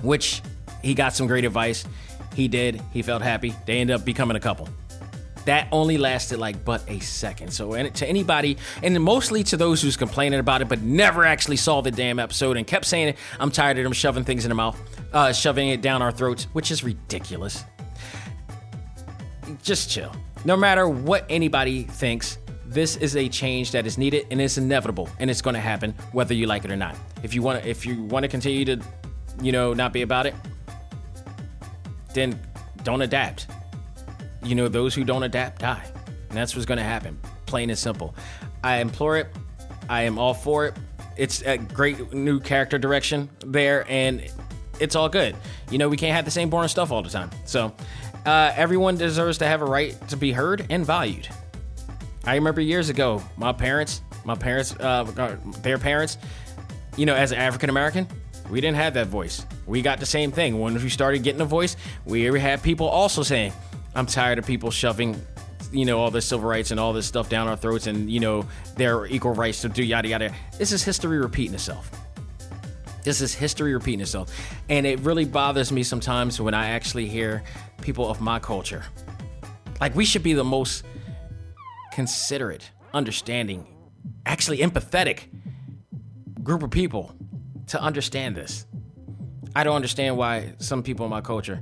which 0.02 0.42
he 0.82 0.96
got 0.96 1.14
some 1.14 1.28
great 1.28 1.46
advice. 1.46 1.86
He 2.34 2.48
did. 2.48 2.82
He 2.92 3.04
felt 3.04 3.22
happy. 3.22 3.54
They 3.68 3.80
ended 3.80 3.96
up 3.96 4.06
becoming 4.06 4.36
a 4.36 4.40
couple. 4.40 4.68
That 5.46 5.68
only 5.72 5.98
lasted 5.98 6.40
like 6.40 6.64
but 6.64 6.84
a 6.90 7.00
second. 7.00 7.52
So 7.52 7.72
to 7.72 8.08
anybody, 8.08 8.58
and 8.82 9.00
mostly 9.02 9.44
to 9.46 9.58
those 9.58 9.82
who's 9.82 9.98
complaining 9.98 10.40
about 10.40 10.62
it, 10.62 10.70
but 10.70 10.82
never 10.82 11.26
actually 11.26 11.58
saw 11.58 11.82
the 11.82 11.92
damn 11.92 12.20
episode 12.20 12.58
and 12.58 12.66
kept 12.66 12.86
saying 12.86 13.10
it, 13.10 13.18
I'm 13.40 13.52
tired 13.52 13.78
of 13.78 13.84
them 13.84 13.94
shoving 13.94 14.24
things 14.24 14.46
in 14.46 14.50
the 14.50 14.56
mouth, 14.56 14.80
uh, 15.12 15.34
shoving 15.34 15.70
it 15.70 15.82
down 15.82 16.02
our 16.02 16.12
throats, 16.12 16.46
which 16.54 16.72
is 16.72 16.84
ridiculous. 16.84 17.64
Just 19.62 19.90
chill. 19.90 20.12
No 20.46 20.56
matter 20.56 20.88
what 20.88 21.26
anybody 21.30 21.84
thinks, 21.84 22.38
this 22.66 22.96
is 22.98 23.16
a 23.16 23.30
change 23.30 23.72
that 23.72 23.86
is 23.86 23.98
needed 23.98 24.26
and 24.32 24.42
it's 24.42 24.58
inevitable 24.58 25.08
and 25.20 25.30
it's 25.30 25.42
going 25.42 25.54
to 25.54 25.60
happen 25.60 25.94
whether 26.12 26.34
you 26.34 26.48
like 26.48 26.66
it 26.66 26.72
or 26.72 26.76
not. 26.76 26.96
If 27.22 27.34
you 27.34 27.42
want 27.42 27.62
to, 27.62 27.70
if 27.70 27.86
you 27.86 28.04
want 28.04 28.24
to 28.24 28.28
continue 28.28 28.66
to, 28.66 28.82
you 29.42 29.52
know, 29.52 29.74
not 29.74 29.94
be 29.94 30.02
about 30.02 30.26
it, 30.26 30.34
then 32.14 32.40
don't 32.84 33.02
adapt. 33.02 33.48
You 34.44 34.56
know, 34.56 34.68
those 34.68 34.94
who 34.94 35.04
don't 35.04 35.24
adapt 35.24 35.62
die. 35.62 35.84
And 36.30 36.38
that's 36.38 36.56
what's 36.56 36.66
going 36.66 36.80
to 36.80 36.84
happen. 36.84 37.20
Plain 37.46 37.70
and 37.70 37.78
simple. 37.78 38.16
I 38.64 38.78
implore 38.78 39.18
it. 39.18 39.28
I 39.90 40.04
am 40.04 40.18
all 40.18 40.34
for 40.34 40.66
it. 40.66 40.76
It's 41.16 41.42
a 41.44 41.58
great 41.58 42.14
new 42.14 42.40
character 42.40 42.78
direction 42.78 43.30
there, 43.46 43.86
and 43.88 44.24
it's 44.80 44.96
all 44.96 45.10
good. 45.10 45.36
You 45.70 45.78
know, 45.78 45.90
we 45.90 45.98
can't 45.98 46.16
have 46.16 46.26
the 46.26 46.32
same 46.32 46.50
boring 46.50 46.70
stuff 46.70 46.92
all 46.92 47.04
the 47.04 47.10
time. 47.10 47.30
So, 47.46 47.74
uh, 48.26 48.52
everyone 48.56 48.98
deserves 48.98 49.38
to 49.40 49.46
have 49.46 49.62
a 49.62 49.66
right 49.66 49.96
to 50.08 50.18
be 50.18 50.32
heard 50.32 50.66
and 50.70 50.86
valued. 50.86 51.28
I 52.26 52.36
remember 52.36 52.62
years 52.62 52.90
ago, 52.90 53.22
my 53.38 53.52
parents, 53.52 54.02
my 54.24 54.36
parents, 54.36 54.76
uh, 54.80 55.04
their 55.62 55.78
parents, 55.78 56.18
you 56.96 57.06
know, 57.06 57.16
as 57.16 57.32
an 57.32 57.38
African 57.38 57.70
American, 57.70 58.08
we 58.50 58.62
didn't 58.62 58.78
have 58.78 58.94
that 58.94 59.08
voice. 59.08 59.46
We 59.68 59.82
got 59.82 60.00
the 60.00 60.06
same 60.06 60.32
thing. 60.32 60.60
When 60.60 60.74
we 60.74 60.90
started 60.90 61.24
getting 61.24 61.42
a 61.42 61.46
voice, 61.46 61.76
we 62.06 62.24
had 62.40 62.64
people 62.64 62.88
also 62.88 63.24
saying, 63.24 63.52
I'm 63.96 64.06
tired 64.06 64.40
of 64.40 64.46
people 64.46 64.72
shoving, 64.72 65.22
you 65.72 65.86
know, 65.86 66.00
all 66.00 66.12
this 66.12 66.26
civil 66.26 66.48
rights 66.48 66.72
and 66.72 66.80
all 66.80 66.94
this 66.94 67.06
stuff 67.06 67.30
down 67.30 67.48
our 67.48 67.56
throats 67.56 67.88
and, 67.88 68.10
you 68.10 68.20
know, 68.20 68.46
their 68.76 69.06
equal 69.06 69.34
rights 69.34 69.62
to 69.62 69.70
do 69.70 69.84
yada 69.84 70.08
yada. 70.08 70.34
This 70.58 70.72
is 70.72 70.84
history 70.84 71.20
repeating 71.20 71.54
itself. 71.54 71.92
This 73.04 73.22
is 73.22 73.34
history 73.34 73.74
repeating 73.74 74.02
itself. 74.02 74.36
And 74.70 74.86
it 74.86 75.00
really 75.02 75.26
bothers 75.26 75.72
me 75.72 75.84
sometimes 75.84 76.40
when 76.40 76.54
I 76.54 76.70
actually 76.70 77.08
hear 77.08 77.44
people 77.82 78.10
of 78.10 78.22
my 78.22 78.40
culture. 78.40 78.84
Like, 79.80 79.96
we 79.96 80.06
should 80.06 80.24
be 80.24 80.34
the 80.34 80.44
most 80.44 80.86
considerate, 81.92 82.70
understanding, 82.94 83.68
actually 84.26 84.60
empathetic 84.60 85.24
group 86.42 86.64
of 86.64 86.72
people 86.72 87.14
to 87.68 87.82
understand 87.82 88.36
this. 88.36 88.66
I 89.56 89.64
don't 89.64 89.76
understand 89.76 90.18
why 90.18 90.54
some 90.58 90.82
people 90.82 91.06
in 91.06 91.10
my 91.12 91.22
culture 91.22 91.62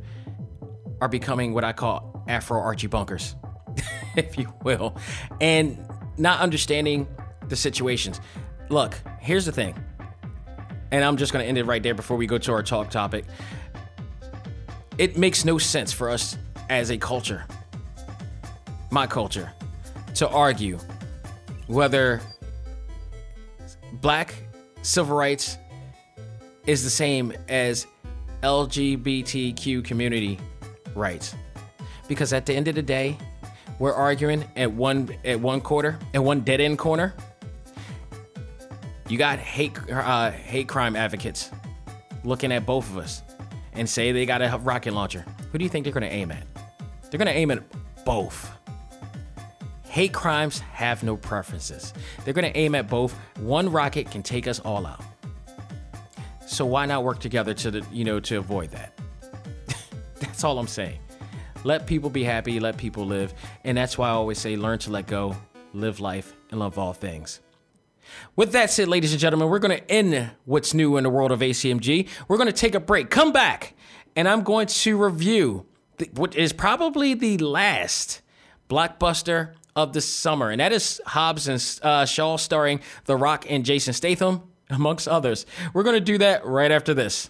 are 1.02 1.10
becoming 1.10 1.54
what 1.54 1.64
I 1.64 1.74
call 1.74 2.24
Afro 2.28 2.62
Archie 2.62 2.88
bunkers, 2.88 3.36
if 4.16 4.38
you 4.38 4.54
will, 4.64 4.96
and 5.42 5.84
not 6.18 6.40
understanding 6.40 7.08
the 7.50 7.56
situations. 7.56 8.22
Look, 8.70 8.96
here's 9.20 9.46
the 9.46 9.52
thing, 9.52 9.76
and 10.92 11.04
I'm 11.04 11.18
just 11.18 11.34
going 11.34 11.44
to 11.44 11.50
end 11.50 11.58
it 11.58 11.66
right 11.66 11.82
there 11.82 11.96
before 11.96 12.16
we 12.16 12.28
go 12.28 12.38
to 12.38 12.52
our 12.54 12.64
talk 12.64 12.92
topic. 12.92 13.26
It 14.98 15.18
makes 15.18 15.44
no 15.44 15.58
sense 15.58 15.92
for 15.92 16.10
us 16.10 16.38
as 16.70 16.92
a 16.92 16.98
culture, 16.98 17.46
my 18.92 19.08
culture, 19.08 19.52
to 20.16 20.30
argue 20.30 20.78
whether 21.66 22.22
black 23.94 24.36
civil 24.84 25.18
rights 25.18 25.58
is 26.68 26.84
the 26.84 26.90
same 26.90 27.34
as 27.50 27.88
LGBTQ 28.44 29.84
community 29.84 30.38
rights. 30.96 31.36
Because 32.08 32.34
at 32.34 32.46
the 32.46 32.54
end 32.54 32.68
of 32.68 32.76
the 32.76 32.82
day, 32.82 33.18
we're 33.80 33.94
arguing 33.94 34.46
at 34.56 34.72
one 34.72 35.10
at 35.26 35.40
one 35.40 35.62
quarter, 35.62 35.98
at 36.14 36.24
one 36.24 36.42
dead 36.42 36.62
end 36.62 36.78
corner. 36.78 37.14
You 39.08 39.18
got 39.18 39.40
hate 39.40 39.78
uh, 39.92 40.32
hate 40.32 40.68
crime 40.68 40.96
advocates 40.96 41.52
looking 42.24 42.52
at 42.52 42.66
both 42.66 42.90
of 42.90 42.98
us 42.98 43.24
and 43.74 43.90
say 43.90 44.12
they 44.12 44.26
got 44.26 44.42
a 44.42 44.58
rocket 44.60 44.94
launcher. 44.94 45.26
Who 45.52 45.58
do 45.58 45.64
you 45.64 45.70
think 45.70 45.84
they're 45.84 45.94
going 45.94 46.10
to 46.10 46.14
aim 46.14 46.32
at? 46.32 46.46
They're 47.10 47.18
going 47.18 47.28
to 47.28 47.34
aim 47.34 47.52
at 47.52 47.64
both. 48.06 48.52
Hate 49.84 50.14
crimes 50.14 50.60
have 50.60 51.04
no 51.04 51.18
preferences. 51.18 51.94
They're 52.24 52.34
going 52.34 52.50
to 52.50 52.58
aim 52.58 52.76
at 52.76 52.88
both. 52.88 53.14
One 53.40 53.70
rocket 53.70 54.10
can 54.10 54.24
take 54.24 54.48
us 54.48 54.60
all 54.60 54.86
out. 54.86 55.04
So 56.46 56.66
why 56.66 56.86
not 56.86 57.04
work 57.04 57.20
together 57.20 57.54
to 57.56 57.72
the, 57.72 57.86
you 57.92 58.06
know 58.06 58.20
to 58.22 58.38
avoid 58.38 58.72
that? 58.72 58.98
That's 60.22 60.44
all 60.44 60.58
I'm 60.60 60.68
saying. 60.68 61.00
Let 61.64 61.86
people 61.86 62.10
be 62.10 62.24
happy, 62.24 62.60
let 62.60 62.78
people 62.78 63.06
live, 63.06 63.34
and 63.64 63.78
that's 63.78 63.98
why 63.98 64.08
I 64.08 64.12
always 64.12 64.40
say 64.40 64.56
learn 64.56 64.80
to 64.80 64.92
let 64.92 65.08
go, 65.08 65.36
live 65.74 66.00
life, 66.00 66.34
and 66.50 66.60
love 66.60 66.78
all 66.78 66.94
things. 66.94 67.40
With 68.36 68.52
that 68.54 68.72
said, 68.72 68.88
ladies 68.88 69.12
and 69.12 69.20
gentlemen, 69.20 69.50
we're 69.50 69.60
going 69.60 69.78
to 69.78 69.92
end 69.92 70.32
what's 70.46 70.74
new 70.74 70.98
in 70.98 71.04
the 71.04 71.10
world 71.10 71.32
of 71.32 71.40
ACMG. 71.40 72.08
We're 72.28 72.38
going 72.38 72.48
to 72.48 72.54
take 72.54 72.76
a 72.76 72.80
break, 72.80 73.10
come 73.10 73.32
back, 73.32 73.74
and 74.16 74.28
I'm 74.28 74.44
going 74.44 74.68
to 74.68 74.98
review 74.98 75.66
the, 75.98 76.10
what 76.14 76.36
is 76.36 76.52
probably 76.52 77.14
the 77.14 77.38
last 77.38 78.22
blockbuster 78.70 79.54
of 79.76 79.94
the 79.94 80.02
summer, 80.02 80.50
and 80.50 80.60
that 80.60 80.74
is 80.74 81.00
Hobbs 81.06 81.48
and 81.48 81.80
uh, 81.84 82.06
Shaw 82.06 82.38
starring 82.38 82.82
The 83.06 83.16
Rock 83.16 83.46
and 83.50 83.64
Jason 83.64 83.94
Statham 83.94 84.44
amongst 84.70 85.08
others. 85.08 85.46
We're 85.74 85.84
going 85.84 85.96
to 85.96 86.02
do 86.02 86.18
that 86.18 86.46
right 86.46 86.72
after 86.72 86.94
this. 86.94 87.30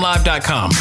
TalkTimeLive.com. 0.01 0.71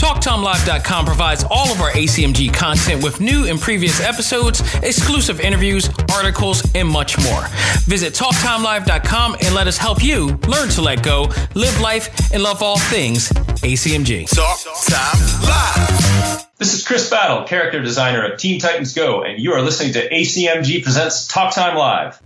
TalkTimeLive.com 0.00 1.04
provides 1.04 1.44
all 1.50 1.70
of 1.70 1.80
our 1.80 1.90
ACMG 1.90 2.52
content 2.52 3.04
with 3.04 3.20
new 3.20 3.46
and 3.46 3.60
previous 3.60 4.00
episodes, 4.00 4.60
exclusive 4.76 5.40
interviews, 5.40 5.90
articles, 6.12 6.62
and 6.74 6.88
much 6.88 7.18
more. 7.22 7.46
Visit 7.84 8.14
TalkTimeLive.com 8.14 9.36
and 9.42 9.54
let 9.54 9.66
us 9.66 9.76
help 9.76 10.02
you 10.02 10.38
learn 10.48 10.70
to 10.70 10.80
let 10.80 11.02
go, 11.02 11.28
live 11.54 11.78
life, 11.80 12.32
and 12.32 12.42
love 12.42 12.62
all 12.62 12.78
things 12.78 13.28
ACMG. 13.28 14.26
Talk 14.34 14.58
Time 14.86 15.42
Live. 15.42 16.46
This 16.56 16.72
is 16.74 16.86
Chris 16.86 17.10
Battle, 17.10 17.44
character 17.44 17.82
designer 17.82 18.24
of 18.24 18.38
Teen 18.38 18.58
Titans 18.58 18.94
Go, 18.94 19.22
and 19.22 19.38
you 19.38 19.52
are 19.52 19.60
listening 19.60 19.92
to 19.92 20.08
ACMG 20.08 20.82
Presents 20.82 21.26
Talk 21.26 21.54
Time 21.54 21.76
Live. 21.76 22.20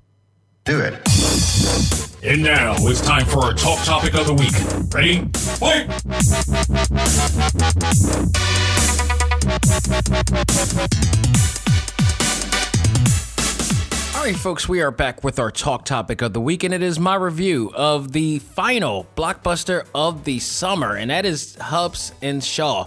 Do 0.64 0.80
it. 0.80 2.05
And 2.22 2.42
now 2.42 2.74
it's 2.78 3.00
time 3.00 3.26
for 3.26 3.44
our 3.44 3.52
talk 3.52 3.84
topic 3.84 4.14
of 4.14 4.26
the 4.26 4.34
week. 4.34 4.52
Ready? 4.92 5.28
Fight! 5.58 5.88
All 14.16 14.24
right, 14.24 14.36
folks, 14.36 14.68
we 14.68 14.80
are 14.80 14.90
back 14.90 15.22
with 15.22 15.38
our 15.38 15.50
talk 15.50 15.84
topic 15.84 16.22
of 16.22 16.32
the 16.32 16.40
week, 16.40 16.64
and 16.64 16.72
it 16.72 16.82
is 16.82 16.98
my 16.98 17.14
review 17.14 17.70
of 17.74 18.12
the 18.12 18.38
final 18.40 19.06
blockbuster 19.16 19.86
of 19.94 20.24
the 20.24 20.38
summer, 20.38 20.96
and 20.96 21.10
that 21.10 21.26
is 21.26 21.54
Hobbs 21.56 22.12
and 22.22 22.42
Shaw, 22.42 22.86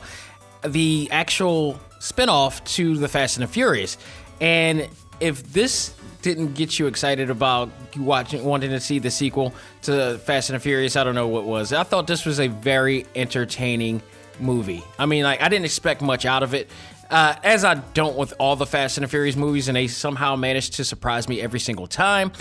the 0.65 1.07
actual 1.11 1.79
spinoff 1.99 2.63
to 2.75 2.97
the 2.97 3.07
Fast 3.07 3.37
and 3.37 3.47
the 3.47 3.51
Furious. 3.51 3.97
And 4.41 4.89
if 5.19 5.53
this 5.53 5.93
didn't 6.21 6.53
get 6.53 6.77
you 6.77 6.87
excited 6.87 7.29
about 7.29 7.69
watching, 7.97 8.43
wanting 8.43 8.71
to 8.71 8.79
see 8.79 8.99
the 8.99 9.11
sequel 9.11 9.53
to 9.83 10.17
Fast 10.19 10.49
and 10.49 10.55
the 10.55 10.59
Furious, 10.59 10.95
I 10.95 11.03
don't 11.03 11.15
know 11.15 11.27
what 11.27 11.45
was. 11.45 11.71
I 11.73 11.83
thought 11.83 12.07
this 12.07 12.25
was 12.25 12.39
a 12.39 12.47
very 12.47 13.05
entertaining 13.15 14.01
movie. 14.39 14.83
I 14.97 15.05
mean, 15.05 15.23
like 15.23 15.41
I 15.41 15.49
didn't 15.49 15.65
expect 15.65 16.01
much 16.01 16.25
out 16.25 16.43
of 16.43 16.53
it. 16.53 16.69
Uh, 17.09 17.35
as 17.43 17.65
I 17.65 17.75
don't 17.75 18.15
with 18.15 18.33
all 18.37 18.55
the 18.55 18.67
Fast 18.67 18.97
and 18.97 19.03
the 19.03 19.07
Furious 19.07 19.35
movies, 19.35 19.67
and 19.67 19.75
they 19.75 19.87
somehow 19.87 20.35
managed 20.35 20.73
to 20.73 20.85
surprise 20.85 21.27
me 21.27 21.41
every 21.41 21.59
single 21.59 21.87
time. 21.87 22.31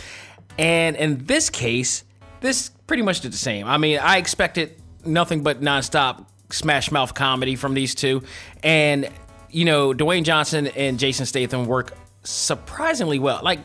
And 0.59 0.95
in 0.97 1.25
this 1.25 1.49
case, 1.49 2.05
this 2.41 2.71
pretty 2.87 3.03
much 3.03 3.21
did 3.21 3.33
the 3.33 3.39
same. 3.39 3.67
I 3.67 3.79
mean, 3.79 3.99
I 3.99 4.19
expected 4.19 4.75
nothing 5.07 5.43
but 5.43 5.63
nonstop 5.63 6.27
smash 6.51 6.91
mouth 6.91 7.15
comedy 7.15 7.57
from 7.57 7.73
these 7.73 7.95
two, 7.95 8.23
and 8.63 9.09
you 9.51 9.65
know, 9.65 9.95
Dwayne 9.95 10.25
Johnson 10.25 10.67
and 10.67 10.99
Jason 10.99 11.25
Statham 11.25 11.65
work 11.65 11.95
surprisingly 12.29 13.19
well. 13.19 13.41
Like, 13.43 13.61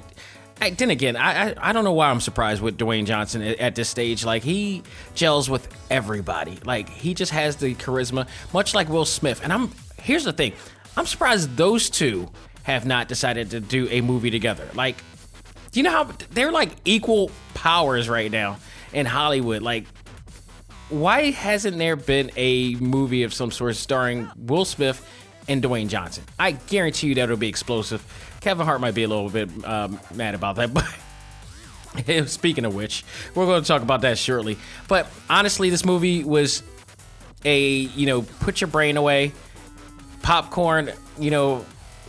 then 0.77 0.89
again, 0.89 1.15
I, 1.15 1.49
I, 1.49 1.55
I 1.69 1.73
don't 1.73 1.83
know 1.83 1.93
why 1.93 2.09
I'm 2.09 2.21
surprised 2.21 2.61
with 2.61 2.77
Dwayne 2.77 3.05
Johnson 3.05 3.41
at, 3.41 3.59
at 3.59 3.75
this 3.75 3.89
stage. 3.89 4.23
Like, 4.23 4.43
he 4.43 4.83
gels 5.13 5.49
with 5.49 5.67
everybody. 5.89 6.57
Like, 6.63 6.89
he 6.89 7.13
just 7.13 7.31
has 7.31 7.57
the 7.57 7.75
charisma, 7.75 8.27
much 8.53 8.73
like 8.73 8.87
Will 8.89 9.05
Smith. 9.05 9.41
And 9.43 9.51
I'm 9.51 9.71
here's 10.03 10.25
the 10.25 10.33
thing, 10.33 10.53
I'm 10.95 11.05
surprised 11.05 11.57
those 11.57 11.89
two 11.89 12.29
have 12.63 12.85
not 12.85 13.07
decided 13.07 13.51
to 13.51 13.59
do 13.59 13.87
a 13.89 14.01
movie 14.01 14.29
together. 14.29 14.67
Like, 14.73 14.97
you 15.73 15.81
know 15.83 15.91
how 15.91 16.03
they're 16.31 16.51
like 16.51 16.69
equal 16.85 17.31
powers 17.55 18.07
right 18.07 18.31
now 18.31 18.59
in 18.93 19.05
Hollywood? 19.05 19.61
Like, 19.61 19.85
why 20.89 21.31
hasn't 21.31 21.77
there 21.77 21.95
been 21.95 22.31
a 22.35 22.75
movie 22.75 23.23
of 23.23 23.33
some 23.33 23.49
sort 23.49 23.75
starring 23.75 24.29
Will 24.37 24.65
Smith 24.65 25.05
and 25.47 25.63
Dwayne 25.63 25.87
Johnson? 25.87 26.23
I 26.37 26.51
guarantee 26.51 27.07
you 27.07 27.15
that 27.15 27.23
it'll 27.23 27.37
be 27.37 27.47
explosive. 27.47 28.05
Kevin 28.43 28.65
Hart 28.65 28.81
might 28.81 28.93
be 28.93 29.03
a 29.03 29.07
little 29.07 29.29
bit 29.29 29.49
um, 29.65 29.99
mad 30.13 30.35
about 30.35 30.57
that, 30.57 30.73
but 32.05 32.29
speaking 32.29 32.65
of 32.65 32.75
which, 32.75 33.05
we're 33.33 33.45
going 33.45 33.61
to 33.61 33.67
talk 33.67 33.81
about 33.81 34.01
that 34.01 34.17
shortly. 34.17 34.57
But 34.89 35.07
honestly, 35.29 35.69
this 35.69 35.85
movie 35.85 36.25
was 36.25 36.61
a 37.45 37.67
you 37.69 38.05
know 38.05 38.21
put 38.21 38.59
your 38.59 38.67
brain 38.67 38.97
away, 38.97 39.31
popcorn, 40.23 40.91
you 41.17 41.31
know, 41.31 41.59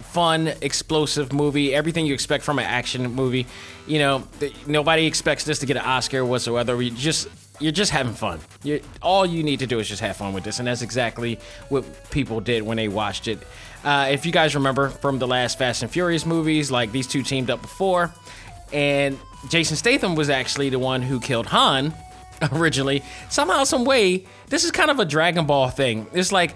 fun, 0.03 0.49
explosive 0.61 1.33
movie. 1.33 1.73
Everything 1.73 2.05
you 2.05 2.15
expect 2.15 2.43
from 2.43 2.59
an 2.59 2.65
action 2.65 3.13
movie. 3.13 3.47
You 3.87 4.01
know, 4.01 4.27
th- 4.41 4.67
nobody 4.67 5.07
expects 5.07 5.45
this 5.45 5.61
to 5.61 5.67
get 5.67 5.77
an 5.77 5.85
Oscar 5.85 6.25
whatsoever. 6.25 6.77
We 6.77 6.91
just 6.91 7.29
you're 7.61 7.71
just 7.71 7.93
having 7.93 8.15
fun. 8.15 8.41
you 8.65 8.81
all 9.01 9.25
you 9.25 9.45
need 9.45 9.61
to 9.61 9.67
do 9.67 9.79
is 9.79 9.89
just 9.89 10.01
have 10.01 10.17
fun 10.17 10.33
with 10.33 10.43
this, 10.43 10.59
and 10.59 10.67
that's 10.67 10.83
exactly 10.83 11.39
what 11.69 12.11
people 12.11 12.41
did 12.41 12.65
when 12.65 12.77
they 12.77 12.89
watched 12.89 13.29
it. 13.29 13.39
Uh, 13.85 14.09
if 14.11 14.25
you 14.25 14.33
guys 14.33 14.55
remember 14.55 14.89
from 14.89 15.19
the 15.19 15.27
last 15.27 15.59
Fast 15.59 15.83
and 15.83 15.91
Furious 15.91 16.25
movies, 16.25 16.71
like 16.71 16.91
these 16.91 17.07
two 17.07 17.23
teamed 17.23 17.51
up 17.51 17.61
before, 17.61 18.15
and 18.73 19.19
Jason 19.49 19.77
Statham 19.77 20.15
was 20.15 20.31
actually 20.31 20.71
the 20.71 20.79
one 20.79 21.03
who 21.03 21.21
killed 21.21 21.47
Han 21.47 21.95
originally. 22.53 23.03
Somehow, 23.29 23.65
some 23.65 23.85
way, 23.85 24.25
this 24.49 24.65
is 24.65 24.71
kind 24.71 24.91
of 24.91 25.01
a 25.01 25.05
Dragon 25.05 25.47
Ball 25.47 25.69
thing. 25.69 26.07
It's 26.13 26.33
like 26.33 26.55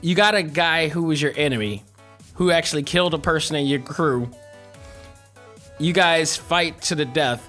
you 0.00 0.14
got 0.16 0.34
a 0.34 0.42
guy 0.42 0.88
who 0.88 1.04
was 1.04 1.22
your 1.22 1.32
enemy, 1.36 1.84
who 2.34 2.50
actually 2.50 2.82
killed 2.82 3.14
a 3.14 3.18
person 3.18 3.54
in 3.56 3.66
your 3.66 3.80
crew. 3.80 4.28
You 5.78 5.92
guys 5.92 6.36
fight 6.36 6.80
to 6.82 6.94
the 6.94 7.04
death. 7.04 7.48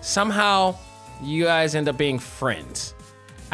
Somehow, 0.00 0.76
you 1.22 1.44
guys 1.44 1.74
end 1.74 1.88
up 1.88 1.96
being 1.96 2.18
friends. 2.18 2.93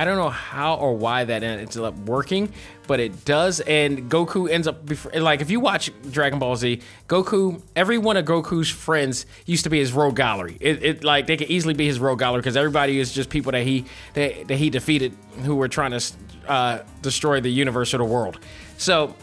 I 0.01 0.07
don't 0.07 0.17
know 0.17 0.31
how 0.31 0.77
or 0.77 0.95
why 0.95 1.25
that 1.25 1.43
ends 1.43 1.77
up 1.77 1.95
working, 1.99 2.51
but 2.87 3.01
it 3.01 3.27
does. 3.27 3.61
And 3.61 4.11
Goku 4.11 4.49
ends 4.51 4.67
up 4.67 4.87
before, 4.87 5.13
like 5.21 5.43
if 5.43 5.51
you 5.51 5.61
watch 5.61 5.91
Dragon 6.11 6.39
Ball 6.39 6.57
Z, 6.57 6.81
Goku, 7.07 7.61
every 7.77 7.99
one 7.99 8.17
of 8.17 8.25
Goku's 8.25 8.71
friends 8.71 9.27
used 9.45 9.65
to 9.65 9.69
be 9.69 9.79
his 9.79 9.93
rogue 9.93 10.17
gallery. 10.17 10.57
It, 10.59 10.83
it 10.83 11.05
like 11.05 11.27
they 11.27 11.37
could 11.37 11.51
easily 11.51 11.75
be 11.75 11.85
his 11.85 12.01
rogue 12.01 12.19
gallery 12.19 12.41
because 12.41 12.57
everybody 12.57 12.99
is 12.99 13.13
just 13.13 13.29
people 13.29 13.53
that 13.53 13.63
he 13.63 13.85
that, 14.15 14.49
that 14.49 14.57
he 14.57 14.71
defeated 14.71 15.15
who 15.45 15.57
were 15.57 15.69
trying 15.69 15.91
to 15.91 16.03
uh, 16.49 16.83
destroy 17.03 17.43
the 17.43 17.51
universe 17.51 17.93
or 17.93 17.99
the 17.99 18.05
world. 18.05 18.39
So 18.79 19.15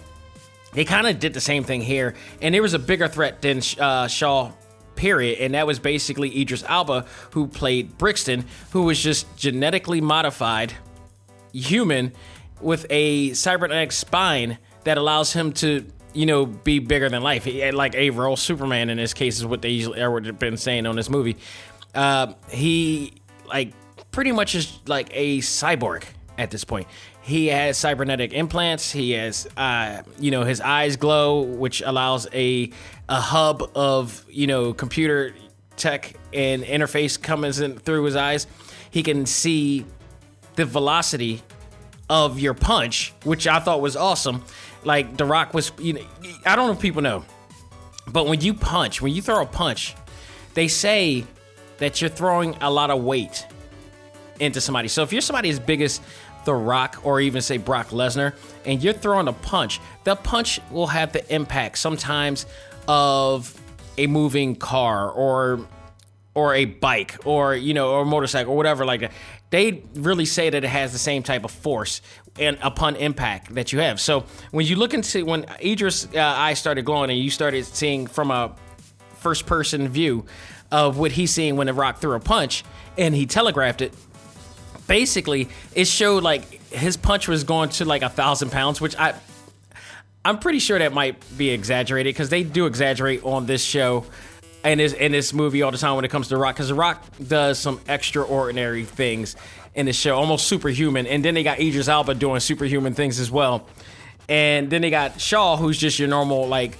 they 0.73 0.85
kind 0.85 1.07
of 1.07 1.17
did 1.19 1.33
the 1.33 1.41
same 1.41 1.63
thing 1.63 1.81
here, 1.81 2.13
and 2.39 2.53
there 2.53 2.61
was 2.61 2.75
a 2.75 2.79
bigger 2.79 3.07
threat 3.07 3.41
than 3.41 3.63
uh, 3.79 4.07
Shaw 4.07 4.51
period. 4.97 5.39
And 5.39 5.53
that 5.53 5.65
was 5.65 5.79
basically 5.79 6.41
Idris 6.41 6.63
Elba, 6.67 7.05
who 7.31 7.47
played 7.47 7.97
Brixton, 7.97 8.45
who 8.71 8.83
was 8.83 8.99
just 8.99 9.37
genetically 9.37 10.01
modified 10.01 10.73
human 11.53 12.11
with 12.59 12.85
a 12.89 13.33
cybernetic 13.33 13.91
spine 13.91 14.57
that 14.83 14.97
allows 14.97 15.31
him 15.31 15.53
to, 15.53 15.85
you 16.13 16.25
know, 16.25 16.45
be 16.45 16.79
bigger 16.79 17.07
than 17.07 17.21
life. 17.21 17.47
Like 17.73 17.95
a 17.95 18.09
role 18.09 18.35
Superman 18.35 18.89
in 18.89 18.97
this 18.97 19.13
case 19.13 19.37
is 19.37 19.45
what 19.45 19.61
they 19.61 19.69
usually 19.69 20.01
are 20.01 20.19
been 20.19 20.57
saying 20.57 20.85
on 20.85 20.95
this 20.95 21.09
movie. 21.09 21.37
Uh, 21.95 22.33
he 22.49 23.13
like 23.47 23.73
pretty 24.11 24.31
much 24.31 24.55
is 24.55 24.79
like 24.87 25.09
a 25.13 25.39
cyborg 25.39 26.03
at 26.37 26.51
this 26.51 26.63
point. 26.63 26.87
He 27.21 27.47
has 27.47 27.77
cybernetic 27.77 28.33
implants. 28.33 28.91
He 28.91 29.11
has, 29.11 29.47
uh, 29.57 30.03
you 30.19 30.31
know, 30.31 30.43
his 30.43 30.61
eyes 30.61 30.95
glow, 30.95 31.41
which 31.41 31.81
allows 31.81 32.27
a 32.33 32.71
a 33.09 33.21
hub 33.21 33.71
of 33.75 34.25
you 34.29 34.47
know 34.47 34.73
computer 34.73 35.33
tech 35.77 36.15
and 36.33 36.63
interface 36.63 37.21
comes 37.21 37.59
in 37.59 37.77
through 37.77 38.03
his 38.03 38.15
eyes. 38.15 38.47
He 38.91 39.03
can 39.03 39.25
see 39.25 39.85
the 40.55 40.65
velocity 40.65 41.43
of 42.09 42.39
your 42.39 42.53
punch, 42.53 43.13
which 43.23 43.47
I 43.47 43.59
thought 43.59 43.81
was 43.81 43.95
awesome. 43.95 44.43
Like 44.83 45.17
The 45.17 45.25
Rock 45.25 45.53
was, 45.53 45.71
you 45.77 45.93
know, 45.93 46.01
I 46.45 46.55
don't 46.55 46.67
know 46.67 46.73
if 46.73 46.79
people 46.79 47.01
know, 47.01 47.25
but 48.07 48.27
when 48.27 48.41
you 48.41 48.53
punch, 48.53 49.01
when 49.01 49.13
you 49.13 49.21
throw 49.21 49.41
a 49.41 49.45
punch, 49.45 49.95
they 50.53 50.67
say 50.67 51.25
that 51.77 52.01
you're 52.01 52.09
throwing 52.09 52.55
a 52.61 52.71
lot 52.71 52.89
of 52.89 53.03
weight 53.03 53.45
into 54.39 54.61
somebody. 54.61 54.87
So 54.87 55.03
if 55.03 55.11
you're 55.11 55.21
somebody 55.21 55.49
as 55.49 55.59
big 55.59 55.81
as 55.81 55.99
The 56.47 56.55
Rock 56.55 57.01
or 57.03 57.19
even 57.19 57.41
say 57.41 57.57
Brock 57.57 57.89
Lesnar 57.89 58.33
and 58.65 58.81
you're 58.81 58.93
throwing 58.93 59.27
a 59.27 59.33
punch, 59.33 59.81
the 60.05 60.15
punch 60.15 60.61
will 60.71 60.87
have 60.87 61.11
the 61.11 61.33
impact 61.33 61.77
sometimes 61.77 62.45
of 62.87 63.53
a 63.97 64.07
moving 64.07 64.55
car 64.55 65.11
or 65.11 65.59
or 66.33 66.55
a 66.55 66.63
bike 66.63 67.17
or 67.25 67.53
you 67.53 67.73
know 67.73 67.91
or 67.91 68.05
motorcycle 68.05 68.53
or 68.53 68.55
whatever 68.55 68.85
like 68.85 69.01
that 69.01 69.11
they 69.49 69.83
really 69.95 70.23
say 70.23 70.49
that 70.49 70.63
it 70.63 70.69
has 70.69 70.93
the 70.93 70.99
same 70.99 71.21
type 71.21 71.43
of 71.43 71.51
force 71.51 72.01
and 72.39 72.57
upon 72.61 72.95
impact 72.95 73.53
that 73.55 73.73
you 73.73 73.79
have. 73.79 73.99
So 73.99 74.23
when 74.51 74.65
you 74.65 74.77
look 74.77 74.93
into 74.93 75.25
when 75.25 75.45
idris 75.61 76.07
uh, 76.15 76.19
eyes 76.19 76.59
started 76.59 76.85
glowing 76.85 77.09
and 77.09 77.19
you 77.19 77.29
started 77.29 77.65
seeing 77.65 78.07
from 78.07 78.31
a 78.31 78.55
first 79.15 79.45
person 79.45 79.89
view 79.89 80.25
of 80.71 80.97
what 80.97 81.11
he's 81.11 81.31
seeing 81.31 81.57
when 81.57 81.67
the 81.67 81.73
rock 81.73 81.99
threw 81.99 82.13
a 82.13 82.19
punch 82.21 82.63
and 82.97 83.13
he 83.13 83.25
telegraphed 83.25 83.81
it 83.81 83.93
basically 84.87 85.49
it 85.75 85.85
showed 85.85 86.23
like 86.23 86.61
his 86.71 86.97
punch 86.97 87.27
was 87.27 87.43
going 87.43 87.69
to 87.69 87.85
like 87.85 88.01
a 88.01 88.09
thousand 88.09 88.51
pounds 88.51 88.79
which 88.79 88.95
i 88.97 89.13
i'm 90.23 90.39
pretty 90.39 90.59
sure 90.59 90.79
that 90.79 90.93
might 90.93 91.21
be 91.37 91.49
exaggerated 91.49 92.13
because 92.13 92.29
they 92.29 92.43
do 92.43 92.65
exaggerate 92.65 93.23
on 93.23 93.45
this 93.45 93.63
show 93.63 94.05
and 94.63 94.79
this 94.79 94.93
in 94.93 95.11
this 95.11 95.33
movie 95.33 95.61
all 95.61 95.71
the 95.71 95.77
time 95.77 95.95
when 95.95 96.05
it 96.05 96.11
comes 96.11 96.29
to 96.29 96.37
rock 96.37 96.55
because 96.55 96.71
rock 96.71 97.03
does 97.27 97.59
some 97.59 97.79
extraordinary 97.87 98.85
things 98.85 99.35
in 99.77 99.85
the 99.85 99.93
show 99.93 100.17
almost 100.17 100.47
superhuman 100.47 101.05
and 101.07 101.23
then 101.23 101.35
they 101.35 101.43
got 101.43 101.59
idris 101.59 101.87
elba 101.87 102.15
doing 102.15 102.39
superhuman 102.39 102.93
things 102.93 103.19
as 103.19 103.31
well. 103.31 103.67
And 104.27 104.69
then 104.69 104.81
they 104.81 104.89
got 104.89 105.21
shaw 105.21 105.55
who's 105.55 105.77
just 105.77 105.99
your 105.99 106.09
normal 106.09 106.47
like 106.47 106.77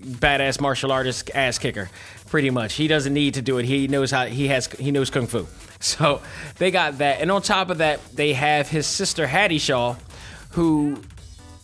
badass 0.00 0.60
martial 0.60 0.92
artist 0.92 1.30
ass 1.34 1.58
kicker 1.58 1.90
pretty 2.30 2.50
much. 2.50 2.74
He 2.74 2.88
doesn't 2.88 3.12
need 3.12 3.34
to 3.34 3.42
do 3.42 3.58
it. 3.58 3.66
He 3.66 3.88
knows 3.88 4.10
how 4.10 4.26
he 4.26 4.48
has 4.48 4.66
he 4.66 4.90
knows 4.90 5.10
kung 5.10 5.26
fu. 5.26 5.46
So 5.82 6.20
they 6.58 6.70
got 6.70 6.98
that. 6.98 7.22
And 7.22 7.30
on 7.30 7.40
top 7.40 7.70
of 7.70 7.78
that 7.78 8.00
they 8.14 8.34
have 8.34 8.68
his 8.68 8.86
sister 8.86 9.26
hattie 9.26 9.58
shaw 9.58 9.96
who 10.50 11.00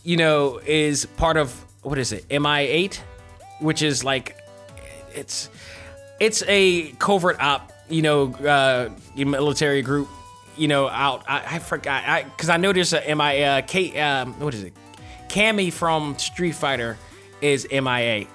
you 0.03 0.17
know 0.17 0.59
is 0.65 1.05
part 1.05 1.37
of 1.37 1.51
what 1.83 1.97
is 1.97 2.11
it? 2.11 2.27
Mi8 2.29 2.99
which 3.59 3.81
is 3.81 4.03
like 4.03 4.37
it's 5.13 5.49
it's 6.19 6.43
a 6.47 6.91
covert 6.93 7.39
op 7.39 7.71
you 7.89 8.01
know 8.01 8.33
uh 8.35 8.89
military 9.15 9.81
group 9.81 10.07
you 10.55 10.67
know 10.67 10.87
out 10.89 11.23
i, 11.27 11.55
I 11.55 11.59
forgot 11.59 12.03
i 12.05 12.23
because 12.23 12.49
i 12.49 12.57
noticed 12.57 12.93
a 12.93 13.15
mi 13.15 13.43
uh 13.43 13.61
Kate, 13.61 13.97
um 13.97 14.39
what 14.39 14.53
is 14.53 14.63
it? 14.63 14.73
Cammy 15.27 15.71
from 15.71 16.17
Street 16.17 16.53
Fighter 16.53 16.97
is 17.41 17.67
MIA. 17.69 18.27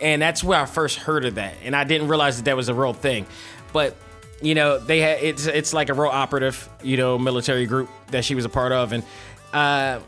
And 0.00 0.22
that's 0.22 0.44
where 0.44 0.60
I 0.60 0.66
first 0.66 0.98
heard 0.98 1.24
of 1.24 1.36
that. 1.36 1.54
And 1.64 1.74
I 1.74 1.84
didn't 1.84 2.08
realize 2.08 2.36
that 2.36 2.44
that 2.44 2.56
was 2.56 2.68
a 2.68 2.74
real 2.74 2.92
thing. 2.92 3.26
But, 3.72 3.96
you 4.40 4.54
know, 4.54 4.78
they 4.78 5.00
had 5.00 5.22
it's 5.22 5.46
it's 5.46 5.72
like 5.72 5.88
a 5.88 5.94
real 5.94 6.10
operative, 6.10 6.68
you 6.82 6.96
know, 6.96 7.18
military 7.18 7.66
group 7.66 7.88
that 8.08 8.24
she 8.24 8.34
was 8.34 8.44
a 8.44 8.48
part 8.48 8.72
of. 8.72 8.92
And 8.92 9.04
uh 9.52 10.00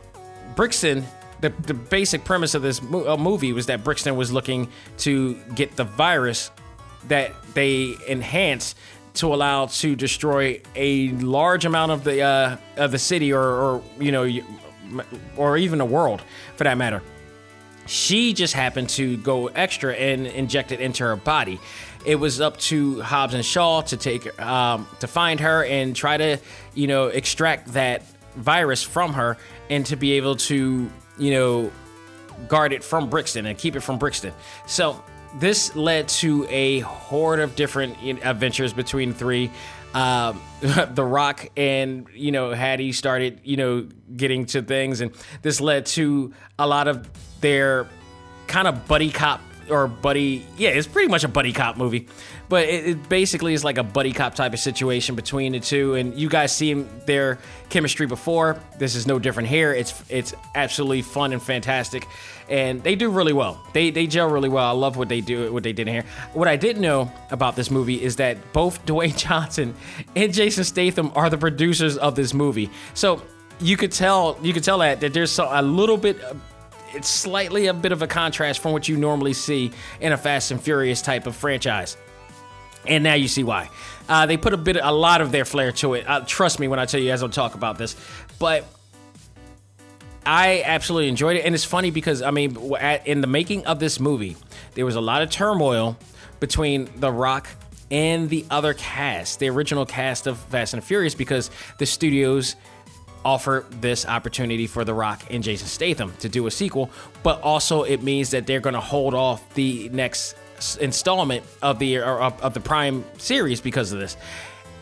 Brixton, 0.55 1.05
the, 1.41 1.51
the 1.51 1.75
basic 1.75 2.25
premise 2.25 2.55
of 2.55 2.63
this 2.63 2.83
mo- 2.83 3.09
uh, 3.09 3.17
movie 3.17 3.53
was 3.53 3.67
that 3.67 3.85
Brixton 3.85 4.17
was 4.17 4.33
looking 4.33 4.69
to 4.99 5.35
get 5.55 5.77
the 5.77 5.85
virus 5.85 6.51
that 7.09 7.33
they 7.55 7.97
enhance 8.09 8.75
to 9.15 9.33
allow 9.35 9.67
to 9.67 9.97
destroy 9.97 10.61
a 10.77 11.11
large 11.13 11.65
amount 11.65 11.93
of 11.93 12.05
the 12.05 12.23
uh, 12.23 12.57
of 12.77 12.93
the 12.93 12.99
city 12.99 13.33
or, 13.33 13.43
or 13.43 13.83
you 13.99 14.13
know 14.13 14.29
or 15.37 15.57
even 15.57 15.79
the 15.79 15.85
world 15.85 16.23
for 16.57 16.65
that 16.65 16.77
matter. 16.77 17.03
She 17.91 18.35
just 18.35 18.55
happened 18.55 18.89
to 18.91 19.17
go 19.17 19.49
extra 19.49 19.93
and 19.93 20.25
inject 20.25 20.71
it 20.71 20.81
into 20.81 21.03
her 21.03 21.17
body. 21.17 21.59
It 22.07 22.15
was 22.15 22.41
up 22.41 22.57
to 22.59 23.01
Hobbs 23.01 23.35
and 23.35 23.45
Shaw 23.45 23.81
to 23.81 23.97
take 23.97 24.41
um, 24.41 24.87
to 25.01 25.09
find 25.09 25.41
her 25.41 25.65
and 25.65 25.95
try 25.97 26.17
to, 26.17 26.39
you 26.75 26.87
know, 26.87 27.09
extract 27.09 27.73
that 27.73 28.05
virus 28.37 28.85
from 28.85 29.15
her 29.15 29.37
and 29.69 29.85
to 29.87 29.97
be 29.97 30.13
able 30.13 30.37
to, 30.37 30.89
you 31.19 31.31
know, 31.33 31.73
guard 32.47 32.73
it 32.73 32.85
from 32.85 33.11
Brixton 33.11 33.45
and 33.45 33.59
keep 33.59 33.75
it 33.75 33.81
from 33.81 33.99
Brixton. 33.99 34.33
So 34.67 35.03
this 35.41 35.75
led 35.75 36.07
to 36.09 36.47
a 36.49 36.81
horde 36.81 37.41
of 37.41 37.57
different 37.57 37.97
adventures 38.25 38.73
between 38.73 39.13
three. 39.13 39.51
Um, 39.95 40.41
the 40.61 41.05
Rock 41.05 41.49
and 41.57 42.07
you 42.15 42.33
know 42.33 42.53
Hattie 42.53 42.93
started 42.93 43.41
you 43.45 43.57
know 43.57 43.89
getting 44.15 44.47
to 44.47 44.63
things, 44.63 45.01
and 45.01 45.13
this 45.43 45.61
led 45.61 45.87
to 45.87 46.33
a 46.59 46.67
lot 46.67 46.89
of 46.89 47.09
their 47.41 47.87
kind 48.47 48.69
of 48.69 48.87
buddy 48.87 49.11
cop 49.11 49.41
or 49.71 49.89
buddy. 49.89 50.47
Yeah, 50.57 50.71
it's 50.71 50.87
pretty 50.87 51.09
much 51.09 51.25
a 51.25 51.29
buddy 51.29 51.53
cop 51.53 51.77
movie, 51.77 52.09
but 52.49 52.69
it, 52.69 52.87
it, 52.87 53.09
basically 53.09 53.55
is 53.55 53.65
like 53.65 53.79
a 53.79 53.83
buddy 53.83 54.13
cop 54.13 54.35
type 54.35 54.53
of 54.53 54.59
situation 54.59 55.15
between 55.15 55.53
the 55.53 55.61
two. 55.61 55.95
And 55.95 56.15
you 56.15 56.29
guys 56.29 56.55
seen 56.55 56.89
their 57.07 57.39
chemistry 57.69 58.07
before. 58.07 58.61
This 58.79 58.95
is 58.95 59.07
no 59.07 59.19
different 59.19 59.49
here. 59.49 59.73
It's 59.73 60.03
it's 60.09 60.35
absolutely 60.55 61.03
fun 61.03 61.33
and 61.33 61.43
fantastic, 61.43 62.07
and 62.49 62.83
they 62.83 62.95
do 62.97 63.11
really 63.11 63.33
well. 63.33 63.65
They 63.73 63.91
they 63.91 64.07
gel 64.07 64.29
really 64.29 64.49
well. 64.49 64.67
I 64.67 64.73
love 64.73 64.97
what 64.97 65.09
they 65.09 65.21
do, 65.21 65.53
what 65.53 65.63
they 65.63 65.73
did 65.73 65.89
here. 65.89 66.05
What 66.33 66.49
I 66.49 66.57
didn't 66.57 66.83
know 66.83 67.11
about 67.31 67.57
this 67.57 67.71
movie 67.71 68.03
is 68.03 68.17
that 68.17 68.53
both 68.53 68.85
Dwayne 68.87 69.17
Johnson 69.17 69.75
and 70.17 70.33
Jason 70.33 70.65
Statham 70.65 71.13
are 71.15 71.31
the 71.31 71.39
producers 71.39 71.97
of 71.97 72.15
this 72.15 72.35
movie. 72.35 72.71
So 72.95 73.23
you 73.61 73.77
could 73.77 73.93
tell 73.93 74.39
you 74.43 74.53
could 74.53 74.65
tell 74.65 74.79
that 74.79 75.01
that 75.01 75.13
there's 75.13 75.39
a 75.39 75.63
little 75.63 75.97
bit 75.97 76.19
it's 76.95 77.09
slightly 77.09 77.67
a 77.67 77.75
bit 77.75 77.93
of 77.93 78.03
a 78.03 78.07
contrast 78.07 78.61
from 78.61 78.73
what 78.73 78.89
you 78.89 78.97
normally 78.97 79.33
see 79.33 79.73
in 80.01 80.13
a 80.13 80.17
Fast 80.17 80.51
and 80.51 80.61
Furious 80.61 81.03
type 81.03 81.27
of 81.27 81.37
franchise. 81.37 81.97
And 82.87 83.05
now 83.05 83.15
you 83.15 83.29
see 83.29 83.45
why. 83.45 83.69
Uh, 84.09 84.27
they 84.27 84.37
put 84.37 84.55
a 84.55 84.57
bit, 84.57 84.77
a 84.81 84.93
lot 84.93 85.21
of 85.21 85.33
their 85.33 85.45
flair 85.45 85.73
to 85.73 85.95
it. 85.95 86.09
Uh, 86.09 86.21
trust 86.27 86.59
me 86.59 86.69
when 86.69 86.79
I 86.79 86.87
tell 86.87 87.01
you 87.01 87.11
guys, 87.11 87.23
I'll 87.23 87.29
talk 87.29 87.55
about 87.55 87.79
this. 87.79 87.95
But 88.39 88.65
I 90.25 90.63
absolutely 90.65 91.09
enjoyed 91.09 91.37
it, 91.37 91.45
and 91.45 91.55
it's 91.55 91.65
funny 91.65 91.91
because 91.91 92.23
I 92.23 92.31
mean, 92.31 92.57
in 93.05 93.21
the 93.21 93.27
making 93.27 93.67
of 93.67 93.79
this 93.81 94.01
movie, 94.01 94.37
there 94.75 94.85
was 94.85 94.97
a 94.97 95.01
lot 95.01 95.23
of 95.23 95.31
turmoil 95.31 95.97
between 96.41 96.89
The 96.97 97.11
Rock 97.11 97.49
and 97.91 98.29
the 98.29 98.45
other 98.51 98.75
cast, 98.75 99.41
the 99.41 99.49
original 99.49 99.85
cast 99.85 100.27
of 100.27 100.39
Fast 100.39 100.75
and 100.75 100.85
Furious, 100.85 101.15
because 101.15 101.51
the 101.79 101.87
studios 101.87 102.57
offer 103.25 103.67
this 103.71 104.07
opportunity 104.07 104.67
for 104.67 104.85
The 104.85 104.95
Rock 104.95 105.25
and 105.31 105.43
Jason 105.43 105.69
Statham 105.69 106.13
to 106.21 106.29
do 106.29 106.47
a 106.47 106.51
sequel, 106.51 106.91
but 107.23 107.41
also 107.43 107.83
it 107.83 108.03
means 108.03 108.31
that 108.31 108.47
they're 108.47 108.61
going 108.61 108.75
to 108.75 108.81
hold 108.81 109.15
off 109.15 109.55
the 109.55 109.89
next 109.91 110.37
installment 110.81 111.45
of 111.63 111.79
the 111.79 111.99
of, 111.99 112.41
of 112.43 112.55
the 112.55 112.61
Prime 112.61 113.05
series 113.19 113.61
because 113.61 113.93
of 113.93 113.99
this. 113.99 114.17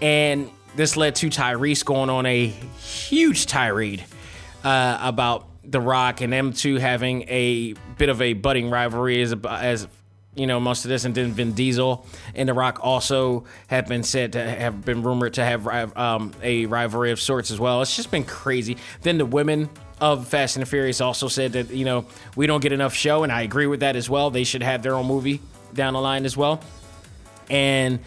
And 0.00 0.50
this 0.76 0.96
led 0.96 1.16
to 1.16 1.28
Tyrese 1.28 1.84
going 1.84 2.10
on 2.10 2.26
a 2.26 2.46
huge 2.46 3.46
tirade 3.46 4.04
uh, 4.64 4.98
about 5.00 5.46
The 5.64 5.80
Rock 5.80 6.20
and 6.20 6.32
them 6.32 6.52
two 6.52 6.76
having 6.76 7.22
a 7.28 7.74
bit 7.96 8.08
of 8.08 8.22
a 8.22 8.32
budding 8.34 8.70
rivalry 8.70 9.20
as 9.22 9.34
as 9.48 9.88
you 10.38 10.46
know, 10.46 10.60
most 10.60 10.84
of 10.84 10.88
this, 10.88 11.04
and 11.04 11.14
then 11.14 11.32
Vin 11.32 11.52
Diesel 11.52 12.06
and 12.34 12.48
The 12.48 12.54
Rock 12.54 12.78
also 12.82 13.44
have 13.66 13.86
been 13.88 14.02
said 14.02 14.34
to 14.34 14.42
have 14.42 14.84
been 14.84 15.02
rumored 15.02 15.34
to 15.34 15.44
have 15.44 15.66
um, 15.96 16.32
a 16.42 16.66
rivalry 16.66 17.10
of 17.10 17.20
sorts 17.20 17.50
as 17.50 17.58
well. 17.58 17.82
It's 17.82 17.96
just 17.96 18.10
been 18.10 18.24
crazy. 18.24 18.76
Then 19.02 19.18
the 19.18 19.26
women 19.26 19.68
of 20.00 20.28
Fast 20.28 20.56
and 20.56 20.62
the 20.62 20.66
Furious 20.70 21.00
also 21.00 21.26
said 21.26 21.52
that 21.54 21.70
you 21.70 21.84
know 21.84 22.06
we 22.36 22.46
don't 22.46 22.60
get 22.60 22.72
enough 22.72 22.94
show, 22.94 23.24
and 23.24 23.32
I 23.32 23.42
agree 23.42 23.66
with 23.66 23.80
that 23.80 23.96
as 23.96 24.08
well. 24.08 24.30
They 24.30 24.44
should 24.44 24.62
have 24.62 24.82
their 24.82 24.94
own 24.94 25.06
movie 25.06 25.40
down 25.74 25.94
the 25.94 26.00
line 26.00 26.24
as 26.24 26.36
well. 26.36 26.60
And 27.50 27.98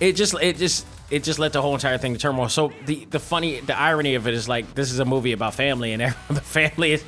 it 0.00 0.12
just 0.12 0.34
it 0.40 0.56
just 0.56 0.86
it 1.10 1.22
just 1.22 1.38
let 1.38 1.52
the 1.52 1.60
whole 1.60 1.74
entire 1.74 1.98
thing 1.98 2.14
to 2.14 2.18
turmoil. 2.18 2.48
So 2.48 2.72
the 2.86 3.04
the 3.06 3.18
funny 3.18 3.60
the 3.60 3.78
irony 3.78 4.14
of 4.14 4.26
it 4.26 4.34
is 4.34 4.48
like 4.48 4.74
this 4.74 4.90
is 4.90 4.98
a 4.98 5.04
movie 5.04 5.32
about 5.32 5.54
family 5.54 5.92
and 5.92 6.02
the 6.28 6.40
family 6.40 6.92
is 6.92 7.04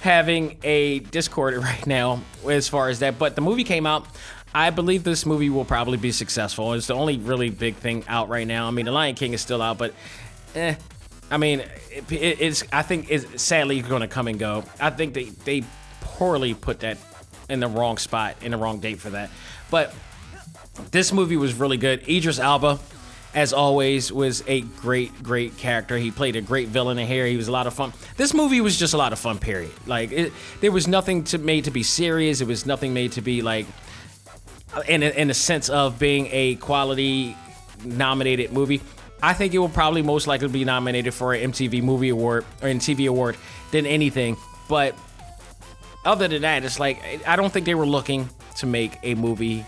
having 0.00 0.58
a 0.62 1.00
discord 1.00 1.54
right 1.62 1.86
now 1.86 2.20
as 2.48 2.68
far 2.68 2.88
as 2.88 3.00
that. 3.00 3.18
But 3.18 3.34
the 3.34 3.40
movie 3.40 3.64
came 3.64 3.86
out. 3.86 4.06
I 4.52 4.70
believe 4.70 5.04
this 5.04 5.24
movie 5.26 5.48
will 5.48 5.64
probably 5.64 5.96
be 5.96 6.10
successful. 6.10 6.72
It's 6.72 6.88
the 6.88 6.94
only 6.94 7.18
really 7.18 7.50
big 7.50 7.76
thing 7.76 8.04
out 8.08 8.28
right 8.28 8.46
now. 8.46 8.66
I 8.66 8.72
mean, 8.72 8.86
The 8.86 8.92
Lion 8.92 9.14
King 9.14 9.32
is 9.32 9.40
still 9.40 9.62
out, 9.62 9.78
but 9.78 9.94
eh. 10.56 10.74
I 11.30 11.36
mean, 11.36 11.60
it, 11.90 12.10
it's 12.10 12.64
I 12.72 12.82
think 12.82 13.06
it's 13.10 13.40
sadly 13.40 13.80
going 13.80 14.02
to 14.02 14.08
come 14.08 14.26
and 14.26 14.38
go. 14.38 14.64
I 14.80 14.90
think 14.90 15.14
they 15.14 15.24
they 15.24 15.62
poorly 16.00 16.54
put 16.54 16.80
that 16.80 16.98
in 17.48 17.60
the 17.60 17.68
wrong 17.68 17.98
spot 17.98 18.36
in 18.42 18.50
the 18.50 18.56
wrong 18.56 18.80
date 18.80 18.98
for 18.98 19.10
that. 19.10 19.30
But 19.70 19.94
this 20.90 21.12
movie 21.12 21.36
was 21.36 21.54
really 21.54 21.76
good. 21.76 22.08
Idris 22.08 22.38
Elba 22.38 22.78
as 23.34 23.52
always, 23.52 24.12
was 24.12 24.42
a 24.46 24.62
great, 24.62 25.22
great 25.22 25.56
character. 25.56 25.96
He 25.96 26.10
played 26.10 26.36
a 26.36 26.40
great 26.40 26.68
villain 26.68 26.98
in 26.98 27.06
here. 27.06 27.26
He 27.26 27.36
was 27.36 27.48
a 27.48 27.52
lot 27.52 27.66
of 27.66 27.74
fun. 27.74 27.92
This 28.16 28.34
movie 28.34 28.60
was 28.60 28.76
just 28.76 28.94
a 28.94 28.96
lot 28.96 29.12
of 29.12 29.18
fun. 29.18 29.38
Period. 29.38 29.72
Like 29.86 30.12
it, 30.12 30.32
there 30.60 30.72
was 30.72 30.88
nothing 30.88 31.24
to 31.24 31.38
made 31.38 31.64
to 31.64 31.70
be 31.70 31.82
serious. 31.82 32.40
It 32.40 32.48
was 32.48 32.66
nothing 32.66 32.92
made 32.92 33.12
to 33.12 33.22
be 33.22 33.42
like 33.42 33.66
in 34.88 35.02
a, 35.02 35.10
in 35.10 35.28
the 35.28 35.34
sense 35.34 35.68
of 35.68 35.98
being 35.98 36.28
a 36.30 36.56
quality 36.56 37.36
nominated 37.84 38.52
movie. 38.52 38.80
I 39.22 39.34
think 39.34 39.54
it 39.54 39.58
will 39.58 39.68
probably 39.68 40.02
most 40.02 40.26
likely 40.26 40.48
be 40.48 40.64
nominated 40.64 41.12
for 41.12 41.34
an 41.34 41.52
MTV 41.52 41.82
Movie 41.82 42.08
Award 42.08 42.44
or 42.62 42.68
MTV 42.68 43.08
Award 43.08 43.36
than 43.70 43.86
anything. 43.86 44.36
But 44.68 44.96
other 46.04 46.26
than 46.26 46.42
that, 46.42 46.64
it's 46.64 46.80
like 46.80 46.98
I 47.26 47.36
don't 47.36 47.52
think 47.52 47.66
they 47.66 47.74
were 47.74 47.86
looking 47.86 48.28
to 48.58 48.66
make 48.66 48.98
a 49.02 49.14
movie 49.14 49.64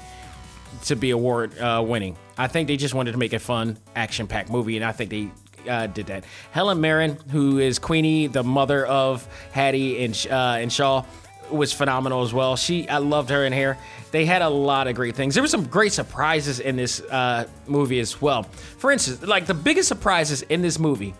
to 0.84 0.96
be 0.96 1.10
award 1.10 1.58
uh, 1.58 1.84
winning. 1.86 2.16
I 2.39 2.47
think 2.47 2.68
they 2.68 2.76
just 2.76 2.95
wanted 2.95 3.12
to 3.12 3.18
make 3.18 3.33
a 3.33 3.39
fun, 3.39 3.78
action 3.95 4.26
packed 4.26 4.51
movie, 4.51 4.76
and 4.76 4.85
I 4.85 4.93
think 4.93 5.11
they 5.11 5.30
uh, 5.68 5.87
did 5.87 6.07
that. 6.07 6.24
Helen 6.51 6.80
Mirren, 6.80 7.18
who 7.30 7.59
is 7.59 7.78
Queenie, 7.78 8.26
the 8.26 8.43
mother 8.43 8.87
of 8.87 9.26
Hattie 9.53 10.05
and 10.05 10.26
uh, 10.30 10.57
and 10.59 10.72
Shaw, 10.72 11.05
was 11.51 11.72
phenomenal 11.72 12.22
as 12.22 12.33
well. 12.33 12.57
She, 12.57 12.89
I 12.89 12.99
loved 12.99 13.30
her 13.30 13.45
in 13.45 13.53
here. 13.53 13.78
They 14.11 14.24
had 14.24 14.43
a 14.43 14.49
lot 14.49 14.89
of 14.89 14.95
great 14.95 15.14
things. 15.14 15.35
There 15.35 15.43
were 15.43 15.49
some 15.49 15.66
great 15.66 15.93
surprises 15.93 16.61
in 16.61 16.76
this 16.76 17.01
uh, 17.01 17.47
movie 17.66 18.01
as 18.01 18.20
well. 18.20 18.45
For 18.45 18.91
instance, 18.91 19.22
like 19.22 19.47
the 19.47 19.55
biggest 19.55 19.89
surprises 19.89 20.43
in 20.43 20.62
this 20.62 20.78
movie 20.78 21.14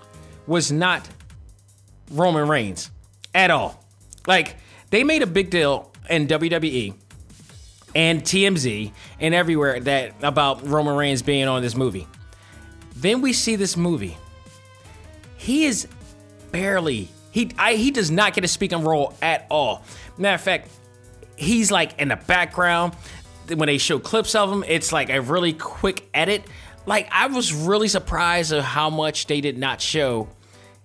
was 0.47 0.73
not 0.73 1.09
Roman 2.11 2.49
Reigns 2.49 2.91
at 3.35 3.51
all. 3.51 3.85
Like 4.27 4.57
they 4.91 5.05
made 5.05 5.23
a 5.23 5.27
big 5.27 5.51
deal 5.51 5.93
in 6.11 6.27
WWE 6.27 6.95
and 7.95 8.23
TMZ 8.23 8.93
and 9.21 9.35
everywhere 9.35 9.81
that 9.81 10.15
about 10.23 10.67
Roman 10.67 10.97
Reigns 10.97 11.23
being 11.23 11.49
on 11.49 11.63
this 11.63 11.75
movie. 11.75 12.07
Then 12.97 13.21
we 13.21 13.33
see 13.33 13.57
this 13.57 13.77
movie. 13.77 14.17
He 15.37 15.65
is 15.65 15.89
barely 16.53 17.09
he 17.33 17.51
I, 17.59 17.75
he 17.75 17.91
does 17.91 18.11
not 18.11 18.35
get 18.35 18.45
a 18.45 18.49
speaking 18.49 18.85
role 18.85 19.15
at 19.21 19.47
all. 19.51 19.83
Matter 20.17 20.35
of 20.35 20.41
fact, 20.41 20.69
he's 21.35 21.73
like 21.73 21.99
in 21.99 22.09
the 22.09 22.17
background. 22.17 22.95
When 23.49 23.67
they 23.67 23.79
show 23.79 23.99
clips 23.99 24.35
of 24.37 24.53
him, 24.53 24.65
it's 24.69 24.93
like 24.93 25.11
a 25.11 25.21
really 25.21 25.53
quick 25.55 26.09
edit. 26.15 26.45
Like 26.87 27.09
I 27.11 27.27
was 27.27 27.53
really 27.53 27.89
surprised 27.89 28.53
of 28.53 28.63
how 28.63 28.91
much 28.91 29.27
they 29.27 29.41
did 29.41 29.59
not 29.59 29.81
show 29.81 30.29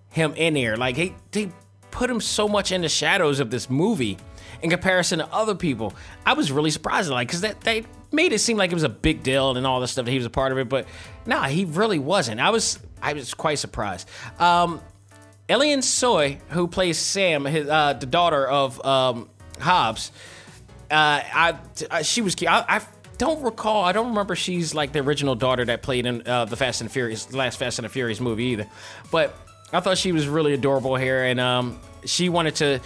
him 0.10 0.34
in 0.36 0.56
there. 0.56 0.78
Like 0.78 0.96
they, 0.96 1.16
they 1.32 1.52
put 1.92 2.10
him 2.10 2.22
so 2.22 2.48
much 2.48 2.72
in 2.72 2.82
the 2.82 2.90
shadows 2.90 3.40
of 3.40 3.52
this 3.52 3.70
movie 3.70 4.18
in 4.62 4.70
comparison 4.70 5.20
to 5.20 5.28
other 5.34 5.56
people. 5.56 5.94
I 6.26 6.34
was 6.34 6.52
really 6.52 6.72
surprised, 6.72 7.10
like, 7.10 7.28
because 7.28 7.42
that 7.42 7.62
they 7.62 7.86
made 8.12 8.34
it 8.34 8.40
seem 8.40 8.58
like 8.58 8.72
it 8.72 8.76
was 8.76 8.84
a 8.84 8.90
big 8.90 9.24
deal 9.24 9.56
and 9.56 9.68
all 9.68 9.80
this 9.80 9.92
stuff 9.92 10.06
that 10.06 10.12
he 10.12 10.18
was 10.18 10.26
a 10.26 10.32
part 10.32 10.52
of 10.52 10.58
it, 10.58 10.70
but 10.70 10.88
nah, 11.26 11.44
he 11.44 11.66
really 11.66 12.00
wasn't. 12.00 12.40
I 12.40 12.50
was 12.50 12.80
I 13.02 13.14
was 13.14 13.34
quite 13.34 13.60
surprised. 13.60 14.08
Um, 14.40 14.82
Eliana 15.50 15.84
Sua, 15.84 16.32
who 16.50 16.68
plays 16.68 16.98
Sam, 16.98 17.46
his, 17.46 17.68
uh, 17.68 17.94
the 17.94 18.06
daughter 18.06 18.46
of 18.46 18.84
um, 18.86 19.30
Hobbs, 19.60 20.12
uh, 20.90 21.22
I, 21.24 21.58
I, 21.90 22.02
she 22.02 22.22
was 22.22 22.36
I, 22.44 22.64
I 22.68 22.82
don't 23.18 23.42
recall. 23.44 23.84
I 23.84 23.92
don't 23.92 24.10
remember 24.10 24.36
she's 24.36 24.74
like 24.74 24.92
the 24.92 25.00
original 25.00 25.36
daughter 25.36 25.66
that 25.66 25.82
played 25.82 26.06
in 26.06 26.26
uh, 26.28 26.46
the 26.46 26.56
Fast 26.56 26.82
and 26.82 26.92
Furious, 26.92 27.34
last 27.34 27.58
Fast 27.58 27.80
and 27.80 27.86
the 27.86 27.90
Furious 27.90 28.20
movie 28.20 28.46
either. 28.46 28.68
But 29.12 29.38
I 29.74 29.80
thought 29.80 29.98
she 29.98 30.12
was 30.12 30.28
really 30.28 30.54
adorable 30.54 30.96
here, 30.96 31.24
and 31.24 31.40
um, 31.40 31.80
she 32.06 32.30
wanted 32.30 32.56
to 32.56 32.80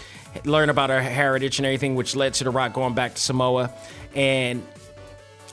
learn 0.46 0.70
about 0.70 0.90
her 0.90 1.02
heritage 1.02 1.60
and 1.60 1.66
everything, 1.66 1.96
which 1.96 2.16
led 2.16 2.34
to 2.36 2.44
The 2.44 2.50
Rock 2.50 2.74
going 2.74 2.94
back 2.94 3.16
to 3.16 3.22
Samoa 3.22 3.74
and 4.16 4.66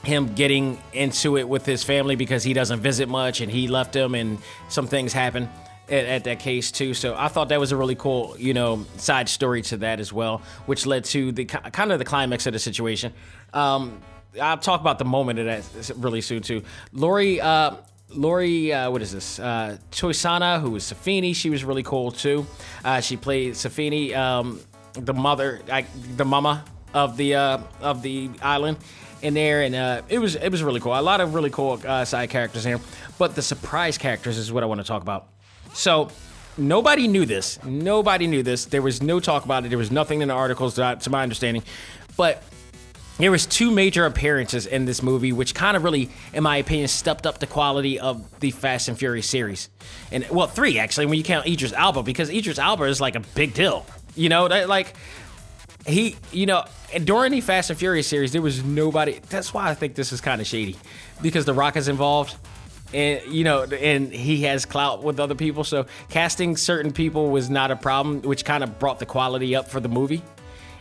him 0.03 0.33
getting 0.33 0.81
into 0.93 1.37
it 1.37 1.47
with 1.47 1.65
his 1.65 1.83
family 1.83 2.15
because 2.15 2.43
he 2.43 2.53
doesn't 2.53 2.79
visit 2.79 3.09
much 3.09 3.41
and 3.41 3.51
he 3.51 3.67
left 3.67 3.95
him 3.95 4.15
and 4.15 4.39
some 4.69 4.87
things 4.87 5.11
happen 5.11 5.49
at, 5.89 6.05
at, 6.05 6.23
that 6.23 6.39
case 6.39 6.71
too. 6.71 6.93
So 6.93 7.15
I 7.15 7.27
thought 7.27 7.49
that 7.49 7.59
was 7.59 7.71
a 7.71 7.77
really 7.77 7.95
cool, 7.95 8.35
you 8.37 8.53
know, 8.53 8.85
side 8.97 9.27
story 9.27 9.61
to 9.63 9.77
that 9.77 9.99
as 9.99 10.13
well, 10.13 10.41
which 10.65 10.85
led 10.85 11.05
to 11.05 11.31
the 11.31 11.45
kind 11.45 11.91
of 11.91 11.99
the 11.99 12.05
climax 12.05 12.45
of 12.45 12.53
the 12.53 12.59
situation. 12.59 13.13
Um, 13.53 14.01
I'll 14.41 14.57
talk 14.57 14.79
about 14.79 14.99
the 14.99 15.05
moment 15.05 15.39
of 15.39 15.45
that 15.45 15.91
really 15.97 16.21
soon 16.21 16.43
too. 16.43 16.63
Lori, 16.93 17.41
uh, 17.41 17.75
Lori, 18.09 18.71
uh, 18.71 18.89
what 18.89 19.01
is 19.01 19.11
this? 19.11 19.39
Uh, 19.39 19.77
Tuisano, 19.91 20.61
who 20.61 20.71
was 20.71 20.83
Safini, 20.83 21.35
she 21.35 21.49
was 21.49 21.63
really 21.63 21.83
cool 21.83 22.11
too. 22.11 22.45
Uh, 22.83 23.01
she 23.01 23.17
played 23.17 23.53
Safini. 23.53 24.15
Um, 24.15 24.61
the 25.05 25.13
mother, 25.13 25.61
like 25.67 25.85
the 26.17 26.25
mama 26.25 26.63
of 26.93 27.17
the 27.17 27.35
uh, 27.35 27.59
of 27.81 28.01
the 28.01 28.29
island 28.41 28.77
in 29.21 29.33
there, 29.33 29.61
and 29.61 29.75
uh, 29.75 30.01
it 30.09 30.19
was 30.19 30.35
it 30.35 30.49
was 30.49 30.63
really 30.63 30.79
cool. 30.79 30.97
A 30.97 31.01
lot 31.01 31.21
of 31.21 31.33
really 31.33 31.49
cool 31.49 31.79
uh, 31.85 32.05
side 32.05 32.29
characters 32.29 32.63
here, 32.63 32.79
but 33.17 33.35
the 33.35 33.41
surprise 33.41 33.97
characters 33.97 34.37
is 34.37 34.51
what 34.51 34.63
I 34.63 34.65
want 34.65 34.81
to 34.81 34.87
talk 34.87 35.01
about. 35.01 35.27
So. 35.73 36.09
Nobody 36.57 37.07
knew 37.07 37.25
this. 37.25 37.63
Nobody 37.63 38.27
knew 38.27 38.43
this. 38.43 38.65
There 38.65 38.81
was 38.81 39.01
no 39.01 39.21
talk 39.21 39.45
about 39.45 39.63
it. 39.65 39.69
There 39.69 39.77
was 39.77 39.91
nothing 39.91 40.21
in 40.21 40.27
the 40.27 40.33
articles, 40.33 40.75
to, 40.75 41.09
my 41.09 41.23
understanding. 41.23 41.63
But 42.17 42.43
there 43.19 43.31
was 43.31 43.45
two 43.45 43.69
major 43.69 44.05
appearances 44.05 44.65
in 44.65 44.85
this 44.85 45.03
movie, 45.03 45.31
which 45.31 45.53
kind 45.53 45.77
of 45.77 45.83
really, 45.83 46.09
in 46.33 46.43
my 46.43 46.57
opinion, 46.57 46.87
stepped 46.87 47.25
up 47.25 47.39
the 47.39 47.47
quality 47.47 47.99
of 47.99 48.39
the 48.39 48.51
Fast 48.51 48.87
and 48.87 48.97
Furious 48.97 49.27
series. 49.27 49.69
And 50.11 50.27
well, 50.29 50.47
three 50.47 50.79
actually, 50.79 51.05
when 51.05 51.17
you 51.17 51.23
count 51.23 51.45
Idris 51.45 51.71
Elba, 51.71 52.03
because 52.03 52.29
Idris 52.29 52.59
Elba 52.59 52.85
is 52.85 52.99
like 52.99 53.15
a 53.15 53.21
big 53.35 53.53
deal. 53.53 53.85
You 54.15 54.29
know, 54.29 54.47
that, 54.47 54.67
like 54.69 54.95
he, 55.85 56.15
you 56.31 56.45
know, 56.45 56.65
during 57.03 57.31
the 57.31 57.41
Fast 57.41 57.69
and 57.69 57.79
Furious 57.79 58.07
series, 58.07 58.31
there 58.31 58.41
was 58.41 58.63
nobody. 58.63 59.19
That's 59.29 59.53
why 59.53 59.69
I 59.69 59.75
think 59.75 59.95
this 59.95 60.11
is 60.11 60.21
kind 60.21 60.41
of 60.41 60.47
shady, 60.47 60.75
because 61.21 61.45
The 61.45 61.53
Rock 61.53 61.77
is 61.77 61.87
involved, 61.87 62.35
and 62.93 63.21
you 63.31 63.43
know, 63.43 63.63
and 63.63 64.11
he 64.11 64.43
has 64.43 64.65
clout 64.65 65.03
with 65.03 65.19
other 65.19 65.35
people. 65.35 65.63
So 65.63 65.85
casting 66.09 66.57
certain 66.57 66.91
people 66.91 67.29
was 67.29 67.49
not 67.49 67.71
a 67.71 67.75
problem, 67.75 68.21
which 68.21 68.45
kind 68.45 68.63
of 68.63 68.79
brought 68.79 68.99
the 68.99 69.05
quality 69.05 69.55
up 69.55 69.69
for 69.69 69.79
the 69.79 69.89
movie. 69.89 70.23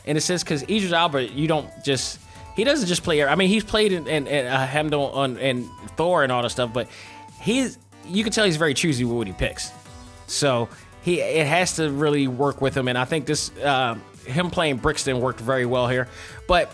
And 0.07 0.16
it 0.16 0.22
says 0.22 0.43
because 0.43 0.62
Idris 0.62 0.93
Elba, 0.93 1.29
you 1.29 1.47
don't 1.47 1.68
just 1.85 2.18
he 2.57 2.64
doesn't 2.64 2.89
just 2.89 3.05
play. 3.05 3.22
I 3.22 3.35
mean, 3.37 3.49
he's 3.49 3.62
played 3.62 3.93
in, 3.93 4.09
in, 4.09 4.26
in 4.26 4.47
uh, 4.47 4.97
on 4.97 5.39
and 5.39 5.66
Thor 5.97 6.24
and 6.24 6.33
all 6.33 6.43
that 6.43 6.51
stuff, 6.51 6.72
but 6.72 6.89
he's 7.41 7.79
you 8.07 8.24
can 8.24 8.33
tell 8.33 8.45
he's 8.47 8.57
very 8.57 8.74
choosy 8.74 9.05
with 9.05 9.16
what 9.16 9.26
he 9.26 9.33
picks. 9.33 9.70
So 10.26 10.68
he 11.03 11.21
it 11.21 11.47
has 11.47 11.77
to 11.77 11.91
really 11.91 12.29
work 12.29 12.61
with 12.61 12.77
him, 12.77 12.89
and 12.89 12.99
I 12.99 13.05
think 13.05 13.27
this 13.27 13.51
uh, 13.59 13.97
him 14.27 14.51
playing 14.51 14.79
Brixton 14.79 15.21
worked 15.21 15.41
very 15.41 15.67
well 15.67 15.89
here. 15.89 16.09
But 16.47 16.73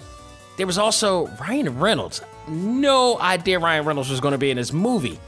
there 0.56 0.66
was 0.66 0.78
also 0.78 1.26
Ryan 1.40 1.78
Reynolds. 1.78 2.20
No 2.48 3.18
idea 3.18 3.58
Ryan 3.58 3.84
Reynolds 3.84 4.10
was 4.10 4.20
going 4.20 4.32
to 4.32 4.38
be 4.38 4.50
in 4.50 4.56
this 4.56 4.72
movie. 4.72 5.18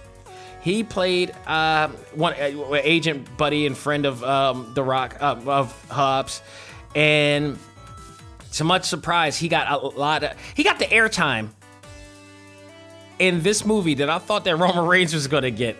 He 0.60 0.82
played 0.82 1.32
uh, 1.46 1.88
one 2.14 2.34
uh, 2.34 2.80
agent, 2.82 3.36
buddy, 3.36 3.66
and 3.66 3.76
friend 3.76 4.04
of 4.04 4.22
um, 4.24 4.72
The 4.74 4.82
Rock 4.82 5.16
uh, 5.20 5.36
of 5.46 5.88
Hobbs, 5.88 6.42
and 6.94 7.58
to 8.54 8.64
much 8.64 8.84
surprise, 8.84 9.36
he 9.36 9.48
got 9.48 9.70
a 9.70 9.86
lot 9.86 10.24
of 10.24 10.32
he 10.54 10.64
got 10.64 10.78
the 10.78 10.86
airtime 10.86 11.50
in 13.18 13.42
this 13.42 13.64
movie 13.64 13.94
that 13.94 14.10
I 14.10 14.18
thought 14.18 14.44
that 14.44 14.56
Roman 14.58 14.86
Reigns 14.86 15.14
was 15.14 15.28
going 15.28 15.44
to 15.44 15.50
get, 15.50 15.76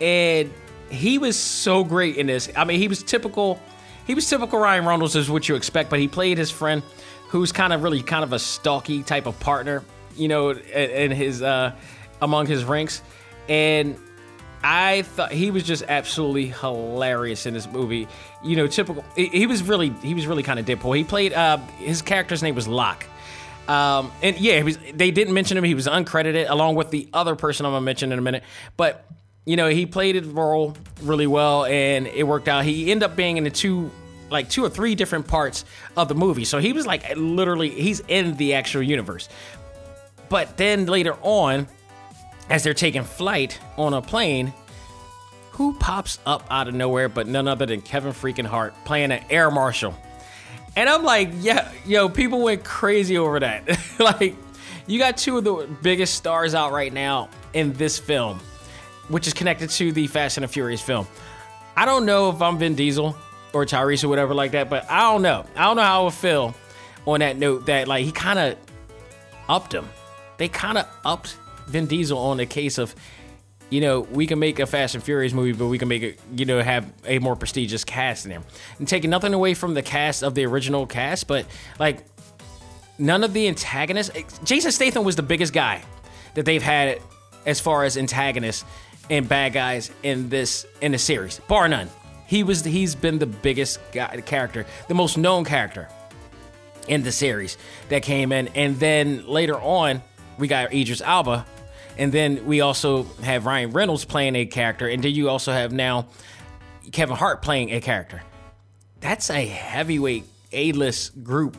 and 0.00 0.52
he 0.90 1.18
was 1.18 1.36
so 1.36 1.84
great 1.84 2.16
in 2.16 2.26
this. 2.26 2.50
I 2.56 2.64
mean, 2.64 2.78
he 2.78 2.88
was 2.88 3.02
typical. 3.02 3.60
He 4.06 4.14
was 4.14 4.28
typical 4.28 4.58
Ryan 4.58 4.86
Reynolds, 4.86 5.16
is 5.16 5.28
what 5.28 5.48
you 5.48 5.56
expect, 5.56 5.90
but 5.90 5.98
he 5.98 6.06
played 6.06 6.38
his 6.38 6.50
friend, 6.50 6.82
who's 7.28 7.50
kind 7.50 7.72
of 7.72 7.82
really 7.82 8.02
kind 8.02 8.22
of 8.22 8.32
a 8.32 8.38
stalky 8.38 9.02
type 9.02 9.26
of 9.26 9.38
partner, 9.40 9.82
you 10.16 10.28
know, 10.28 10.50
in 10.50 11.10
his 11.10 11.42
uh, 11.42 11.72
among 12.22 12.46
his 12.46 12.64
ranks, 12.64 13.02
and 13.48 13.96
I 14.62 15.02
thought 15.02 15.32
he 15.32 15.50
was 15.50 15.62
just 15.62 15.84
absolutely 15.86 16.46
hilarious 16.46 17.46
in 17.46 17.54
this 17.54 17.68
movie. 17.70 18.08
You 18.42 18.56
know, 18.56 18.66
typical. 18.66 19.04
He 19.14 19.46
was 19.46 19.62
really, 19.62 19.90
he 20.02 20.14
was 20.14 20.26
really 20.26 20.42
kind 20.42 20.58
of 20.58 20.66
Deadpool. 20.66 20.96
He 20.96 21.04
played. 21.04 21.32
Uh, 21.32 21.58
his 21.78 22.02
character's 22.02 22.42
name 22.42 22.54
was 22.54 22.66
Locke. 22.66 23.06
Um, 23.68 24.12
and 24.22 24.38
yeah, 24.38 24.62
was, 24.62 24.78
they 24.94 25.10
didn't 25.10 25.34
mention 25.34 25.56
him. 25.56 25.64
He 25.64 25.74
was 25.74 25.86
uncredited, 25.86 26.48
along 26.48 26.76
with 26.76 26.90
the 26.90 27.08
other 27.12 27.34
person 27.34 27.66
I'm 27.66 27.72
gonna 27.72 27.84
mention 27.84 28.12
in 28.12 28.18
a 28.18 28.22
minute. 28.22 28.44
But 28.76 29.04
you 29.46 29.56
know, 29.56 29.68
he 29.68 29.86
played 29.86 30.16
his 30.16 30.26
role 30.26 30.76
really 31.00 31.26
well, 31.26 31.64
and 31.64 32.06
it 32.06 32.24
worked 32.24 32.48
out. 32.48 32.64
He 32.64 32.90
ended 32.90 33.08
up 33.08 33.16
being 33.16 33.38
in 33.38 33.44
the 33.44 33.50
two, 33.50 33.90
like 34.28 34.50
two 34.50 34.64
or 34.64 34.68
three 34.68 34.94
different 34.94 35.26
parts 35.26 35.64
of 35.96 36.08
the 36.08 36.14
movie. 36.14 36.44
So 36.44 36.58
he 36.58 36.72
was 36.74 36.86
like 36.86 37.16
literally, 37.16 37.70
he's 37.70 38.00
in 38.00 38.36
the 38.36 38.54
actual 38.54 38.82
universe. 38.82 39.28
But 40.28 40.56
then 40.56 40.86
later 40.86 41.16
on, 41.22 41.68
as 42.50 42.64
they're 42.64 42.74
taking 42.74 43.04
flight 43.04 43.58
on 43.78 43.94
a 43.94 44.02
plane, 44.02 44.52
who 45.52 45.74
pops 45.78 46.18
up 46.26 46.44
out 46.50 46.68
of 46.68 46.74
nowhere 46.74 47.08
but 47.08 47.26
none 47.26 47.48
other 47.48 47.64
than 47.64 47.80
Kevin 47.80 48.12
freaking 48.12 48.44
Hart 48.44 48.74
playing 48.84 49.10
an 49.10 49.24
air 49.30 49.50
marshal. 49.50 49.94
And 50.76 50.88
I'm 50.88 51.02
like, 51.02 51.30
yeah, 51.38 51.72
yo, 51.86 52.08
people 52.10 52.42
went 52.42 52.62
crazy 52.62 53.16
over 53.16 53.40
that. 53.40 53.78
like, 53.98 54.36
you 54.86 54.98
got 54.98 55.16
two 55.16 55.38
of 55.38 55.44
the 55.44 55.68
biggest 55.80 56.14
stars 56.14 56.54
out 56.54 56.72
right 56.72 56.92
now 56.92 57.30
in 57.54 57.72
this 57.72 57.98
film, 57.98 58.38
which 59.08 59.26
is 59.26 59.32
connected 59.32 59.70
to 59.70 59.92
the 59.92 60.06
Fast 60.06 60.36
and 60.36 60.44
the 60.44 60.48
Furious 60.48 60.80
film. 60.80 61.06
I 61.76 61.84
don't 61.84 62.06
know 62.06 62.30
if 62.30 62.40
I'm 62.40 62.58
Vin 62.58 62.74
Diesel 62.74 63.16
or 63.52 63.64
Tyrese 63.64 64.04
or 64.04 64.08
whatever 64.08 64.34
like 64.34 64.52
that, 64.52 64.70
but 64.70 64.90
I 64.90 65.12
don't 65.12 65.22
know. 65.22 65.44
I 65.54 65.64
don't 65.64 65.76
know 65.76 65.82
how 65.82 66.00
I 66.02 66.04
would 66.04 66.14
feel 66.14 66.54
on 67.06 67.20
that 67.20 67.36
note 67.36 67.66
that 67.66 67.88
like 67.88 68.04
he 68.04 68.12
kind 68.12 68.38
of 68.38 68.56
upped 69.48 69.72
him. 69.72 69.88
They 70.38 70.48
kind 70.48 70.78
of 70.78 70.86
upped 71.04 71.36
Vin 71.66 71.86
Diesel 71.86 72.18
on 72.18 72.36
the 72.38 72.46
case 72.46 72.78
of 72.78 72.94
you 73.68 73.80
know, 73.80 74.00
we 74.00 74.26
can 74.26 74.38
make 74.38 74.58
a 74.60 74.66
Fast 74.66 74.94
and 74.94 75.02
Furious 75.02 75.32
movie, 75.32 75.52
but 75.52 75.66
we 75.66 75.78
can 75.78 75.88
make 75.88 76.02
it, 76.02 76.20
you 76.36 76.44
know, 76.44 76.62
have 76.62 76.90
a 77.04 77.18
more 77.18 77.34
prestigious 77.34 77.82
cast 77.82 78.24
in 78.24 78.30
there. 78.30 78.42
And 78.78 78.86
taking 78.86 79.10
nothing 79.10 79.34
away 79.34 79.54
from 79.54 79.74
the 79.74 79.82
cast 79.82 80.22
of 80.22 80.34
the 80.34 80.46
original 80.46 80.86
cast, 80.86 81.26
but 81.26 81.46
like 81.78 82.04
none 82.98 83.24
of 83.24 83.32
the 83.32 83.48
antagonists. 83.48 84.38
Jason 84.44 84.70
Statham 84.70 85.04
was 85.04 85.16
the 85.16 85.22
biggest 85.22 85.52
guy 85.52 85.82
that 86.34 86.44
they've 86.44 86.62
had 86.62 87.00
as 87.44 87.58
far 87.60 87.84
as 87.84 87.96
antagonists 87.96 88.64
and 89.10 89.28
bad 89.28 89.52
guys 89.52 89.90
in 90.02 90.28
this 90.28 90.66
in 90.80 90.92
the 90.92 90.98
series, 90.98 91.40
bar 91.40 91.68
none. 91.68 91.88
He 92.26 92.42
was 92.42 92.64
he's 92.64 92.94
been 92.94 93.18
the 93.18 93.26
biggest 93.26 93.80
guy, 93.92 94.20
character, 94.22 94.66
the 94.88 94.94
most 94.94 95.16
known 95.16 95.44
character 95.44 95.88
in 96.88 97.02
the 97.02 97.12
series 97.12 97.56
that 97.88 98.02
came 98.02 98.32
in, 98.32 98.48
and 98.48 98.78
then 98.78 99.26
later 99.26 99.56
on 99.56 100.02
we 100.38 100.48
got 100.48 100.72
Idris 100.72 101.00
Elba 101.00 101.46
and 101.98 102.12
then 102.12 102.46
we 102.46 102.60
also 102.60 103.04
have 103.22 103.46
Ryan 103.46 103.70
Reynolds 103.70 104.04
playing 104.04 104.36
a 104.36 104.46
character, 104.46 104.86
and 104.88 105.02
then 105.02 105.14
you 105.14 105.28
also 105.28 105.52
have 105.52 105.72
now 105.72 106.06
Kevin 106.92 107.16
Hart 107.16 107.42
playing 107.42 107.72
a 107.72 107.80
character. 107.80 108.22
That's 109.00 109.30
a 109.30 109.46
heavyweight 109.46 110.24
A-list 110.52 111.22
group. 111.24 111.56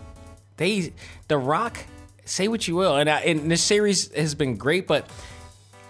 They, 0.57 0.93
The 1.27 1.37
Rock, 1.37 1.77
say 2.25 2.47
what 2.47 2.67
you 2.67 2.75
will, 2.75 2.97
and, 2.97 3.09
I, 3.09 3.21
and 3.21 3.49
this 3.49 3.63
series 3.63 4.13
has 4.13 4.35
been 4.35 4.57
great, 4.57 4.87
but 4.87 5.09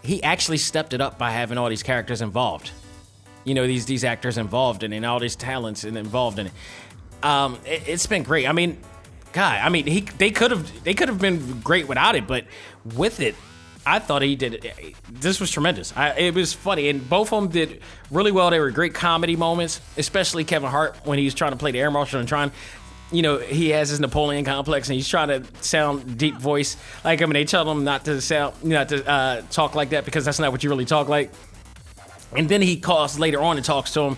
he 0.07 0.23
actually 0.23 0.57
stepped 0.57 0.93
it 0.93 1.01
up 1.01 1.17
by 1.17 1.31
having 1.31 1.57
all 1.57 1.67
these 1.67 1.83
characters 1.83 2.21
involved. 2.21 2.71
You 3.43 3.53
know, 3.53 3.67
these 3.67 3.85
these 3.85 4.05
actors 4.05 4.37
involved 4.37 4.83
in 4.83 4.93
it, 4.93 4.97
and 4.97 5.05
all 5.05 5.19
these 5.19 5.35
talents 5.35 5.83
and 5.83 5.97
involved 5.97 6.39
in 6.39 6.47
it. 6.47 6.53
Um, 7.23 7.59
it 7.65 7.81
has 7.81 8.07
been 8.07 8.23
great. 8.23 8.47
I 8.47 8.53
mean, 8.53 8.77
God, 9.33 9.59
I 9.61 9.67
mean, 9.67 9.85
he 9.85 10.01
they 10.01 10.31
could 10.31 10.51
have 10.51 10.83
they 10.85 10.93
could 10.93 11.09
have 11.09 11.19
been 11.19 11.59
great 11.59 11.89
without 11.89 12.15
it, 12.15 12.25
but 12.25 12.45
with 12.95 13.19
it, 13.19 13.35
I 13.85 13.99
thought 13.99 14.21
he 14.21 14.37
did. 14.37 14.71
This 15.11 15.41
was 15.41 15.51
tremendous. 15.51 15.93
I, 15.95 16.11
it 16.11 16.35
was 16.35 16.53
funny, 16.53 16.87
and 16.87 17.07
both 17.09 17.33
of 17.33 17.43
them 17.43 17.51
did 17.51 17.81
really 18.09 18.31
well. 18.31 18.49
They 18.49 18.59
were 18.61 18.71
great 18.71 18.93
comedy 18.93 19.35
moments, 19.35 19.81
especially 19.97 20.45
Kevin 20.45 20.69
Hart 20.69 20.95
when 21.03 21.19
he 21.19 21.25
was 21.25 21.33
trying 21.33 21.51
to 21.51 21.57
play 21.57 21.71
the 21.71 21.81
air 21.81 21.91
marshal 21.91 22.21
and 22.21 22.29
trying. 22.29 22.53
You 23.11 23.21
know, 23.21 23.37
he 23.37 23.69
has 23.69 23.89
his 23.89 23.99
Napoleon 23.99 24.43
complex, 24.43 24.89
and 24.89 24.95
he's 24.95 25.07
trying 25.07 25.29
to 25.29 25.43
sound 25.63 26.17
deep 26.17 26.35
voice 26.35 26.75
like 27.05 27.19
him. 27.19 27.29
And 27.29 27.35
they 27.35 27.45
tell 27.45 27.69
him 27.69 27.83
not 27.83 28.05
to 28.05 28.19
sound, 28.19 28.63
not 28.63 28.89
to 28.89 29.09
uh, 29.09 29.41
talk 29.49 29.75
like 29.75 29.91
that 29.91 30.03
because 30.03 30.25
that's 30.25 30.39
not 30.39 30.51
what 30.51 30.63
you 30.63 30.69
really 30.69 30.85
talk 30.85 31.07
like. 31.07 31.31
And 32.35 32.49
then 32.49 32.61
he 32.61 32.77
calls 32.77 33.17
later 33.17 33.41
on 33.41 33.55
and 33.55 33.65
talks 33.65 33.93
to 33.93 34.01
him 34.01 34.17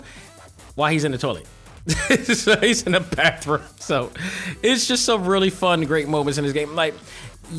while 0.74 0.90
he's 0.90 1.04
in 1.04 1.12
the 1.12 1.18
toilet. 1.18 1.46
so 2.24 2.56
he's 2.58 2.82
in 2.82 2.92
the 2.92 3.00
bathroom. 3.00 3.62
So 3.78 4.10
it's 4.62 4.86
just 4.86 5.04
some 5.04 5.24
really 5.24 5.50
fun, 5.50 5.84
great 5.84 6.08
moments 6.08 6.38
in 6.38 6.44
this 6.44 6.52
game. 6.52 6.74
Like 6.74 6.94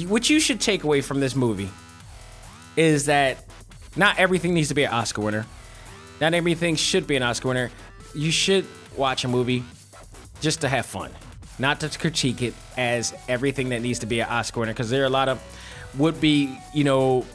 what 0.07 0.29
you 0.29 0.39
should 0.39 0.61
take 0.61 0.84
away 0.84 1.01
from 1.01 1.19
this 1.19 1.36
movie 1.36 1.69
is 2.75 3.05
that 3.05 3.45
not 3.95 4.17
everything 4.19 4.53
needs 4.53 4.69
to 4.69 4.73
be 4.73 4.84
an 4.84 4.91
Oscar 4.91 5.21
winner. 5.21 5.45
Not 6.19 6.34
everything 6.34 6.75
should 6.75 7.07
be 7.07 7.15
an 7.15 7.23
Oscar 7.23 7.49
winner. 7.49 7.71
You 8.13 8.32
should 8.32 8.65
watch 8.95 9.23
a 9.23 9.27
movie 9.27 9.63
just 10.39 10.61
to 10.61 10.69
have 10.69 10.86
fun, 10.86 11.11
not 11.62 11.80
to 11.80 11.97
critique 11.97 12.41
it 12.41 12.53
as 12.76 13.14
everything 13.30 13.70
that 13.70 13.82
needs 13.82 13.99
to 13.99 14.05
be 14.05 14.20
an 14.20 14.28
Oscar 14.28 14.62
winner. 14.62 14.74
Because 14.74 14.89
there 14.89 15.03
are 15.03 15.05
a 15.05 15.09
lot 15.09 15.30
of 15.30 15.41
would 15.97 16.20
be, 16.20 16.57
you 16.74 16.84
know, 16.84 17.26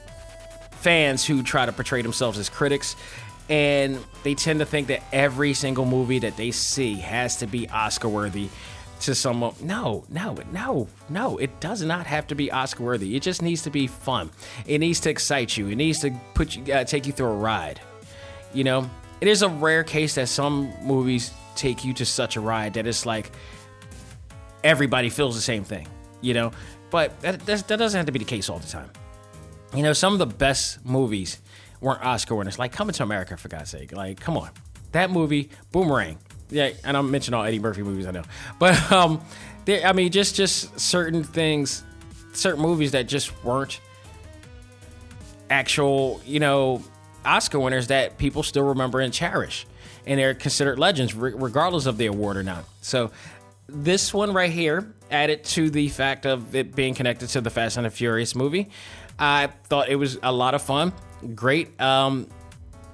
fans 0.72 1.24
who 1.24 1.43
try 1.43 1.64
to 1.64 1.72
portray 1.72 2.03
themselves 2.03 2.39
as 2.39 2.49
critics. 2.49 2.97
And 3.49 3.99
they 4.24 4.35
tend 4.35 4.59
to 4.59 4.66
think 4.66 4.89
that 4.89 5.03
every 5.12 5.55
single 5.55 5.85
movie 5.85 6.18
that 6.18 6.37
they 6.37 6.51
see 6.51 6.95
has 6.97 7.37
to 7.37 7.47
be 7.47 7.68
Oscar 7.70 8.09
worthy 8.09 8.49
to 9.01 9.14
someone. 9.14 9.55
No, 9.62 10.05
no, 10.09 10.37
no, 10.53 10.89
no. 11.09 11.39
It 11.39 11.61
does 11.61 11.83
not 11.83 12.07
have 12.07 12.27
to 12.29 12.35
be 12.35 12.51
Oscar 12.51 12.83
worthy. 12.83 13.14
It 13.14 13.20
just 13.20 13.43
needs 13.43 13.62
to 13.62 13.70
be 13.70 13.87
fun. 13.87 14.31
It 14.66 14.79
needs 14.79 15.01
to 15.01 15.11
excite 15.11 15.57
you. 15.57 15.68
It 15.68 15.77
needs 15.77 16.01
to 16.01 16.11
put 16.35 16.57
you, 16.57 16.72
uh, 16.72 16.85
take 16.85 17.07
you 17.07 17.12
through 17.12 17.27
a 17.29 17.37
ride. 17.37 17.81
You 18.53 18.64
know, 18.64 18.91
it 19.20 19.29
is 19.29 19.43
a 19.43 19.49
rare 19.49 19.85
case 19.85 20.16
that 20.16 20.29
some 20.29 20.72
movies 20.83 21.31
take 21.55 21.85
you 21.85 21.93
to 21.95 22.05
such 22.05 22.37
a 22.37 22.41
ride 22.41 22.74
that 22.74 22.87
it's 22.87 23.07
like 23.07 23.31
everybody 24.67 25.11
feels 25.11 25.35
the 25.35 25.43
same 25.43 25.64
thing. 25.64 25.87
You 26.21 26.35
know, 26.35 26.53
but 26.91 27.21
that, 27.21 27.41
that 27.47 27.67
doesn't 27.69 27.97
have 27.97 28.07
to 28.07 28.12
be 28.12 28.19
the 28.19 28.25
case 28.25 28.49
all 28.49 28.59
the 28.59 28.67
time. 28.67 28.91
You 29.75 29.83
know, 29.83 29.93
some 29.93 30.12
of 30.12 30.19
the 30.19 30.27
best 30.27 30.85
movies 30.85 31.41
weren't 31.81 32.05
Oscar 32.05 32.35
winners, 32.35 32.59
like 32.59 32.73
Coming 32.73 32.95
to 32.95 33.03
America, 33.03 33.37
for 33.37 33.49
God's 33.49 33.71
sake. 33.71 33.93
Like, 33.93 34.19
come 34.19 34.37
on. 34.37 34.51
That 34.93 35.11
movie, 35.11 35.51
Boomerang, 35.73 36.19
yeah, 36.49 36.71
and 36.85 36.97
I'm 36.97 37.11
mentioning 37.11 37.39
all 37.39 37.45
Eddie 37.45 37.59
Murphy 37.59 37.83
movies 37.83 38.07
I 38.07 38.12
know, 38.12 38.23
but 38.59 38.91
um, 38.93 39.21
there, 39.67 39.85
I 39.87 39.93
mean, 39.93 40.11
just 40.11 40.37
just 40.37 40.79
certain 40.79 41.23
things, 41.23 41.85
certain 42.33 42.62
movies 42.62 42.93
that 42.93 43.09
just 43.09 43.45
weren't 43.45 43.81
actual, 45.51 46.21
you 46.25 46.41
know, 46.41 46.83
Oscar 47.25 47.59
winners 47.59 47.89
that 47.89 48.17
people 48.17 48.43
still 48.43 48.69
remember 48.69 49.01
and 49.01 49.12
cherish, 49.12 49.67
and 50.07 50.19
they're 50.19 50.35
considered 50.35 50.79
legends 50.79 51.14
re- 51.14 51.35
regardless 51.35 51.87
of 51.87 51.99
the 51.99 52.07
award 52.07 52.37
or 52.37 52.43
not. 52.43 52.64
So 52.81 53.11
this 53.69 54.14
one 54.14 54.33
right 54.33 54.51
here 54.51 54.93
added 55.11 55.45
to 55.45 55.71
the 55.71 55.89
fact 55.89 56.27
of 56.27 56.55
it 56.55 56.75
being 56.75 56.95
connected 56.95 57.29
to 57.31 57.41
the 57.41 57.51
Fast 57.51 57.77
and 57.77 57.87
the 57.87 57.91
Furious 57.91 58.35
movie. 58.35 58.71
I 59.19 59.49
thought 59.64 59.89
it 59.89 59.97
was 59.97 60.19
a 60.23 60.33
lot 60.33 60.55
of 60.55 60.62
fun, 60.62 60.93
great. 61.35 61.81
Um, 61.81 62.29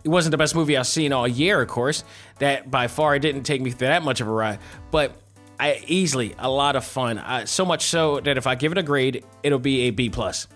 it 0.05 0.09
wasn't 0.09 0.33
the 0.33 0.39
best 0.39 0.55
movie 0.55 0.77
I've 0.77 0.87
seen 0.87 1.13
all 1.13 1.29
year, 1.29 1.61
of 1.63 1.69
course. 1.69 2.05
That 2.39 2.71
by 2.71 2.89
far 2.89 3.15
it 3.15 3.21
didn't 3.21 3.45
take 3.45 3.61
me 3.61 3.71
through 3.71 3.89
that 3.89 4.03
much 4.03 4.21
of 4.21 4.29
a 4.29 4.31
ride, 4.31 4.59
but 4.91 5.17
I 5.61 5.83
easily 5.87 6.35
a 6.39 6.51
lot 6.51 6.75
of 6.75 6.85
fun. 6.85 7.47
So 7.47 7.65
much 7.65 7.85
so 7.85 8.21
that 8.21 8.37
if 8.37 8.47
I 8.47 8.55
give 8.55 8.73
it 8.73 8.79
a 8.79 8.83
grade, 8.83 9.25
it'll 9.43 9.59
be 9.59 9.83
a 9.83 9.91
B 9.91 10.11
plus 10.11 10.49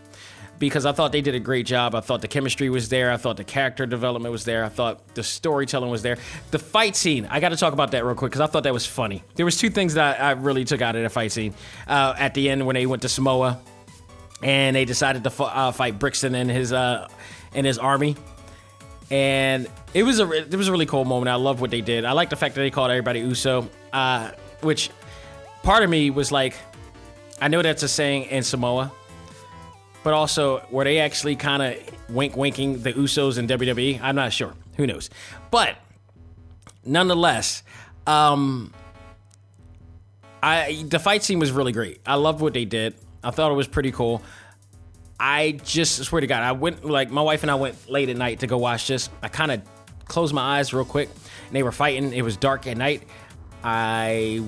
because 0.59 0.87
I 0.87 0.93
thought 0.93 1.13
they 1.13 1.21
did 1.21 1.35
a 1.35 1.41
great 1.41 1.67
job. 1.67 1.95
I 1.95 2.01
thought 2.01 2.21
the 2.21 2.29
chemistry 2.29 2.71
was 2.71 2.89
there. 2.89 3.13
I 3.13 3.17
thought 3.17 3.37
the 3.37 3.45
character 3.45 3.87
development 3.87 4.33
was 4.33 4.45
there. 4.45 4.65
I 4.65 4.69
thought 4.69 5.15
the 5.15 5.23
storytelling 5.23 5.91
was 5.91 6.03
there. 6.03 6.19
The 6.51 6.59
fight 6.59 6.97
scene, 6.97 7.27
I 7.31 7.41
got 7.41 7.51
to 7.51 7.57
talk 7.57 7.73
about 7.73 7.91
that 7.93 8.05
real 8.05 8.15
quick 8.15 8.33
because 8.33 8.41
I 8.41 8.47
thought 8.47 8.65
that 8.65 8.73
was 8.73 8.87
funny. 8.87 9.23
There 9.35 9.45
was 9.45 9.57
two 9.57 9.71
things 9.71 9.95
that 9.95 10.21
I, 10.21 10.29
I 10.29 10.31
really 10.33 10.65
took 10.65 10.81
out 10.81 10.97
of 10.97 11.03
the 11.03 11.11
fight 11.11 11.33
scene. 11.33 11.55
Uh, 11.87 12.15
at 12.19 12.35
the 12.35 12.49
end 12.49 12.67
when 12.67 12.75
they 12.75 12.87
went 12.87 13.03
to 13.03 13.09
Samoa 13.09 13.61
and 14.43 14.77
they 14.77 14.85
decided 14.85 15.25
to 15.25 15.43
uh, 15.43 15.73
fight 15.73 15.99
Brixton 15.99 16.35
and 16.35 16.51
his 16.51 16.73
uh, 16.73 17.09
and 17.55 17.67
his 17.67 17.79
army. 17.79 18.17
And 19.11 19.69
it 19.95 20.03
was 20.03 20.19
a 20.19 20.31
it 20.31 20.55
was 20.55 20.69
a 20.69 20.73
really 20.73 20.87
cool 20.87 21.05
moment. 21.05 21.29
I 21.29 21.37
love 21.37 21.61
what 21.61 21.71
they 21.71 21.81
did. 21.81 22.05
I 22.05 22.13
like 22.13 22.31
the 22.31 22.37
fact 22.37 22.55
that 22.57 22.61
they 22.61 22.71
called 22.71 22.91
everybody 22.91 23.21
Uso, 23.21 23.69
uh, 23.93 24.33
which 24.63 24.91
part 25.63 25.83
of 25.83 25.91
me 25.91 26.11
was 26.11 26.33
like, 26.33 26.55
I 27.41 27.49
know 27.49 27.63
that's 27.63 27.83
a 27.83 27.89
saying 27.89 28.25
in 28.25 28.43
Samoa, 28.43 28.93
but 30.07 30.15
also 30.15 30.65
were 30.71 30.85
they 30.85 31.01
actually 31.01 31.35
kind 31.35 31.61
of 31.61 31.77
wink 32.09 32.37
winking 32.37 32.81
the 32.81 32.93
Usos 32.93 33.39
in 33.39 33.49
WWE? 33.49 34.01
I'm 34.01 34.15
not 34.15 34.33
sure. 34.33 34.55
Who 34.77 34.87
knows? 34.87 35.11
But 35.51 35.75
nonetheless, 36.85 37.65
um, 38.07 38.73
I 40.41 40.85
the 40.89 41.01
fight 41.01 41.25
scene 41.25 41.41
was 41.41 41.51
really 41.51 41.73
great. 41.73 42.01
I 42.07 42.15
loved 42.15 42.41
what 42.41 42.55
they 42.55 42.65
did. 42.65 42.95
I 43.25 43.33
thought 43.33 43.51
it 43.51 43.57
was 43.57 43.67
pretty 43.67 43.91
cool. 43.91 44.23
I 45.19 45.59
just 45.65 46.05
swear 46.05 46.21
to 46.21 46.29
God, 46.29 46.45
I 46.45 46.53
went 46.53 46.85
like 46.85 47.11
my 47.11 47.23
wife 47.23 47.43
and 47.43 47.51
I 47.51 47.57
went 47.57 47.91
late 47.91 48.09
at 48.09 48.17
night 48.17 48.39
to 48.41 48.47
go 48.47 48.59
watch 48.59 48.87
this. 48.87 49.11
I 49.25 49.29
kind 49.29 49.51
of 49.51 49.61
closed 50.05 50.33
my 50.33 50.59
eyes 50.61 50.73
real 50.73 50.85
quick. 50.85 51.09
And 51.49 51.57
they 51.57 51.65
were 51.65 51.73
fighting. 51.73 52.13
It 52.13 52.23
was 52.23 52.37
dark 52.37 52.69
at 52.69 52.77
night. 52.77 53.03
I 53.65 54.41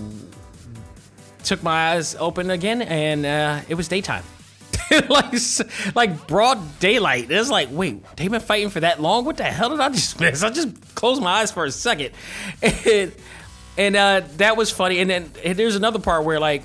took 1.43 1.65
my 1.65 1.95
eyes 1.95 2.15
open 2.15 2.49
again, 2.53 2.81
and 2.81 3.27
uh, 3.27 3.61
it 3.69 3.75
was 3.75 3.89
daytime. 3.89 4.23
like, 5.09 5.35
like 5.95 6.27
broad 6.27 6.79
daylight. 6.79 7.31
It's 7.31 7.51
like, 7.51 7.69
wait, 7.71 8.05
they've 8.17 8.31
been 8.31 8.41
fighting 8.41 8.71
for 8.71 8.81
that 8.81 9.01
long? 9.01 9.25
What 9.25 9.37
the 9.37 9.45
hell 9.45 9.71
did 9.71 9.81
I 9.81 9.89
just 9.89 10.21
miss? 10.21 10.43
I 10.43 10.51
just 10.51 10.95
closed 10.95 11.23
my 11.23 11.41
eyes 11.41 11.51
for 11.51 11.65
a 11.65 11.71
second, 11.71 12.13
and, 12.63 13.13
and 13.77 13.97
uh, 13.97 14.23
that 14.37 14.57
was 14.57 14.71
funny. 14.71 14.99
And 15.01 15.11
then 15.11 15.31
and 15.45 15.59
there's 15.59 15.77
another 15.77 15.99
part 15.99 16.25
where, 16.25 16.41
like, 16.41 16.63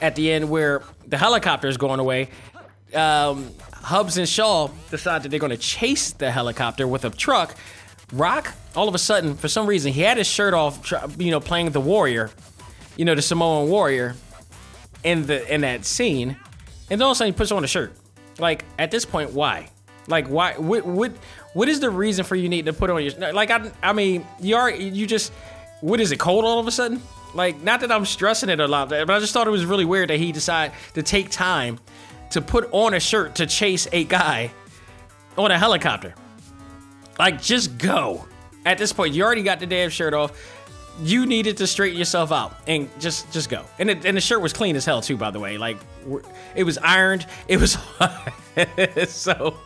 at 0.00 0.14
the 0.14 0.30
end, 0.30 0.48
where 0.48 0.82
the 1.06 1.18
helicopter 1.18 1.68
is 1.68 1.76
going 1.76 2.00
away, 2.00 2.30
um, 2.94 3.50
Hobbs 3.74 4.18
and 4.18 4.28
Shaw 4.28 4.68
decide 4.90 5.22
that 5.22 5.30
they're 5.30 5.40
going 5.40 5.50
to 5.50 5.56
chase 5.56 6.12
the 6.12 6.30
helicopter 6.30 6.86
with 6.86 7.04
a 7.04 7.10
truck. 7.10 7.56
Rock, 8.12 8.54
all 8.74 8.88
of 8.88 8.94
a 8.94 8.98
sudden, 8.98 9.34
for 9.34 9.48
some 9.48 9.66
reason, 9.66 9.92
he 9.92 10.00
had 10.00 10.16
his 10.16 10.26
shirt 10.26 10.54
off, 10.54 10.92
you 11.18 11.30
know, 11.30 11.40
playing 11.40 11.70
the 11.70 11.80
warrior, 11.80 12.30
you 12.96 13.04
know, 13.04 13.14
the 13.14 13.22
Samoan 13.22 13.68
warrior, 13.68 14.14
in 15.04 15.26
the 15.26 15.52
in 15.52 15.60
that 15.62 15.84
scene, 15.84 16.36
and 16.90 17.00
then 17.00 17.02
all 17.02 17.12
of 17.12 17.16
a 17.16 17.18
sudden 17.18 17.32
he 17.32 17.36
puts 17.36 17.52
on 17.52 17.64
a 17.64 17.68
shirt. 17.68 17.92
Like 18.38 18.64
at 18.78 18.90
this 18.90 19.04
point, 19.04 19.32
why? 19.32 19.68
Like 20.06 20.28
why? 20.28 20.54
What 20.54 20.86
what 20.86 21.12
what 21.54 21.68
is 21.68 21.80
the 21.80 21.90
reason 21.90 22.24
for 22.24 22.36
you 22.36 22.48
need 22.48 22.66
to 22.66 22.72
put 22.72 22.90
on 22.90 23.02
your 23.02 23.32
like? 23.32 23.50
I 23.50 23.70
I 23.82 23.92
mean, 23.92 24.26
you 24.40 24.56
are 24.56 24.70
you 24.70 25.06
just 25.06 25.32
what 25.80 26.00
is 26.00 26.12
it 26.12 26.18
cold 26.18 26.44
all 26.44 26.58
of 26.58 26.66
a 26.66 26.70
sudden? 26.70 27.02
Like 27.34 27.60
not 27.62 27.80
that 27.80 27.92
I'm 27.92 28.04
stressing 28.04 28.48
it 28.48 28.60
a 28.60 28.66
lot, 28.66 28.88
but 28.88 29.10
I 29.10 29.18
just 29.18 29.32
thought 29.32 29.46
it 29.46 29.50
was 29.50 29.66
really 29.66 29.84
weird 29.84 30.10
that 30.10 30.18
he 30.18 30.32
decided 30.32 30.74
to 30.94 31.02
take 31.02 31.30
time 31.30 31.78
to 32.30 32.40
put 32.40 32.68
on 32.72 32.94
a 32.94 33.00
shirt 33.00 33.36
to 33.36 33.46
chase 33.46 33.88
a 33.92 34.04
guy 34.04 34.50
on 35.36 35.50
a 35.50 35.58
helicopter. 35.58 36.14
Like, 37.18 37.40
just 37.42 37.78
go. 37.78 38.26
At 38.64 38.78
this 38.78 38.92
point, 38.92 39.14
you 39.14 39.24
already 39.24 39.42
got 39.42 39.60
the 39.60 39.66
damn 39.66 39.90
shirt 39.90 40.14
off. 40.14 40.32
You 41.00 41.26
needed 41.26 41.58
to 41.58 41.66
straighten 41.66 41.98
yourself 41.98 42.32
out 42.32 42.56
and 42.66 42.88
just 42.98 43.30
just 43.32 43.48
go. 43.48 43.64
And, 43.78 43.90
it, 43.90 44.04
and 44.04 44.16
the 44.16 44.20
shirt 44.20 44.40
was 44.40 44.52
clean 44.52 44.74
as 44.76 44.84
hell 44.84 45.00
too, 45.00 45.16
by 45.16 45.30
the 45.30 45.40
way. 45.40 45.58
Like, 45.58 45.78
it 46.54 46.64
was 46.64 46.78
ironed. 46.78 47.26
It 47.48 47.60
was 47.60 47.78
so. 49.10 49.56